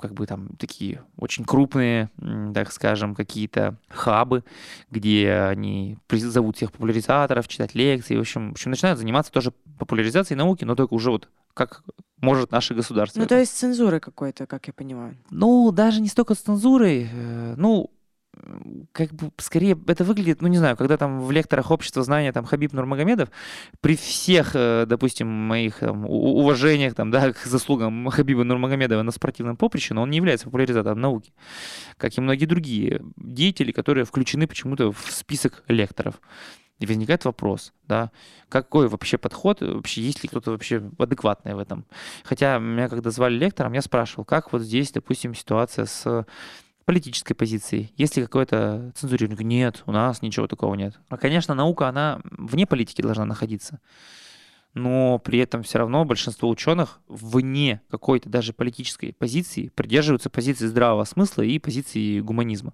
как 0.00 0.14
бы 0.14 0.26
там 0.26 0.48
такие 0.58 1.02
очень 1.18 1.44
крупные, 1.44 2.10
так 2.54 2.72
скажем, 2.72 3.14
какие-то 3.14 3.76
хабы, 3.88 4.42
где 4.90 5.32
они 5.50 5.98
зовут 6.10 6.56
всех 6.56 6.72
популяризаторов, 6.72 7.46
читать 7.46 7.74
лекции, 7.74 8.16
в 8.16 8.20
общем, 8.20 8.50
в 8.50 8.52
общем, 8.52 8.70
начинают 8.70 8.98
заниматься 8.98 9.32
тоже 9.32 9.52
популяризацией 9.78 10.38
науки, 10.38 10.64
но 10.64 10.74
только 10.74 10.94
уже 10.94 11.10
вот 11.10 11.28
как 11.58 11.82
может 12.20 12.52
наше 12.52 12.74
государство. 12.74 13.20
Ну, 13.20 13.26
то 13.26 13.38
есть 13.38 13.56
цензурой 13.56 14.00
какой-то, 14.00 14.46
как 14.46 14.66
я 14.68 14.72
понимаю. 14.72 15.16
Ну, 15.30 15.70
даже 15.72 16.00
не 16.00 16.08
столько 16.08 16.34
с 16.34 16.38
цензурой. 16.38 17.08
Э, 17.12 17.54
ну, 17.56 17.90
как 18.92 19.12
бы 19.12 19.32
скорее 19.38 19.76
это 19.86 20.04
выглядит, 20.04 20.42
ну 20.42 20.48
не 20.48 20.58
знаю, 20.58 20.76
когда 20.76 20.96
там 20.96 21.20
в 21.20 21.30
лекторах 21.30 21.70
общества 21.70 22.02
знания 22.02 22.32
там 22.32 22.44
Хабиб 22.44 22.72
Нурмагомедов, 22.72 23.30
при 23.80 23.96
всех, 23.96 24.52
э, 24.54 24.84
допустим, 24.86 25.26
моих 25.28 25.78
там, 25.80 26.04
уважениях 26.06 26.94
там, 26.94 27.10
да, 27.10 27.32
к 27.32 27.44
заслугам 27.44 28.08
Хабиба 28.08 28.44
Нурмагомедова 28.44 29.02
на 29.02 29.10
спортивном 29.10 29.56
поприще, 29.56 29.94
но 29.94 30.02
он 30.02 30.10
не 30.10 30.18
является 30.18 30.46
популяризатором 30.46 31.00
науки, 31.00 31.32
как 31.96 32.16
и 32.16 32.20
многие 32.20 32.46
другие 32.46 33.02
деятели, 33.16 33.72
которые 33.72 34.04
включены 34.04 34.46
почему-то 34.46 34.92
в 34.92 35.10
список 35.10 35.64
лекторов. 35.68 36.20
И 36.78 36.86
возникает 36.86 37.24
вопрос, 37.24 37.72
да, 37.88 38.12
какой 38.48 38.88
вообще 38.88 39.18
подход, 39.18 39.60
вообще 39.60 40.00
есть 40.00 40.22
ли 40.22 40.28
кто-то 40.28 40.52
вообще 40.52 40.90
адекватный 40.98 41.54
в 41.54 41.58
этом. 41.58 41.84
Хотя 42.22 42.58
меня 42.58 42.88
когда 42.88 43.10
звали 43.10 43.36
лектором, 43.36 43.72
я 43.72 43.82
спрашивал, 43.82 44.24
как 44.24 44.52
вот 44.52 44.62
здесь, 44.62 44.92
допустим, 44.92 45.34
ситуация 45.34 45.86
с 45.86 46.24
политической 46.84 47.34
позиции? 47.34 47.92
Есть 47.96 48.16
ли 48.16 48.22
какое-то 48.22 48.92
цензурирование? 48.94 49.44
Нет, 49.44 49.82
у 49.86 49.92
нас 49.92 50.22
ничего 50.22 50.46
такого 50.46 50.74
нет. 50.74 50.98
А, 51.08 51.16
конечно, 51.16 51.54
наука, 51.54 51.88
она 51.88 52.20
вне 52.30 52.66
политики 52.66 53.02
должна 53.02 53.24
находиться. 53.24 53.80
Но 54.74 55.18
при 55.18 55.38
этом 55.40 55.64
все 55.64 55.78
равно 55.78 56.04
большинство 56.04 56.48
ученых 56.48 57.00
вне 57.08 57.80
какой-то 57.90 58.28
даже 58.28 58.52
политической 58.52 59.12
позиции 59.12 59.68
придерживаются 59.74 60.30
позиции 60.30 60.66
здравого 60.66 61.04
смысла 61.04 61.42
и 61.42 61.58
позиции 61.58 62.20
гуманизма. 62.20 62.72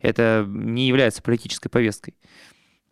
Это 0.00 0.44
не 0.48 0.88
является 0.88 1.22
политической 1.22 1.68
повесткой. 1.68 2.14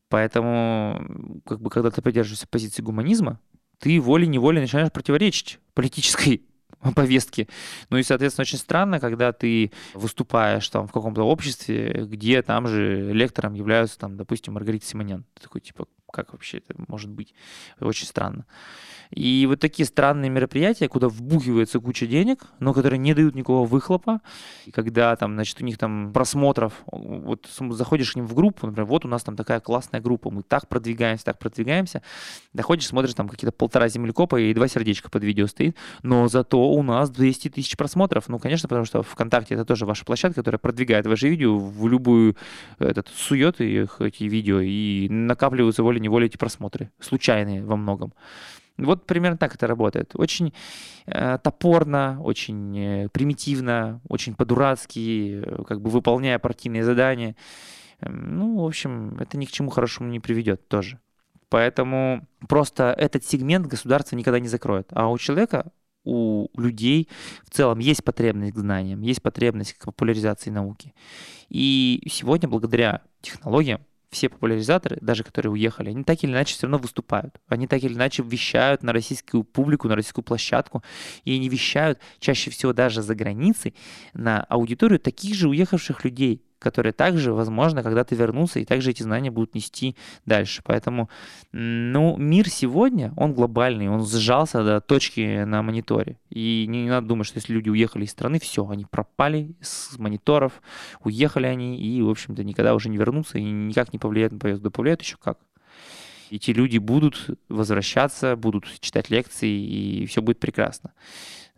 Поэтому, 0.09 1.41
как 1.47 1.61
бы, 1.61 1.71
когда 1.71 1.91
ты 1.91 2.01
придерживаешься 2.03 2.47
позиции 2.49 2.83
гуманизма, 2.83 3.41
ты 3.79 4.01
волей-неволей 4.01 4.61
начинаешь 4.61 4.91
противоречить 4.91 5.61
политической 5.75 6.43
повестки. 6.95 7.49
Ну 7.91 7.99
и, 7.99 8.03
соответственно, 8.03 8.43
очень 8.43 8.59
странно, 8.59 9.01
когда 9.01 9.33
ты 9.33 9.73
выступаешь 9.95 10.69
там 10.69 10.87
в 10.87 10.93
каком-то 10.93 11.23
обществе, 11.23 12.07
где 12.09 12.43
там 12.43 12.67
же 12.67 13.13
лектором 13.13 13.55
являются, 13.55 13.99
там, 13.99 14.17
допустим, 14.17 14.55
Маргарита 14.55 14.87
Симонян. 14.87 15.25
Ты 15.35 15.43
такой, 15.43 15.61
типа, 15.61 15.87
как 16.13 16.33
вообще 16.33 16.59
это 16.59 16.75
может 16.89 17.11
быть? 17.11 17.35
Очень 17.81 18.07
странно. 18.07 18.47
И 19.11 19.47
вот 19.47 19.61
такие 19.61 19.87
странные 19.87 20.31
мероприятия, 20.31 20.89
куда 20.89 21.09
вбухивается 21.09 21.81
куча 21.81 22.07
денег, 22.07 22.45
но 22.61 22.75
которые 22.75 22.99
не 22.99 23.15
дают 23.15 23.35
никакого 23.35 23.67
выхлопа. 23.67 24.21
И 24.67 24.71
когда 24.71 25.17
там, 25.17 25.35
значит, 25.35 25.61
у 25.63 25.65
них 25.65 25.79
там 25.79 26.13
просмотров, 26.13 26.75
вот 26.87 27.49
заходишь 27.71 28.13
к 28.13 28.17
ним 28.17 28.27
в 28.27 28.35
группу, 28.35 28.67
например, 28.67 28.87
вот 28.87 29.05
у 29.07 29.09
нас 29.09 29.23
там 29.23 29.35
такая 29.35 29.61
классная 29.61 30.01
группа, 30.01 30.31
мы 30.31 30.43
так 30.43 30.69
продвигаемся, 30.69 31.25
так 31.25 31.39
продвигаемся. 31.39 32.03
Доходишь, 32.53 32.87
смотришь, 32.87 33.15
там 33.15 33.29
какие-то 33.29 33.53
полтора 33.53 33.89
землекопа 33.89 34.39
и 34.41 34.53
два 34.53 34.69
сердечка 34.69 35.11
под 35.11 35.25
видео 35.25 35.47
стоит, 35.47 35.77
но 36.03 36.29
зато 36.29 36.71
у 36.71 36.83
нас 36.83 37.09
200 37.11 37.49
тысяч 37.49 37.77
просмотров. 37.79 38.29
Ну, 38.29 38.39
конечно, 38.39 38.69
потому 38.69 38.85
что 38.85 39.03
ВКонтакте 39.03 39.55
это 39.55 39.65
тоже 39.65 39.87
ваша 39.87 40.05
площадка, 40.05 40.41
которая 40.41 40.59
продвигает 40.59 41.07
ваши 41.07 41.29
видео 41.29 41.57
в 41.57 41.89
любую, 41.89 42.37
этот, 42.79 43.09
сует 43.09 43.61
их, 43.63 44.03
эти 44.03 44.25
видео, 44.25 44.61
и 44.61 45.09
накапливаются 45.09 45.83
волей-неволей 45.99 46.27
эти 46.27 46.37
просмотры, 46.37 46.91
случайные 47.01 47.65
во 47.65 47.77
многом. 47.77 48.13
Вот 48.79 49.07
примерно 49.07 49.37
так 49.37 49.55
это 49.55 49.67
работает. 49.67 50.13
Очень 50.15 50.53
э, 51.07 51.39
топорно, 51.43 52.19
очень 52.23 52.79
э, 52.79 53.09
примитивно, 53.09 54.01
очень 54.09 54.35
по-дурацки, 54.35 55.43
э, 55.45 55.65
как 55.65 55.81
бы 55.81 55.91
выполняя 55.91 56.39
партийные 56.39 56.85
задания. 56.85 57.35
Эм, 58.01 58.39
ну, 58.39 58.63
в 58.63 58.67
общем, 58.67 59.19
это 59.19 59.37
ни 59.37 59.47
к 59.47 59.51
чему 59.51 59.71
хорошему 59.71 60.11
не 60.11 60.21
приведет 60.21 60.69
тоже. 60.69 61.01
Поэтому 61.49 62.29
просто 62.49 62.95
этот 62.97 63.25
сегмент 63.25 63.67
государство 63.67 64.17
никогда 64.17 64.39
не 64.39 64.49
закроет. 64.49 64.89
А 64.93 65.09
у 65.09 65.19
человека, 65.19 65.73
у 66.05 66.47
людей 66.57 67.09
в 67.45 67.51
целом 67.51 67.81
есть 67.81 68.05
потребность 68.05 68.55
к 68.55 68.59
знаниям, 68.59 69.01
есть 69.01 69.23
потребность 69.23 69.73
к 69.73 69.87
популяризации 69.87 70.51
науки. 70.51 70.95
И 71.49 72.07
сегодня, 72.09 72.49
благодаря 72.49 73.01
технологиям, 73.23 73.81
все 74.11 74.29
популяризаторы, 74.29 74.99
даже 75.01 75.23
которые 75.23 75.53
уехали, 75.53 75.91
они 75.91 76.05
так 76.05 76.23
или 76.25 76.31
иначе 76.31 76.55
все 76.55 76.67
равно 76.67 76.79
выступают. 76.79 77.41
Они 77.49 77.67
так 77.67 77.83
или 77.83 77.95
иначе 77.95 78.23
вещают 78.23 78.83
на 78.83 78.93
российскую 78.93 79.45
публику, 79.45 79.89
на 79.89 79.97
российскую 79.97 80.25
площадку. 80.25 80.83
И 81.25 81.35
они 81.35 81.49
вещают 81.49 81.99
чаще 82.19 82.51
всего 82.51 82.73
даже 82.73 83.03
за 83.03 83.15
границей 83.15 83.75
на 84.15 84.41
аудиторию 84.45 84.99
таких 84.99 85.35
же 85.35 85.49
уехавших 85.49 86.05
людей 86.05 86.43
которые 86.59 86.93
также, 86.93 87.33
возможно, 87.33 87.83
когда-то 87.83 88.15
вернутся 88.15 88.59
и 88.59 88.65
также 88.65 88.91
эти 88.91 89.03
знания 89.03 89.31
будут 89.31 89.55
нести 89.55 89.97
дальше. 90.27 90.63
Поэтому, 90.65 91.09
ну, 91.53 92.17
мир 92.17 92.49
сегодня, 92.49 93.13
он 93.17 93.33
глобальный, 93.33 93.89
он 93.89 94.05
сжался 94.07 94.65
до 94.65 94.81
точки 94.81 95.45
на 95.45 95.63
мониторе. 95.63 96.17
И 96.31 96.67
не, 96.69 96.83
не 96.83 96.91
надо 96.91 97.07
думать, 97.07 97.27
что 97.27 97.39
если 97.39 97.53
люди 97.53 97.71
уехали 97.71 98.05
из 98.05 98.11
страны, 98.11 98.41
все, 98.41 98.69
они 98.69 98.85
пропали 98.85 99.55
с 99.61 99.99
мониторов, 99.99 100.61
уехали 101.03 101.47
они 101.47 101.81
и, 101.81 102.03
в 102.03 102.11
общем-то, 102.11 102.43
никогда 102.45 102.75
уже 102.75 102.89
не 102.89 102.97
вернутся 102.97 103.39
и 103.39 103.43
никак 103.43 103.93
не 103.93 103.99
повлияют 103.99 104.33
на 104.33 104.39
поездку. 104.39 104.65
Да 104.65 104.71
повлияют 104.71 105.03
еще 105.03 105.17
как. 105.17 105.39
Эти 106.31 106.51
люди 106.51 106.77
будут 106.77 107.39
возвращаться, 107.49 108.37
будут 108.37 108.67
читать 108.81 109.09
лекции, 109.09 109.49
и 109.49 110.07
все 110.07 110.21
будет 110.21 110.39
прекрасно 110.39 110.93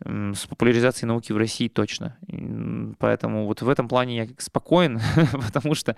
с 0.04 0.46
популяризацией 0.46 1.08
науки 1.08 1.32
в 1.32 1.36
России 1.36 1.68
точно. 1.68 2.16
Поэтому 2.98 3.46
вот 3.46 3.62
в 3.62 3.68
этом 3.68 3.88
плане 3.88 4.16
я 4.16 4.28
спокоен, 4.38 5.00
потому 5.46 5.74
что 5.74 5.96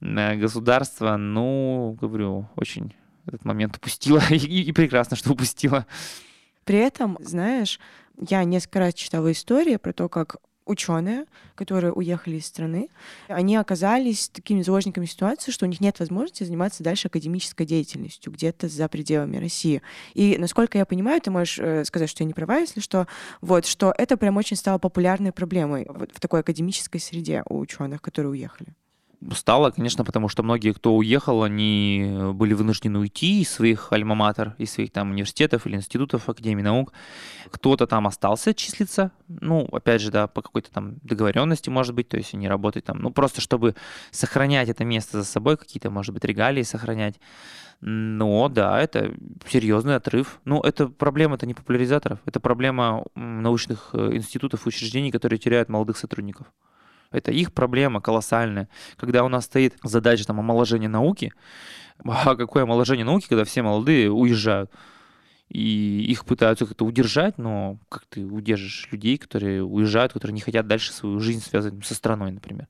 э, 0.00 0.34
государство, 0.36 1.16
ну, 1.16 1.96
говорю, 2.00 2.48
очень 2.56 2.94
этот 3.26 3.44
момент 3.44 3.76
упустило, 3.76 4.20
и, 4.30 4.62
и 4.62 4.72
прекрасно, 4.72 5.16
что 5.16 5.32
упустило. 5.32 5.86
При 6.64 6.78
этом, 6.78 7.16
знаешь, 7.20 7.80
я 8.28 8.44
несколько 8.44 8.80
раз 8.80 8.94
читала 8.94 9.32
истории 9.32 9.76
про 9.76 9.92
то, 9.92 10.08
как 10.08 10.36
ученые, 10.68 11.24
которые 11.54 11.92
уехали 11.92 12.36
из 12.36 12.46
страны, 12.46 12.88
они 13.26 13.56
оказались 13.56 14.28
такими 14.28 14.62
заложниками 14.62 15.06
ситуации, 15.06 15.50
что 15.50 15.66
у 15.66 15.68
них 15.68 15.80
нет 15.80 15.98
возможности 15.98 16.44
заниматься 16.44 16.84
дальше 16.84 17.08
академической 17.08 17.66
деятельностью 17.66 18.32
где-то 18.32 18.68
за 18.68 18.88
пределами 18.88 19.38
России. 19.38 19.82
И, 20.14 20.36
насколько 20.38 20.78
я 20.78 20.84
понимаю, 20.84 21.20
ты 21.20 21.30
можешь 21.30 21.58
э, 21.58 21.84
сказать, 21.84 22.10
что 22.10 22.22
я 22.22 22.26
не 22.28 22.34
права, 22.34 22.58
если 22.58 22.80
что, 22.80 23.06
вот, 23.40 23.66
что 23.66 23.94
это 23.96 24.16
прям 24.16 24.36
очень 24.36 24.56
стало 24.56 24.78
популярной 24.78 25.32
проблемой 25.32 25.86
вот 25.88 26.10
в 26.14 26.20
такой 26.20 26.40
академической 26.40 26.98
среде 26.98 27.42
у 27.48 27.58
ученых, 27.58 28.02
которые 28.02 28.30
уехали. 28.32 28.74
Стало, 29.32 29.72
конечно, 29.72 30.04
потому 30.04 30.28
что 30.28 30.44
многие, 30.44 30.72
кто 30.72 30.94
уехал, 30.94 31.42
они 31.42 32.08
были 32.34 32.54
вынуждены 32.54 33.00
уйти 33.00 33.40
из 33.40 33.50
своих 33.50 33.92
альма-матер, 33.92 34.54
из 34.58 34.70
своих 34.70 34.92
там 34.92 35.10
университетов 35.10 35.66
или 35.66 35.74
институтов, 35.74 36.28
академий 36.28 36.62
наук. 36.62 36.92
Кто-то 37.50 37.88
там 37.88 38.06
остался 38.06 38.54
числиться, 38.54 39.10
ну, 39.26 39.68
опять 39.72 40.02
же, 40.02 40.12
да, 40.12 40.28
по 40.28 40.40
какой-то 40.40 40.70
там 40.70 40.98
договоренности, 41.02 41.68
может 41.68 41.96
быть, 41.96 42.08
то 42.08 42.16
есть 42.16 42.32
они 42.32 42.48
работают 42.48 42.86
там, 42.86 42.98
ну, 42.98 43.10
просто 43.10 43.40
чтобы 43.40 43.74
сохранять 44.12 44.68
это 44.68 44.84
место 44.84 45.18
за 45.18 45.24
собой, 45.24 45.56
какие-то, 45.56 45.90
может 45.90 46.14
быть, 46.14 46.24
регалии 46.24 46.62
сохранять. 46.62 47.18
Но, 47.80 48.48
да, 48.48 48.80
это 48.80 49.14
серьезный 49.48 49.96
отрыв. 49.96 50.40
Ну, 50.44 50.60
это 50.60 50.86
проблема 50.88 51.34
это 51.34 51.46
не 51.46 51.54
популяризаторов, 51.54 52.20
это 52.24 52.38
проблема 52.38 53.04
научных 53.16 53.90
э, 53.94 54.14
институтов 54.14 54.66
учреждений, 54.66 55.10
которые 55.10 55.40
теряют 55.40 55.68
молодых 55.68 55.96
сотрудников. 55.96 56.46
Это 57.10 57.32
их 57.32 57.52
проблема 57.52 58.00
колоссальная. 58.00 58.68
Когда 58.96 59.24
у 59.24 59.28
нас 59.28 59.44
стоит 59.44 59.76
задача 59.82 60.26
там, 60.26 60.40
омоложения 60.40 60.88
науки, 60.88 61.32
а 62.04 62.36
какое 62.36 62.64
омоложение 62.64 63.04
науки, 63.04 63.26
когда 63.28 63.44
все 63.44 63.62
молодые 63.62 64.10
уезжают? 64.10 64.70
И 65.48 66.04
их 66.06 66.26
пытаются 66.26 66.66
как-то 66.66 66.84
удержать, 66.84 67.38
но 67.38 67.78
как 67.88 68.04
ты 68.04 68.22
удержишь 68.24 68.88
людей, 68.92 69.16
которые 69.16 69.64
уезжают, 69.64 70.12
которые 70.12 70.34
не 70.34 70.42
хотят 70.42 70.66
дальше 70.66 70.92
свою 70.92 71.20
жизнь 71.20 71.40
связать 71.40 71.72
со 71.86 71.94
страной, 71.94 72.32
например. 72.32 72.68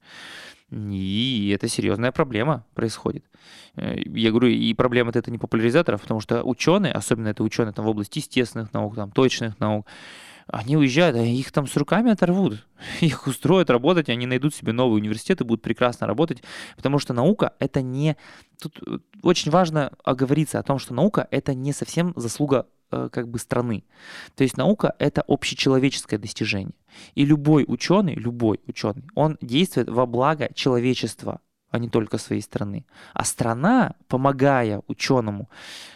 И 0.71 1.51
это 1.55 1.67
серьезная 1.67 2.13
проблема 2.13 2.65
происходит. 2.75 3.25
Э, 3.77 3.99
я 3.99 4.31
говорю, 4.31 4.49
и 4.49 4.75
проблема 4.75 5.11
это 5.11 5.31
не 5.31 5.39
популяризаторов, 5.39 6.03
потому 6.03 6.21
что 6.21 6.43
ученые, 6.45 6.93
особенно 6.93 7.29
это 7.29 7.43
ученые 7.43 7.73
там, 7.73 7.87
в 7.87 7.89
области 7.89 8.19
естественных 8.19 8.73
наук, 8.73 8.95
там, 8.95 9.11
точных 9.11 9.59
наук, 9.61 9.87
они 10.49 10.77
уезжают, 10.77 11.17
а 11.17 11.23
их 11.23 11.53
там 11.53 11.67
с 11.67 11.77
руками 11.77 12.11
оторвут. 12.11 12.67
Их 13.01 13.27
устроят 13.27 13.71
работать, 13.71 14.09
они 14.09 14.27
найдут 14.27 14.55
себе 14.55 14.73
новый 14.73 15.01
университет 15.01 15.41
и 15.41 15.45
будут 15.45 15.63
прекрасно 15.63 16.07
работать, 16.07 16.43
потому 16.77 16.99
что 16.99 17.13
наука— 17.13 17.55
это 17.59 17.83
не... 17.83 18.17
Тут 18.61 18.81
э, 18.87 18.99
очень 19.23 19.51
важно 19.51 19.93
оговориться 20.05 20.59
о 20.59 20.63
том, 20.63 20.79
что 20.79 20.95
наука— 20.95 21.27
это 21.31 21.55
не 21.55 21.73
совсем 21.73 22.13
заслуга 22.17 22.67
э, 22.91 23.09
как 23.13 23.29
бы 23.29 23.39
страны. 23.39 23.85
То 24.37 24.45
есть 24.45 24.57
наука— 24.57 24.95
это 24.99 25.23
общечеловеческое 25.27 26.19
достижение. 26.19 26.75
И 27.15 27.25
любой 27.25 27.65
ученый, 27.67 28.15
любой 28.15 28.61
ученый, 28.67 29.05
он 29.15 29.39
действует 29.41 29.89
во 29.89 30.07
благо 30.07 30.51
человечества, 30.55 31.41
а 31.71 31.79
не 31.79 31.89
только 31.89 32.19
своей 32.19 32.43
страны. 32.43 32.87
А 33.15 33.25
страна, 33.25 33.95
помогая 34.09 34.83
ученому 34.87 35.49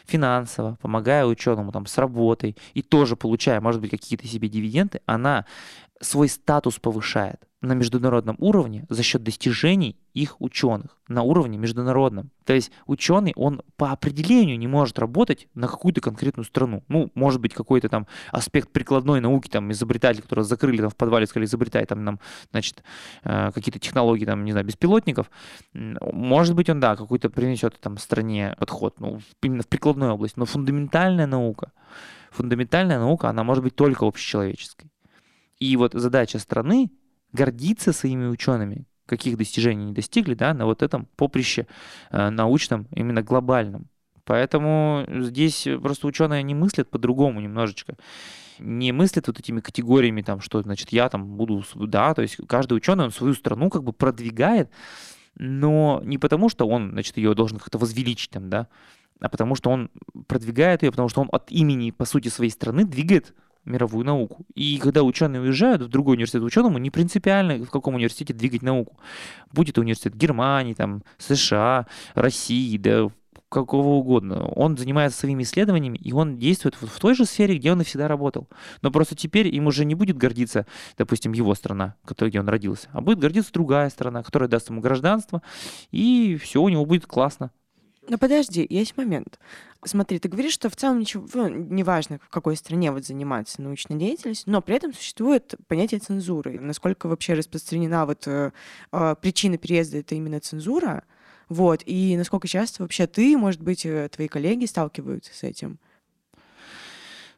финансово, 0.05 0.77
помогая 0.81 1.25
ученому 1.27 1.73
там, 1.73 1.87
с 1.87 1.99
работой 1.99 2.57
и 2.75 2.83
тоже 2.83 3.17
получая, 3.17 3.61
может 3.61 3.81
быть, 3.81 3.91
какие-то 3.91 4.27
себе 4.27 4.49
дивиденды, 4.49 5.01
она 5.07 5.47
свой 6.01 6.29
статус 6.29 6.79
повышает 6.79 7.41
на 7.63 7.75
международном 7.75 8.37
уровне 8.39 8.85
за 8.89 9.03
счет 9.03 9.23
достижений 9.23 9.97
их 10.15 10.41
ученых 10.41 10.99
на 11.09 11.23
уровне 11.23 11.57
международном. 11.59 12.31
То 12.45 12.53
есть 12.53 12.73
ученый, 12.87 13.33
он 13.37 13.63
по 13.77 13.93
определению 13.93 14.59
не 14.59 14.67
может 14.67 14.99
работать 14.99 15.49
на 15.55 15.69
какую-то 15.69 16.01
конкретную 16.01 16.45
страну. 16.45 16.83
Ну, 16.89 17.11
может 17.15 17.41
быть, 17.41 17.55
какой-то 17.55 17.89
там 17.89 18.07
аспект 18.33 18.71
прикладной 18.73 19.21
науки, 19.21 19.49
там, 19.49 19.71
изобретатель, 19.71 20.23
который 20.23 20.45
закрыли 20.45 20.79
там 20.79 20.91
в 20.91 20.97
подвале, 20.97 21.27
сказали, 21.27 21.47
изобретай 21.47 21.87
там 21.87 22.05
нам, 22.05 22.21
значит, 22.51 22.83
э, 23.23 23.53
какие-то 23.53 23.79
технологии, 23.79 24.25
там, 24.25 24.45
не 24.45 24.51
знаю, 24.51 24.67
беспилотников. 24.67 25.31
Может 25.73 26.57
быть, 26.57 26.69
он, 26.69 26.81
да, 26.81 26.97
какой-то 26.97 27.31
принесет 27.31 27.79
там 27.81 27.97
стране 27.97 28.57
подход, 28.59 28.99
ну, 28.99 29.21
именно 29.41 29.63
в 29.63 29.69
прикладной 29.69 30.11
области. 30.11 30.39
Но 30.39 30.47
фундаментальная 30.47 31.27
наука, 31.27 31.71
фундаментальная 32.33 32.99
наука, 32.99 33.29
она 33.29 33.45
может 33.45 33.63
быть 33.63 33.77
только 33.77 34.05
общечеловеческой. 34.05 34.91
И 35.61 35.77
вот 35.77 35.93
задача 35.95 36.41
страны 36.41 36.91
гордиться 37.33 37.93
своими 37.93 38.27
учеными, 38.27 38.87
каких 39.07 39.37
достижений 39.37 39.87
не 39.87 39.93
достигли, 39.93 40.35
да, 40.35 40.55
на 40.55 40.67
вот 40.67 40.83
этом 40.83 41.07
поприще 41.17 41.67
э, 42.11 42.31
научном, 42.31 42.87
именно 42.95 43.23
глобальном. 43.23 43.89
Поэтому 44.25 45.05
здесь 45.09 45.67
просто 45.83 46.07
ученые 46.07 46.43
не 46.43 46.55
мыслят 46.55 46.91
по-другому 46.91 47.41
немножечко. 47.41 47.97
Не 48.59 48.93
мыслят 48.93 49.27
вот 49.27 49.41
этими 49.41 49.61
категориями, 49.61 50.23
там, 50.23 50.41
что, 50.41 50.63
значит, 50.63 50.91
я 50.91 51.09
там 51.09 51.37
буду, 51.37 51.65
да, 51.75 52.15
то 52.15 52.23
есть 52.23 52.37
каждый 52.47 52.75
ученый, 52.75 53.05
он 53.05 53.11
свою 53.11 53.35
страну 53.35 53.71
как 53.71 53.83
бы 53.83 53.93
продвигает, 53.93 54.71
но 55.37 56.01
не 56.05 56.19
потому, 56.19 56.49
что 56.49 56.69
он, 56.69 56.91
значит, 56.91 57.17
ее 57.17 57.35
должен 57.35 57.59
как-то 57.59 57.79
возвеличить 57.79 58.31
там, 58.31 58.49
да, 58.49 58.69
а 59.21 59.29
потому 59.29 59.55
что 59.55 59.71
он 59.71 59.91
продвигает 60.27 60.83
ее, 60.83 60.91
потому 60.91 61.09
что 61.09 61.23
он 61.23 61.29
от 61.33 61.51
имени, 61.51 61.91
по 61.91 62.05
сути, 62.05 62.29
своей 62.29 62.51
страны 62.51 62.85
двигает 62.85 63.35
мировую 63.65 64.05
науку. 64.05 64.45
И 64.55 64.79
когда 64.79 65.03
ученые 65.03 65.43
уезжают 65.43 65.83
в 65.83 65.89
другой 65.89 66.15
университет 66.15 66.43
ученому, 66.43 66.79
не 66.79 66.91
принципиально 66.91 67.59
в 67.65 67.71
каком 67.71 67.95
университете 67.95 68.35
двигать 68.35 68.63
науку. 68.63 68.99
Будет 69.53 69.79
университет 69.79 70.15
Германии, 70.15 70.75
там, 70.75 71.03
США, 71.19 71.87
России, 72.15 72.77
да 72.77 73.09
какого 73.53 73.89
угодно. 73.89 74.47
Он 74.47 74.77
занимается 74.77 75.21
своими 75.21 75.43
исследованиями, 75.43 75.99
и 75.99 76.13
он 76.13 76.39
действует 76.39 76.75
в 76.75 76.99
той 76.99 77.15
же 77.15 77.25
сфере, 77.25 77.59
где 77.59 77.71
он 77.71 77.83
и 77.83 77.85
всегда 77.85 78.09
работал. 78.09 78.49
Но 78.81 78.91
просто 78.91 79.15
теперь 79.15 79.55
им 79.55 79.67
уже 79.67 79.85
не 79.85 79.95
будет 79.95 80.17
гордиться, 80.17 80.67
допустим, 80.97 81.33
его 81.33 81.55
страна, 81.55 81.95
которой, 82.05 82.31
где 82.31 82.41
он 82.41 82.49
родился, 82.49 82.89
а 82.93 83.01
будет 83.01 83.19
гордиться 83.19 83.53
другая 83.53 83.91
страна, 83.91 84.23
которая 84.23 84.49
даст 84.49 84.71
ему 84.71 84.81
гражданство, 84.81 85.43
и 85.91 86.37
все 86.43 86.61
у 86.63 86.69
него 86.69 86.85
будет 86.87 87.07
классно. 87.07 87.51
Но 88.09 88.19
подожди, 88.19 88.67
есть 88.69 88.97
момент. 88.97 89.39
Смотри, 89.85 90.19
ты 90.19 90.29
говоришь, 90.29 90.55
что 90.55 90.69
в 90.69 90.77
целом 90.77 90.99
ничего, 90.99 91.25
ну, 91.35 91.49
неважно, 91.49 92.19
в 92.19 92.29
какой 92.31 92.57
стране 92.57 92.91
вот 92.91 93.07
заниматься 93.07 93.63
научной 93.63 93.97
деятельностью, 93.97 94.53
но 94.53 94.61
при 94.61 94.77
этом 94.77 94.93
существует 94.93 95.55
понятие 95.69 96.01
цензуры. 96.01 96.59
Насколько 96.59 97.07
вообще 97.07 97.35
распространена 97.35 98.05
вот 98.07 98.27
э, 98.27 98.51
э, 98.91 99.15
причина 99.21 99.57
переезда 99.57 99.99
это 99.99 100.17
именно 100.17 100.41
цензура, 100.41 101.05
вот, 101.49 101.83
и 101.87 102.17
насколько 102.17 102.49
часто 102.49 102.83
вообще 102.83 103.07
ты, 103.07 103.37
может 103.37 103.61
быть, 103.61 103.87
э, 103.87 104.09
твои 104.09 104.27
коллеги 104.27 104.65
сталкиваются 104.65 105.33
с 105.33 105.45
этим? 105.45 105.79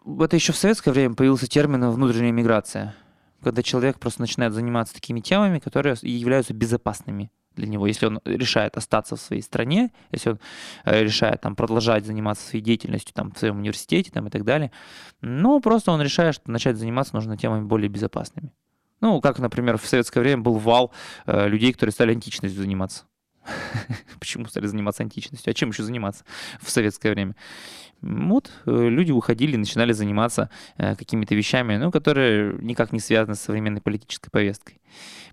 Это 0.07 0.37
еще 0.37 0.53
в 0.53 0.57
советское 0.57 0.93
время 0.93 1.15
появился 1.15 1.47
термин 1.47 1.91
внутренняя 1.91 2.33
миграция, 2.33 2.95
когда 3.43 3.62
человек 3.62 3.99
просто 3.99 4.23
начинает 4.23 4.55
заниматься 4.55 4.95
такими 4.95 5.21
темами, 5.21 5.59
которые 5.59 5.97
являются 6.03 6.55
безопасными 6.55 7.31
для 7.57 7.67
него, 7.67 7.87
если 7.87 8.07
он 8.07 8.21
решает 8.25 8.77
остаться 8.77 9.17
в 9.17 9.21
своей 9.21 9.43
стране, 9.43 9.93
если 10.11 10.31
он 10.31 10.41
э, 10.85 11.03
решает 11.03 11.41
там 11.41 11.57
продолжать 11.57 12.07
заниматься 12.07 12.47
своей 12.47 12.65
деятельностью 12.65 13.15
там 13.15 13.33
в 13.33 13.39
своем 13.39 13.59
университете 13.59 14.11
там 14.11 14.27
и 14.27 14.31
так 14.31 14.45
далее, 14.45 14.71
ну 15.21 15.61
просто 15.61 15.93
он 15.93 16.03
решает, 16.03 16.35
что 16.35 16.51
начать 16.51 16.77
заниматься 16.77 17.15
нужно 17.15 17.37
темами 17.37 17.65
более 17.65 17.89
безопасными. 17.89 18.53
Ну, 19.01 19.21
как, 19.21 19.39
например, 19.39 19.77
в 19.77 19.87
советское 19.87 20.21
время 20.21 20.43
был 20.43 20.55
вал 20.55 20.93
э, 21.27 21.49
людей, 21.49 21.73
которые 21.73 21.93
стали 21.93 22.13
античностью 22.13 22.63
заниматься. 22.63 23.05
Почему 24.19 24.47
стали 24.47 24.67
заниматься 24.67 25.03
античностью? 25.03 25.51
А 25.51 25.55
чем 25.55 25.71
еще 25.71 25.83
заниматься 25.83 26.25
в 26.61 26.71
советское 26.71 27.11
время? 27.11 27.35
Вот 28.01 28.51
э, 28.67 28.89
люди 28.89 29.13
уходили, 29.13 29.57
начинали 29.57 29.93
заниматься 29.93 30.51
э, 30.77 30.95
какими-то 30.95 31.35
вещами, 31.35 31.77
ну, 31.77 31.91
которые 31.91 32.55
никак 32.61 32.93
не 32.93 33.01
связаны 33.01 33.35
с 33.35 33.41
современной 33.41 33.81
политической 33.81 34.31
повесткой. 34.31 34.81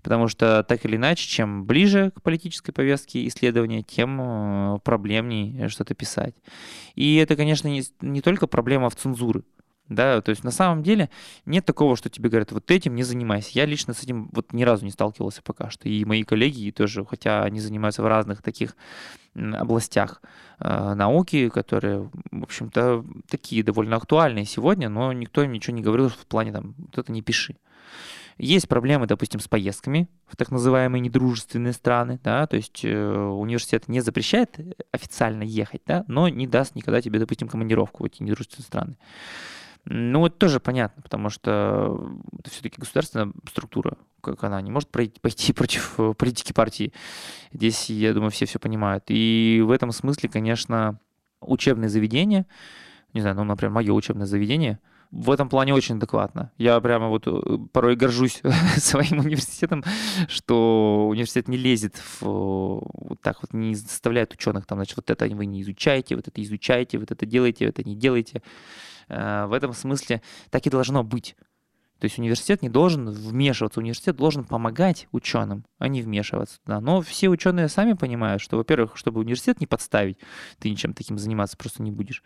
Потому 0.02 0.26
что 0.28 0.64
так 0.64 0.84
или 0.86 0.96
иначе, 0.96 1.28
чем 1.28 1.64
ближе 1.64 2.12
к 2.16 2.22
политической 2.22 2.72
повестке 2.72 3.26
исследования, 3.28 3.82
тем 3.82 4.20
э, 4.20 4.78
проблемнее 4.84 5.68
что-то 5.68 5.94
писать. 5.94 6.34
И 6.94 7.16
это, 7.16 7.36
конечно, 7.36 7.68
не, 7.68 7.82
не 8.00 8.22
только 8.22 8.46
проблема 8.46 8.88
в 8.88 8.96
цензуре. 8.96 9.42
Да, 9.94 10.20
то 10.20 10.30
есть 10.30 10.44
на 10.44 10.50
самом 10.50 10.82
деле 10.82 11.10
нет 11.46 11.64
такого, 11.64 11.96
что 11.96 12.08
тебе 12.08 12.28
говорят, 12.28 12.52
вот 12.52 12.70
этим 12.70 12.94
не 12.94 13.02
занимайся. 13.02 13.50
Я 13.52 13.66
лично 13.66 13.94
с 13.94 14.02
этим 14.02 14.28
вот 14.32 14.52
ни 14.52 14.62
разу 14.62 14.84
не 14.84 14.90
сталкивался 14.90 15.42
пока 15.42 15.70
что. 15.70 15.88
И 15.88 16.04
мои 16.04 16.22
коллеги 16.22 16.70
тоже, 16.70 17.04
хотя 17.04 17.42
они 17.44 17.60
занимаются 17.60 18.02
в 18.02 18.06
разных 18.06 18.42
таких 18.42 18.76
областях 19.34 20.20
э, 20.60 20.94
науки, 20.94 21.48
которые, 21.48 22.10
в 22.30 22.42
общем-то, 22.42 23.04
такие 23.28 23.62
довольно 23.62 23.96
актуальные 23.96 24.44
сегодня, 24.44 24.88
но 24.88 25.12
никто 25.12 25.42
им 25.42 25.52
ничего 25.52 25.74
не 25.74 25.82
говорил 25.82 26.08
в 26.08 26.26
плане 26.26 26.52
там, 26.52 26.74
вот 26.78 26.98
это 26.98 27.12
не 27.12 27.22
пиши. 27.22 27.56
Есть 28.38 28.68
проблемы, 28.68 29.06
допустим, 29.06 29.40
с 29.40 29.48
поездками 29.48 30.08
в 30.26 30.36
так 30.36 30.50
называемые 30.50 31.00
недружественные 31.00 31.72
страны, 31.72 32.18
да, 32.24 32.46
то 32.46 32.56
есть 32.56 32.84
э, 32.84 33.16
университет 33.16 33.88
не 33.88 34.00
запрещает 34.00 34.58
официально 34.90 35.42
ехать, 35.42 35.82
да, 35.86 36.04
но 36.08 36.28
не 36.28 36.46
даст 36.46 36.74
никогда 36.74 37.00
тебе, 37.00 37.18
допустим, 37.18 37.48
командировку 37.48 38.02
в 38.02 38.06
эти 38.06 38.22
недружественные 38.22 38.66
страны. 38.66 38.96
Ну, 39.84 40.26
это 40.26 40.36
тоже 40.36 40.60
понятно, 40.60 41.02
потому 41.02 41.28
что 41.28 42.16
это 42.38 42.50
все-таки 42.50 42.80
государственная 42.80 43.32
структура, 43.48 43.96
как 44.20 44.44
она 44.44 44.60
не 44.62 44.70
может 44.70 44.88
пойти 44.90 45.52
против 45.54 45.98
э, 45.98 46.14
политики 46.14 46.52
партии. 46.52 46.92
Здесь, 47.52 47.90
я 47.90 48.14
думаю, 48.14 48.30
все 48.30 48.46
все 48.46 48.58
понимают. 48.58 49.04
И 49.08 49.60
в 49.64 49.70
этом 49.70 49.90
смысле, 49.90 50.28
конечно, 50.28 51.00
учебные 51.40 51.88
заведения, 51.88 52.46
не 53.12 53.20
знаю, 53.20 53.36
ну, 53.36 53.44
например, 53.44 53.72
мое 53.72 53.92
учебное 53.92 54.26
заведение, 54.26 54.78
в 55.10 55.30
этом 55.30 55.50
плане 55.50 55.74
очень 55.74 55.96
адекватно. 55.96 56.50
Я 56.56 56.80
прямо 56.80 57.08
вот 57.08 57.26
э, 57.26 57.58
порой 57.72 57.96
горжусь 57.96 58.40
своим 58.78 59.18
университетом, 59.18 59.84
что 60.28 61.08
университет 61.10 61.48
не 61.48 61.58
лезет 61.58 61.96
в 61.96 62.22
вот 62.22 63.20
так 63.20 63.42
вот, 63.42 63.52
не 63.52 63.74
заставляет 63.74 64.32
ученых 64.32 64.64
там, 64.64 64.78
значит, 64.78 64.96
вот 64.96 65.10
это 65.10 65.26
вы 65.26 65.44
не 65.44 65.60
изучаете, 65.60 66.16
вот 66.16 66.28
это 66.28 66.42
изучаете, 66.42 66.98
вот 66.98 67.10
это 67.10 67.26
делаете, 67.26 67.66
вот 67.66 67.78
это 67.78 67.88
не 67.88 67.94
делаете. 67.94 68.42
Э, 69.08 69.46
в 69.46 69.52
этом 69.52 69.72
смысле 69.72 70.22
так 70.50 70.66
и 70.66 70.70
должно 70.70 71.02
быть. 71.04 71.36
То 72.02 72.06
есть 72.06 72.18
университет 72.18 72.62
не 72.62 72.68
должен 72.68 73.08
вмешиваться, 73.08 73.78
университет 73.78 74.16
должен 74.16 74.42
помогать 74.42 75.06
ученым, 75.12 75.64
а 75.78 75.86
не 75.86 76.02
вмешиваться. 76.02 76.58
Да. 76.66 76.80
Но 76.80 77.00
все 77.00 77.28
ученые 77.28 77.68
сами 77.68 77.92
понимают, 77.92 78.42
что, 78.42 78.56
во-первых, 78.56 78.96
чтобы 78.96 79.20
университет 79.20 79.60
не 79.60 79.68
подставить, 79.68 80.18
ты 80.58 80.68
ничем 80.68 80.94
таким 80.94 81.16
заниматься 81.16 81.56
просто 81.56 81.80
не 81.80 81.92
будешь. 81.92 82.24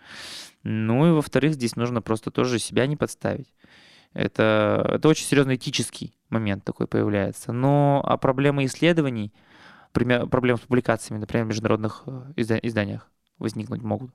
Ну 0.62 1.06
и, 1.06 1.10
во-вторых, 1.10 1.52
здесь 1.52 1.76
нужно 1.76 2.00
просто 2.00 2.30
тоже 2.30 2.58
себя 2.58 2.86
не 2.86 2.96
подставить. 2.96 3.52
Это, 4.14 4.92
это 4.94 5.08
очень 5.08 5.26
серьезный 5.26 5.56
этический 5.56 6.16
момент 6.30 6.64
такой 6.64 6.86
появляется. 6.86 7.52
Но 7.52 8.00
а 8.02 8.16
проблемы 8.16 8.64
исследований, 8.64 9.34
проблемы 9.92 10.56
с 10.56 10.62
публикациями, 10.62 11.20
например, 11.20 11.44
в 11.44 11.48
международных 11.48 12.04
э, 12.06 12.32
изданиях, 12.36 13.10
возникнуть 13.39 13.82
могут. 13.82 14.11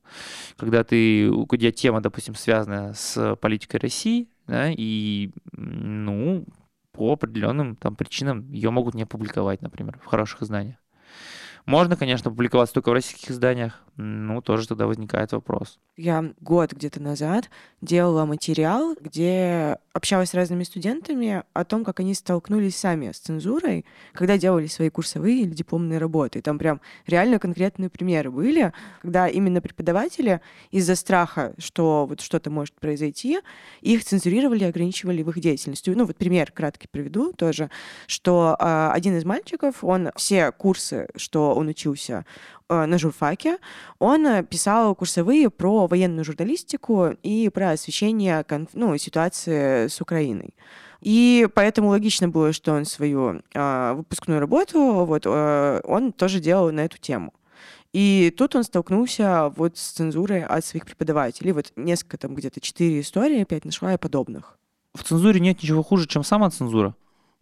Когда 0.57 0.83
ты, 0.83 1.29
тебя 1.57 1.71
тема, 1.71 2.01
допустим, 2.01 2.35
связана 2.35 2.93
с 2.93 3.35
политикой 3.37 3.77
России, 3.77 4.27
да, 4.47 4.69
и, 4.69 5.31
ну, 5.53 6.45
по 6.91 7.13
определенным 7.13 7.75
там 7.75 7.95
причинам 7.95 8.51
ее 8.51 8.69
могут 8.69 8.95
не 8.95 9.03
опубликовать, 9.03 9.61
например, 9.61 9.99
в 10.01 10.05
хороших 10.05 10.41
изданиях. 10.41 10.77
Можно, 11.65 11.95
конечно, 11.95 12.29
публиковаться 12.29 12.73
только 12.73 12.89
в 12.89 12.93
российских 12.93 13.31
изданиях, 13.31 13.81
ну, 13.97 14.41
тоже 14.41 14.67
тогда 14.67 14.87
возникает 14.87 15.31
вопрос. 15.31 15.77
Я 15.97 16.33
год 16.39 16.73
где-то 16.73 17.01
назад 17.01 17.49
делала 17.81 18.25
материал, 18.25 18.95
где 18.99 19.77
общалась 19.93 20.29
с 20.29 20.33
разными 20.33 20.63
студентами 20.63 21.43
о 21.53 21.65
том, 21.65 21.83
как 21.83 21.99
они 21.99 22.13
столкнулись 22.13 22.77
сами 22.77 23.11
с 23.11 23.19
цензурой, 23.19 23.85
когда 24.13 24.37
делали 24.37 24.67
свои 24.67 24.89
курсовые 24.89 25.41
или 25.41 25.51
дипломные 25.51 25.99
работы. 25.99 26.39
И 26.39 26.41
там 26.41 26.57
прям 26.57 26.81
реально 27.05 27.37
конкретные 27.37 27.89
примеры 27.89 28.31
были, 28.31 28.73
когда 29.01 29.27
именно 29.27 29.61
преподаватели 29.61 30.41
из-за 30.71 30.95
страха, 30.95 31.53
что 31.57 32.05
вот 32.07 32.21
что-то 32.21 32.49
может 32.49 32.73
произойти, 32.75 33.39
их 33.81 34.03
цензурировали 34.03 34.63
и 34.63 34.67
ограничивали 34.67 35.21
в 35.21 35.29
их 35.29 35.39
деятельности. 35.39 35.89
Ну, 35.89 36.05
вот 36.05 36.15
пример 36.15 36.51
краткий 36.51 36.87
приведу 36.89 37.33
тоже, 37.33 37.69
что 38.07 38.55
э, 38.57 38.89
один 38.93 39.17
из 39.17 39.25
мальчиков, 39.25 39.83
он 39.83 40.11
все 40.15 40.51
курсы, 40.51 41.09
что 41.17 41.50
он 41.53 41.67
учился, 41.67 42.25
Э, 42.71 42.85
на 42.85 42.97
журфаке, 42.97 43.57
он 43.99 44.25
э, 44.25 44.43
писал 44.43 44.95
курсовые 44.95 45.49
про 45.49 45.87
военную 45.87 46.23
журналистику 46.23 47.17
и 47.21 47.49
про 47.49 47.71
освещение 47.71 48.45
ну, 48.73 48.97
ситуации 48.97 49.87
с 49.87 49.99
Украиной. 49.99 50.55
И 51.01 51.49
поэтому 51.53 51.89
логично 51.89 52.29
было, 52.29 52.53
что 52.53 52.71
он 52.71 52.85
свою 52.85 53.41
э, 53.53 53.93
выпускную 53.93 54.39
работу, 54.39 55.03
вот, 55.05 55.23
э, 55.25 55.81
он 55.83 56.13
тоже 56.13 56.39
делал 56.39 56.71
на 56.71 56.85
эту 56.85 56.97
тему. 56.97 57.33
И 57.91 58.33
тут 58.37 58.55
он 58.55 58.63
столкнулся 58.63 59.51
вот 59.57 59.77
с 59.77 59.91
цензурой 59.91 60.45
от 60.45 60.63
своих 60.63 60.85
преподавателей. 60.85 61.51
Вот 61.51 61.73
несколько 61.75 62.17
там 62.17 62.35
где-то 62.35 62.61
четыре 62.61 63.01
истории 63.01 63.41
опять 63.41 63.65
нашла 63.65 63.91
я 63.91 63.97
подобных. 63.97 64.57
В 64.93 65.03
цензуре 65.03 65.41
нет 65.41 65.61
ничего 65.61 65.83
хуже, 65.83 66.07
чем 66.07 66.23
сама 66.23 66.49
цензура. 66.49 66.95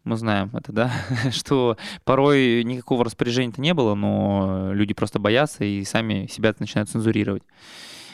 Мы 0.04 0.16
знаем 0.16 0.50
это, 0.54 0.72
да, 0.72 0.92
что 1.32 1.78
порой 2.04 2.64
никакого 2.64 3.04
распоряжения-то 3.06 3.62
не 3.62 3.74
было, 3.74 3.96
но 3.96 4.72
люди 4.74 4.94
просто 4.94 5.20
боятся 5.20 5.64
и 5.64 5.84
сами 5.84 6.28
себя 6.28 6.54
начинают 6.58 6.90
цензурировать. 6.90 7.44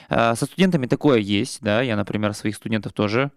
А, 0.10 0.36
со 0.36 0.46
студентами 0.46 0.88
такое 0.88 1.20
есть, 1.20 1.60
да, 1.62 1.82
я, 1.82 1.96
например, 1.96 2.34
своих 2.34 2.56
студентов 2.56 2.94
тоже, 2.94 3.32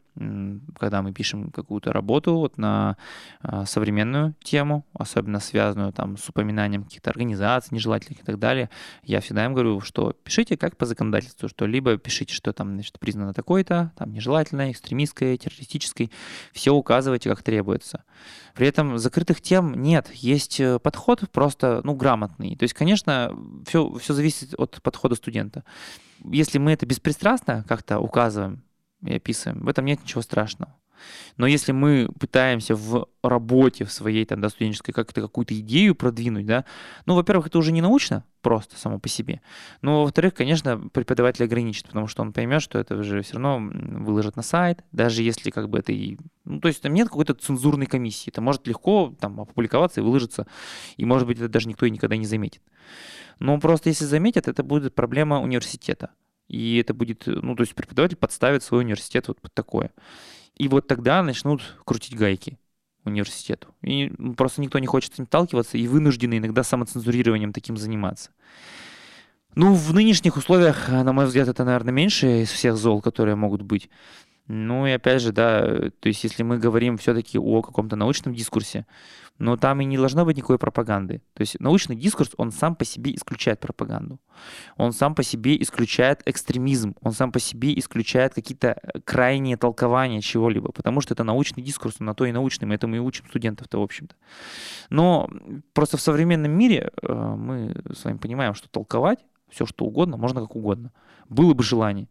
когда 0.79 1.03
мы 1.03 1.13
пишем 1.13 1.51
какую-то 1.51 1.93
работу 1.93 2.37
вот 2.37 2.59
на 2.59 2.97
а, 3.41 3.65
современную 3.65 4.35
тему, 4.43 4.85
особенно 4.93 5.41
связанную 5.41 5.93
там 5.93 6.17
с 6.17 6.29
упоминанием 6.29 6.85
каких-то 6.85 7.11
организаций 7.11 7.75
нежелательных 7.75 8.21
и 8.21 8.25
так 8.25 8.39
далее, 8.39 8.71
я 9.03 9.21
всегда 9.21 9.45
им 9.45 9.55
говорю, 9.55 9.81
что 9.81 10.13
пишите 10.25 10.57
как 10.57 10.77
по 10.77 10.87
законодательству, 10.87 11.49
что 11.49 11.67
либо 11.67 11.97
пишите, 11.97 12.35
что 12.35 12.53
там, 12.53 12.75
значит, 12.75 12.99
признано 12.99 13.35
такое-то, 13.35 13.93
там 13.97 14.13
нежелательное, 14.13 14.73
экстремистское, 14.73 15.37
террористическое, 15.37 16.11
все 16.53 16.73
указывайте, 16.73 17.31
как 17.31 17.43
требуется. 17.43 18.05
При 18.55 18.67
этом 18.67 18.99
закрытых 18.99 19.41
тем 19.41 19.75
нет, 19.75 20.11
есть 20.13 20.61
э, 20.61 20.79
подход 20.79 21.31
просто, 21.31 21.81
ну, 21.85 21.95
грамотный. 21.95 22.57
То 22.57 22.65
есть, 22.65 22.75
конечно, 22.75 23.37
все, 23.67 23.93
все 23.95 24.15
зависит 24.15 24.55
от 24.59 24.83
подхода 24.83 25.15
студента 25.15 25.65
если 26.25 26.59
мы 26.59 26.73
это 26.73 26.87
беспристрастно 26.87 27.65
как-то 27.69 27.99
указываем 28.01 28.63
и 29.05 29.15
описываем, 29.15 29.65
в 29.65 29.69
этом 29.69 29.85
нет 29.85 30.03
ничего 30.03 30.23
страшного. 30.23 30.75
Но 31.37 31.47
если 31.47 31.73
мы 31.73 32.09
пытаемся 32.19 32.75
в 32.75 33.09
работе 33.23 33.85
в 33.85 33.93
своей 33.93 34.25
там, 34.25 34.41
да, 34.41 34.49
студенческой 34.49 34.93
как-то 34.93 35.21
какую-то 35.21 35.59
идею 35.59 35.95
продвинуть, 35.95 36.47
да, 36.47 36.65
ну, 37.07 37.15
во-первых, 37.15 37.47
это 37.47 37.59
уже 37.59 37.73
не 37.73 37.81
научно 37.81 38.25
просто 38.41 38.77
само 38.77 38.99
по 38.99 39.09
себе, 39.09 39.41
но, 39.83 40.03
во-вторых, 40.03 40.35
конечно, 40.35 40.89
преподаватель 40.93 41.45
ограничит, 41.45 41.87
потому 41.87 42.07
что 42.07 42.23
он 42.23 42.33
поймет, 42.33 42.63
что 42.63 42.79
это 42.79 42.97
уже 42.97 43.23
все 43.23 43.39
равно 43.39 43.71
выложат 44.01 44.37
на 44.37 44.43
сайт, 44.43 44.85
даже 44.93 45.23
если 45.23 45.51
как 45.51 45.69
бы 45.69 45.79
это 45.79 45.93
и... 45.93 46.19
Ну, 46.45 46.61
то 46.61 46.69
есть 46.69 46.81
там 46.83 46.95
нет 46.95 47.09
какой-то 47.09 47.35
цензурной 47.35 47.87
комиссии, 47.87 48.31
это 48.31 48.41
может 48.41 48.67
легко 48.67 49.15
там 49.21 49.41
опубликоваться 49.41 50.01
и 50.01 50.05
выложиться, 50.05 50.47
и, 50.97 51.05
может 51.05 51.27
быть, 51.27 51.39
это 51.39 51.49
даже 51.49 51.69
никто 51.69 51.87
и 51.87 51.91
никогда 51.91 52.17
не 52.17 52.27
заметит. 52.27 52.63
Но 53.39 53.59
просто 53.61 53.91
если 53.91 54.05
заметят, 54.05 54.49
это 54.49 54.63
будет 54.63 54.95
проблема 54.95 55.41
университета. 55.41 56.11
И 56.49 56.79
это 56.79 56.95
будет, 56.95 57.25
ну, 57.27 57.55
то 57.55 57.63
есть 57.63 57.75
преподаватель 57.75 58.17
подставит 58.17 58.63
свой 58.63 58.81
университет 58.81 59.29
вот 59.29 59.41
под 59.41 59.53
такое. 59.53 59.91
И 60.57 60.67
вот 60.69 60.87
тогда 60.87 61.23
начнут 61.23 61.63
крутить 61.85 62.17
гайки 62.17 62.59
университету. 63.05 63.69
И 63.83 64.11
просто 64.37 64.61
никто 64.61 64.79
не 64.79 64.87
хочет 64.87 65.15
с 65.15 65.19
ним 65.19 65.27
сталкиваться 65.27 65.79
и 65.79 65.87
вынуждены 65.87 66.39
иногда 66.39 66.63
самоцензурированием 66.63 67.53
таким 67.53 67.77
заниматься. 67.77 68.31
Ну, 69.55 69.75
в 69.75 69.93
нынешних 69.95 70.37
условиях, 70.37 70.89
на 70.89 71.13
мой 71.13 71.27
взгляд, 71.27 71.49
это, 71.49 71.65
наверное, 71.65 71.93
меньше 71.93 72.43
из 72.43 72.51
всех 72.51 72.77
зол, 72.77 73.01
которые 73.01 73.35
могут 73.35 73.63
быть. 73.63 73.91
Ну 74.49 74.87
и 74.87 74.93
опять 74.93 75.21
же, 75.21 75.33
да, 75.33 75.61
то 76.01 76.09
есть 76.09 76.25
если 76.25 76.43
мы 76.43 76.59
говорим 76.59 76.97
все-таки 76.97 77.39
о 77.39 77.63
каком-то 77.63 77.97
научном 77.97 78.35
дискурсе, 78.35 78.87
но 79.39 79.57
там 79.57 79.81
и 79.81 79.85
не 79.85 79.97
должно 79.97 80.25
быть 80.25 80.37
никакой 80.37 80.59
пропаганды. 80.59 81.23
То 81.35 81.43
есть 81.43 81.61
научный 81.61 81.95
дискурс, 81.95 82.31
он 82.37 82.51
сам 82.51 82.75
по 82.75 82.85
себе 82.85 83.15
исключает 83.15 83.61
пропаганду. 83.61 84.19
Он 84.77 84.93
сам 84.93 85.15
по 85.15 85.23
себе 85.23 85.61
исключает 85.63 86.23
экстремизм. 86.27 86.97
Он 87.03 87.13
сам 87.13 87.31
по 87.31 87.39
себе 87.39 87.79
исключает 87.79 88.35
какие-то 88.35 88.77
э, 88.83 89.01
крайние 89.05 89.57
толкования 89.57 90.21
чего-либо. 90.21 90.73
Потому 90.73 91.01
что 91.01 91.15
это 91.15 91.23
научный 91.23 91.63
дискурс, 91.63 91.97
он 92.01 92.07
на 92.07 92.15
то 92.15 92.25
и 92.25 92.33
научный. 92.33 92.67
Мы 92.67 92.75
этому 92.75 92.97
и 92.97 92.99
учим 92.99 93.27
студентов-то, 93.29 93.79
в 93.79 93.83
общем-то. 93.83 94.17
Но 94.91 95.31
просто 95.73 95.97
в 95.97 96.01
современном 96.01 96.51
мире 96.51 96.91
э, 97.01 97.13
мы 97.13 97.77
с 97.95 98.05
вами 98.05 98.17
понимаем, 98.17 98.55
что 98.55 98.69
толковать 98.69 99.21
все, 99.49 99.67
что 99.67 99.85
угодно, 99.85 100.17
можно 100.17 100.41
как 100.41 100.57
угодно. 100.57 100.93
Было 101.29 101.55
бы 101.55 101.63
желание. 101.63 102.09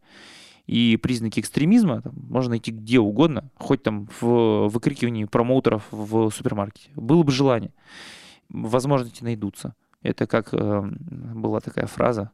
И 0.67 0.97
признаки 0.97 1.39
экстремизма 1.39 2.01
там, 2.01 2.13
можно 2.29 2.51
найти 2.51 2.71
где 2.71 2.99
угодно, 2.99 3.49
хоть 3.55 3.83
там 3.83 4.09
в 4.19 4.67
выкрикивании 4.67 5.25
промоутеров 5.25 5.87
в 5.91 6.29
супермаркете. 6.29 6.89
Было 6.95 7.23
бы 7.23 7.31
желание. 7.31 7.73
Возможности 8.49 9.23
найдутся. 9.23 9.75
Это 10.01 10.27
как 10.27 10.49
э, 10.53 10.81
была 10.81 11.61
такая 11.61 11.87
фраза, 11.87 12.31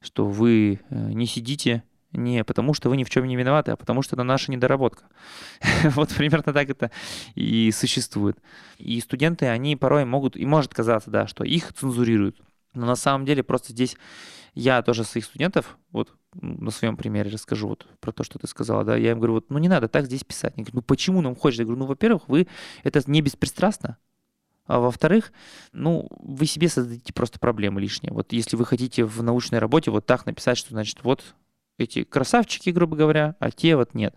что 0.00 0.26
вы 0.26 0.80
э, 0.88 1.12
не 1.12 1.26
сидите 1.26 1.84
не 2.12 2.44
потому, 2.44 2.74
что 2.74 2.88
вы 2.88 2.96
ни 2.96 3.04
в 3.04 3.10
чем 3.10 3.26
не 3.26 3.36
виноваты, 3.36 3.72
а 3.72 3.76
потому 3.76 4.02
что 4.02 4.16
это 4.16 4.22
наша 4.22 4.50
недоработка. 4.50 5.04
вот 5.84 6.10
примерно 6.14 6.52
так 6.52 6.70
это 6.70 6.90
и 7.34 7.70
существует. 7.72 8.38
И 8.78 9.00
студенты, 9.00 9.46
они 9.46 9.76
порой 9.76 10.04
могут, 10.04 10.36
и 10.36 10.46
может 10.46 10.72
казаться, 10.72 11.10
да, 11.10 11.26
что 11.26 11.44
их 11.44 11.72
цензурируют. 11.72 12.40
Но 12.72 12.86
на 12.86 12.96
самом 12.96 13.24
деле 13.24 13.42
просто 13.42 13.72
здесь 13.72 13.96
я 14.54 14.82
тоже 14.82 15.04
своих 15.04 15.24
студентов, 15.24 15.78
вот 15.90 16.12
на 16.40 16.70
своем 16.70 16.96
примере 16.96 17.30
расскажу 17.30 17.68
вот 17.68 17.86
про 18.00 18.12
то, 18.12 18.24
что 18.24 18.38
ты 18.38 18.46
сказала, 18.46 18.84
да, 18.84 18.96
я 18.96 19.12
им 19.12 19.18
говорю, 19.18 19.34
вот, 19.34 19.50
ну 19.50 19.58
не 19.58 19.68
надо 19.68 19.88
так 19.88 20.06
здесь 20.06 20.24
писать. 20.24 20.54
Они 20.56 20.64
говорят, 20.64 20.74
ну 20.74 20.82
почему 20.82 21.20
нам 21.20 21.36
хочется? 21.36 21.62
Я 21.62 21.66
говорю, 21.66 21.80
ну, 21.80 21.86
во-первых, 21.86 22.28
вы, 22.28 22.48
это 22.82 23.02
не 23.06 23.20
беспристрастно, 23.20 23.98
а 24.66 24.80
во-вторых, 24.80 25.32
ну, 25.72 26.08
вы 26.20 26.46
себе 26.46 26.68
создадите 26.68 27.12
просто 27.12 27.38
проблемы 27.38 27.80
лишние. 27.80 28.12
Вот 28.12 28.32
если 28.32 28.56
вы 28.56 28.64
хотите 28.64 29.04
в 29.04 29.22
научной 29.22 29.58
работе 29.58 29.90
вот 29.90 30.06
так 30.06 30.26
написать, 30.26 30.56
что, 30.56 30.70
значит, 30.70 31.00
вот 31.02 31.22
эти 31.76 32.04
красавчики, 32.04 32.70
грубо 32.70 32.96
говоря, 32.96 33.36
а 33.40 33.50
те 33.50 33.76
вот 33.76 33.94
нет. 33.94 34.14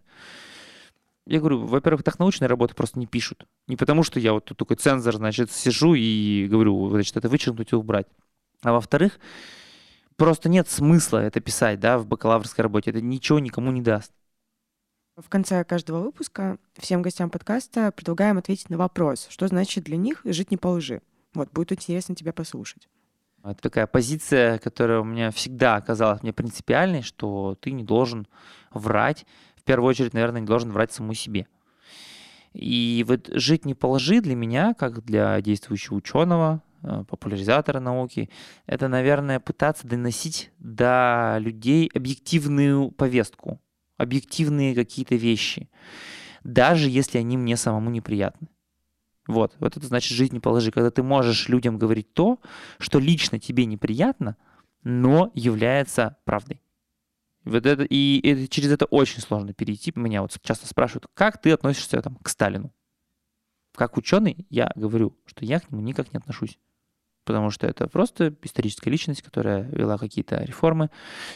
Я 1.25 1.39
говорю, 1.39 1.65
во-первых, 1.65 2.03
так 2.03 2.19
научные 2.19 2.47
работы 2.47 2.73
просто 2.73 2.97
не 2.97 3.05
пишут. 3.05 3.45
Не 3.67 3.75
потому, 3.75 4.03
что 4.03 4.19
я 4.19 4.31
вот 4.31 4.45
тут 4.45 4.57
такой 4.57 4.77
цензор, 4.77 5.15
значит, 5.17 5.51
сижу 5.51 5.93
и 5.93 6.47
говорю, 6.49 6.89
значит, 6.91 7.17
это 7.17 7.27
вычеркнуть 7.27 7.73
и 7.73 7.75
убрать. 7.75 8.07
А 8.61 8.71
во-вторых, 8.71 9.19
просто 10.17 10.49
нет 10.49 10.69
смысла 10.69 11.19
это 11.19 11.39
писать, 11.39 11.79
да, 11.79 11.97
в 11.97 12.05
бакалаврской 12.05 12.63
работе. 12.63 12.91
Это 12.91 13.01
ничего 13.01 13.39
никому 13.39 13.71
не 13.71 13.81
даст. 13.81 14.11
В 15.15 15.29
конце 15.29 15.63
каждого 15.63 16.03
выпуска 16.03 16.59
всем 16.77 17.01
гостям 17.01 17.29
подкаста 17.29 17.91
предлагаем 17.91 18.37
ответить 18.37 18.69
на 18.69 18.77
вопрос, 18.77 19.27
что 19.29 19.47
значит 19.47 19.85
для 19.85 19.97
них 19.97 20.21
жить 20.25 20.51
не 20.51 20.57
по 20.57 20.67
лжи. 20.67 21.01
Вот, 21.33 21.51
будет 21.51 21.71
интересно 21.71 22.15
тебя 22.15 22.33
послушать. 22.33 22.87
Это 23.43 23.61
такая 23.61 23.87
позиция, 23.87 24.59
которая 24.59 24.99
у 24.99 25.03
меня 25.03 25.31
всегда 25.31 25.75
оказалась 25.75 26.21
мне 26.21 26.33
принципиальной, 26.33 27.01
что 27.01 27.57
ты 27.59 27.71
не 27.71 27.83
должен 27.83 28.27
врать. 28.71 29.25
В 29.55 29.63
первую 29.63 29.89
очередь, 29.89 30.13
наверное, 30.13 30.41
не 30.41 30.47
должен 30.47 30.71
врать 30.71 30.91
самому 30.91 31.13
себе. 31.13 31.47
И 32.53 33.03
вот 33.07 33.27
жить 33.31 33.65
не 33.65 33.73
по 33.73 33.87
лжи 33.87 34.21
для 34.21 34.35
меня, 34.35 34.73
как 34.73 35.03
для 35.03 35.39
действующего 35.41 35.95
ученого, 35.95 36.61
популяризатора 36.81 37.79
науки, 37.79 38.29
это, 38.65 38.87
наверное, 38.87 39.39
пытаться 39.39 39.87
доносить 39.87 40.51
до 40.59 41.37
людей 41.39 41.89
объективную 41.93 42.91
повестку, 42.91 43.59
объективные 43.97 44.75
какие-то 44.75 45.15
вещи, 45.15 45.69
даже 46.43 46.89
если 46.89 47.17
они 47.17 47.37
мне 47.37 47.57
самому 47.57 47.89
неприятны. 47.89 48.47
Вот, 49.27 49.55
вот 49.59 49.75
это 49.75 49.85
значит 49.85 50.15
жизнь 50.15 50.33
не 50.33 50.39
положи, 50.39 50.71
когда 50.71 50.89
ты 50.89 51.03
можешь 51.03 51.49
людям 51.49 51.77
говорить 51.77 52.13
то, 52.13 52.39
что 52.79 52.99
лично 52.99 53.39
тебе 53.39 53.65
неприятно, 53.65 54.37
но 54.83 55.31
является 55.33 56.17
правдой. 56.23 56.61
Вот 57.43 57.65
это, 57.65 57.83
и 57.83 58.19
это, 58.27 58.47
через 58.47 58.71
это 58.71 58.85
очень 58.85 59.21
сложно 59.21 59.53
перейти. 59.53 59.91
Меня 59.95 60.21
вот 60.21 60.37
часто 60.41 60.67
спрашивают, 60.67 61.07
как 61.13 61.41
ты 61.41 61.51
относишься 61.51 62.01
там, 62.01 62.15
к 62.17 62.29
Сталину? 62.29 62.73
Как 63.75 63.95
ученый 63.95 64.45
я 64.49 64.71
говорю, 64.75 65.17
что 65.25 65.45
я 65.45 65.59
к 65.59 65.71
нему 65.71 65.81
никак 65.81 66.11
не 66.11 66.17
отношусь 66.17 66.57
потому 67.27 67.51
что 67.51 67.67
это 67.67 67.87
просто 67.87 68.33
историческая 68.41 68.89
личность, 68.89 69.21
которая 69.21 69.63
вела 69.63 69.97
какие-то 69.97 70.41
реформы, 70.45 70.89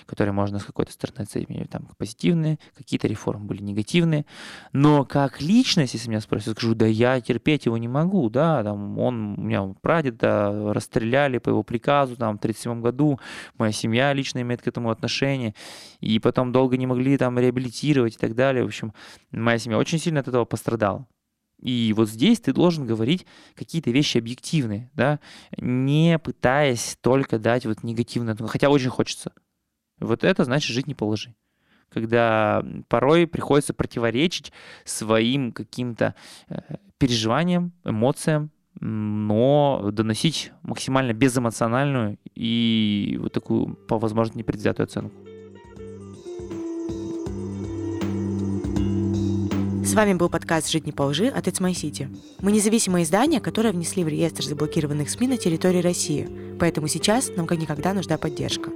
которые 0.05 0.31
можно 0.31 0.57
с 0.57 0.63
какой-то 0.63 0.93
стороны 0.93 1.23
оценить 1.23 1.69
там 1.69 1.89
позитивные, 1.97 2.59
какие-то 2.77 3.09
реформы 3.09 3.45
были 3.45 3.61
негативные. 3.61 4.25
Но 4.71 5.03
как 5.03 5.41
личность, 5.41 5.93
если 5.93 6.07
меня 6.07 6.21
спросят, 6.21 6.57
скажу, 6.57 6.75
да 6.75 6.85
я 6.85 7.19
терпеть 7.19 7.65
его 7.65 7.77
не 7.77 7.89
могу, 7.89 8.29
да, 8.29 8.63
там 8.63 8.97
он, 8.97 9.37
у 9.37 9.41
меня 9.41 9.75
прадеда 9.81 10.73
расстреляли 10.73 11.39
по 11.39 11.49
его 11.49 11.61
приказу 11.61 12.15
там 12.15 12.37
в 12.37 12.39
1937 12.39 12.81
году, 12.81 13.19
моя 13.57 13.73
семья 13.73 14.13
лично 14.13 14.41
имеет 14.41 14.61
к 14.61 14.67
этому 14.67 14.91
отношение, 14.91 15.53
и 15.99 16.19
потом 16.19 16.53
долго 16.53 16.77
не 16.77 16.87
могли 16.87 17.17
там 17.17 17.37
реабилитировать 17.37 18.15
и 18.15 18.17
так 18.17 18.33
далее. 18.33 18.63
В 18.63 18.67
общем, 18.67 18.93
моя 19.31 19.57
семья 19.57 19.77
очень 19.77 19.99
сильно 19.99 20.21
от 20.21 20.29
этого 20.29 20.45
пострадала. 20.45 21.05
И 21.61 21.93
вот 21.95 22.09
здесь 22.09 22.39
ты 22.39 22.53
должен 22.53 22.85
говорить 22.85 23.25
какие-то 23.55 23.91
вещи 23.91 24.17
объективные, 24.17 24.89
да, 24.93 25.19
не 25.57 26.19
пытаясь 26.19 26.97
только 27.01 27.39
дать 27.39 27.65
вот 27.65 27.83
негативное, 27.83 28.35
хотя 28.35 28.69
очень 28.69 28.89
хочется. 28.89 29.31
Вот 29.99 30.23
это 30.23 30.43
значит 30.43 30.73
жить 30.73 30.87
не 30.87 30.95
положи. 30.95 31.35
Когда 31.89 32.65
порой 32.87 33.27
приходится 33.27 33.73
противоречить 33.73 34.51
своим 34.85 35.51
каким-то 35.51 36.15
э, 36.49 36.59
переживаниям, 36.97 37.73
эмоциям, 37.83 38.49
но 38.79 39.89
доносить 39.91 40.53
максимально 40.63 41.13
безэмоциональную 41.13 42.17
и 42.33 43.17
вот 43.21 43.33
такую, 43.33 43.75
по 43.75 43.99
возможности, 43.99 44.39
непредвзятую 44.39 44.85
оценку. 44.85 45.20
С 49.91 49.93
вами 49.93 50.13
был 50.13 50.29
подкаст 50.29 50.69
«Жить 50.69 50.85
не 50.85 50.93
по 50.93 51.01
лжи» 51.01 51.27
от 51.27 51.49
It's 51.49 51.59
My 51.59 51.73
City. 51.73 52.07
Мы 52.39 52.53
независимое 52.53 53.03
издание, 53.03 53.41
которое 53.41 53.73
внесли 53.73 54.05
в 54.05 54.07
реестр 54.07 54.41
заблокированных 54.41 55.09
СМИ 55.09 55.27
на 55.27 55.35
территории 55.35 55.81
России, 55.81 56.29
поэтому 56.61 56.87
сейчас 56.87 57.29
нам 57.35 57.45
как 57.45 57.57
никогда 57.57 57.91
нужна 57.91 58.17
поддержка. 58.17 58.69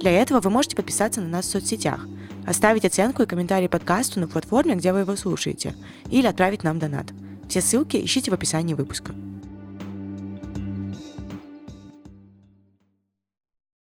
Для 0.00 0.12
этого 0.12 0.38
вы 0.38 0.48
можете 0.50 0.76
подписаться 0.76 1.20
на 1.20 1.26
нас 1.26 1.46
в 1.46 1.50
соцсетях, 1.50 2.06
оставить 2.46 2.84
оценку 2.84 3.24
и 3.24 3.26
комментарий 3.26 3.68
подкасту 3.68 4.20
на 4.20 4.28
платформе, 4.28 4.76
где 4.76 4.92
вы 4.92 5.00
его 5.00 5.16
слушаете, 5.16 5.74
или 6.08 6.28
отправить 6.28 6.62
нам 6.62 6.78
донат. 6.78 7.06
Все 7.48 7.62
ссылки 7.62 7.96
ищите 7.96 8.30
в 8.30 8.34
описании 8.34 8.74
выпуска. 8.74 9.12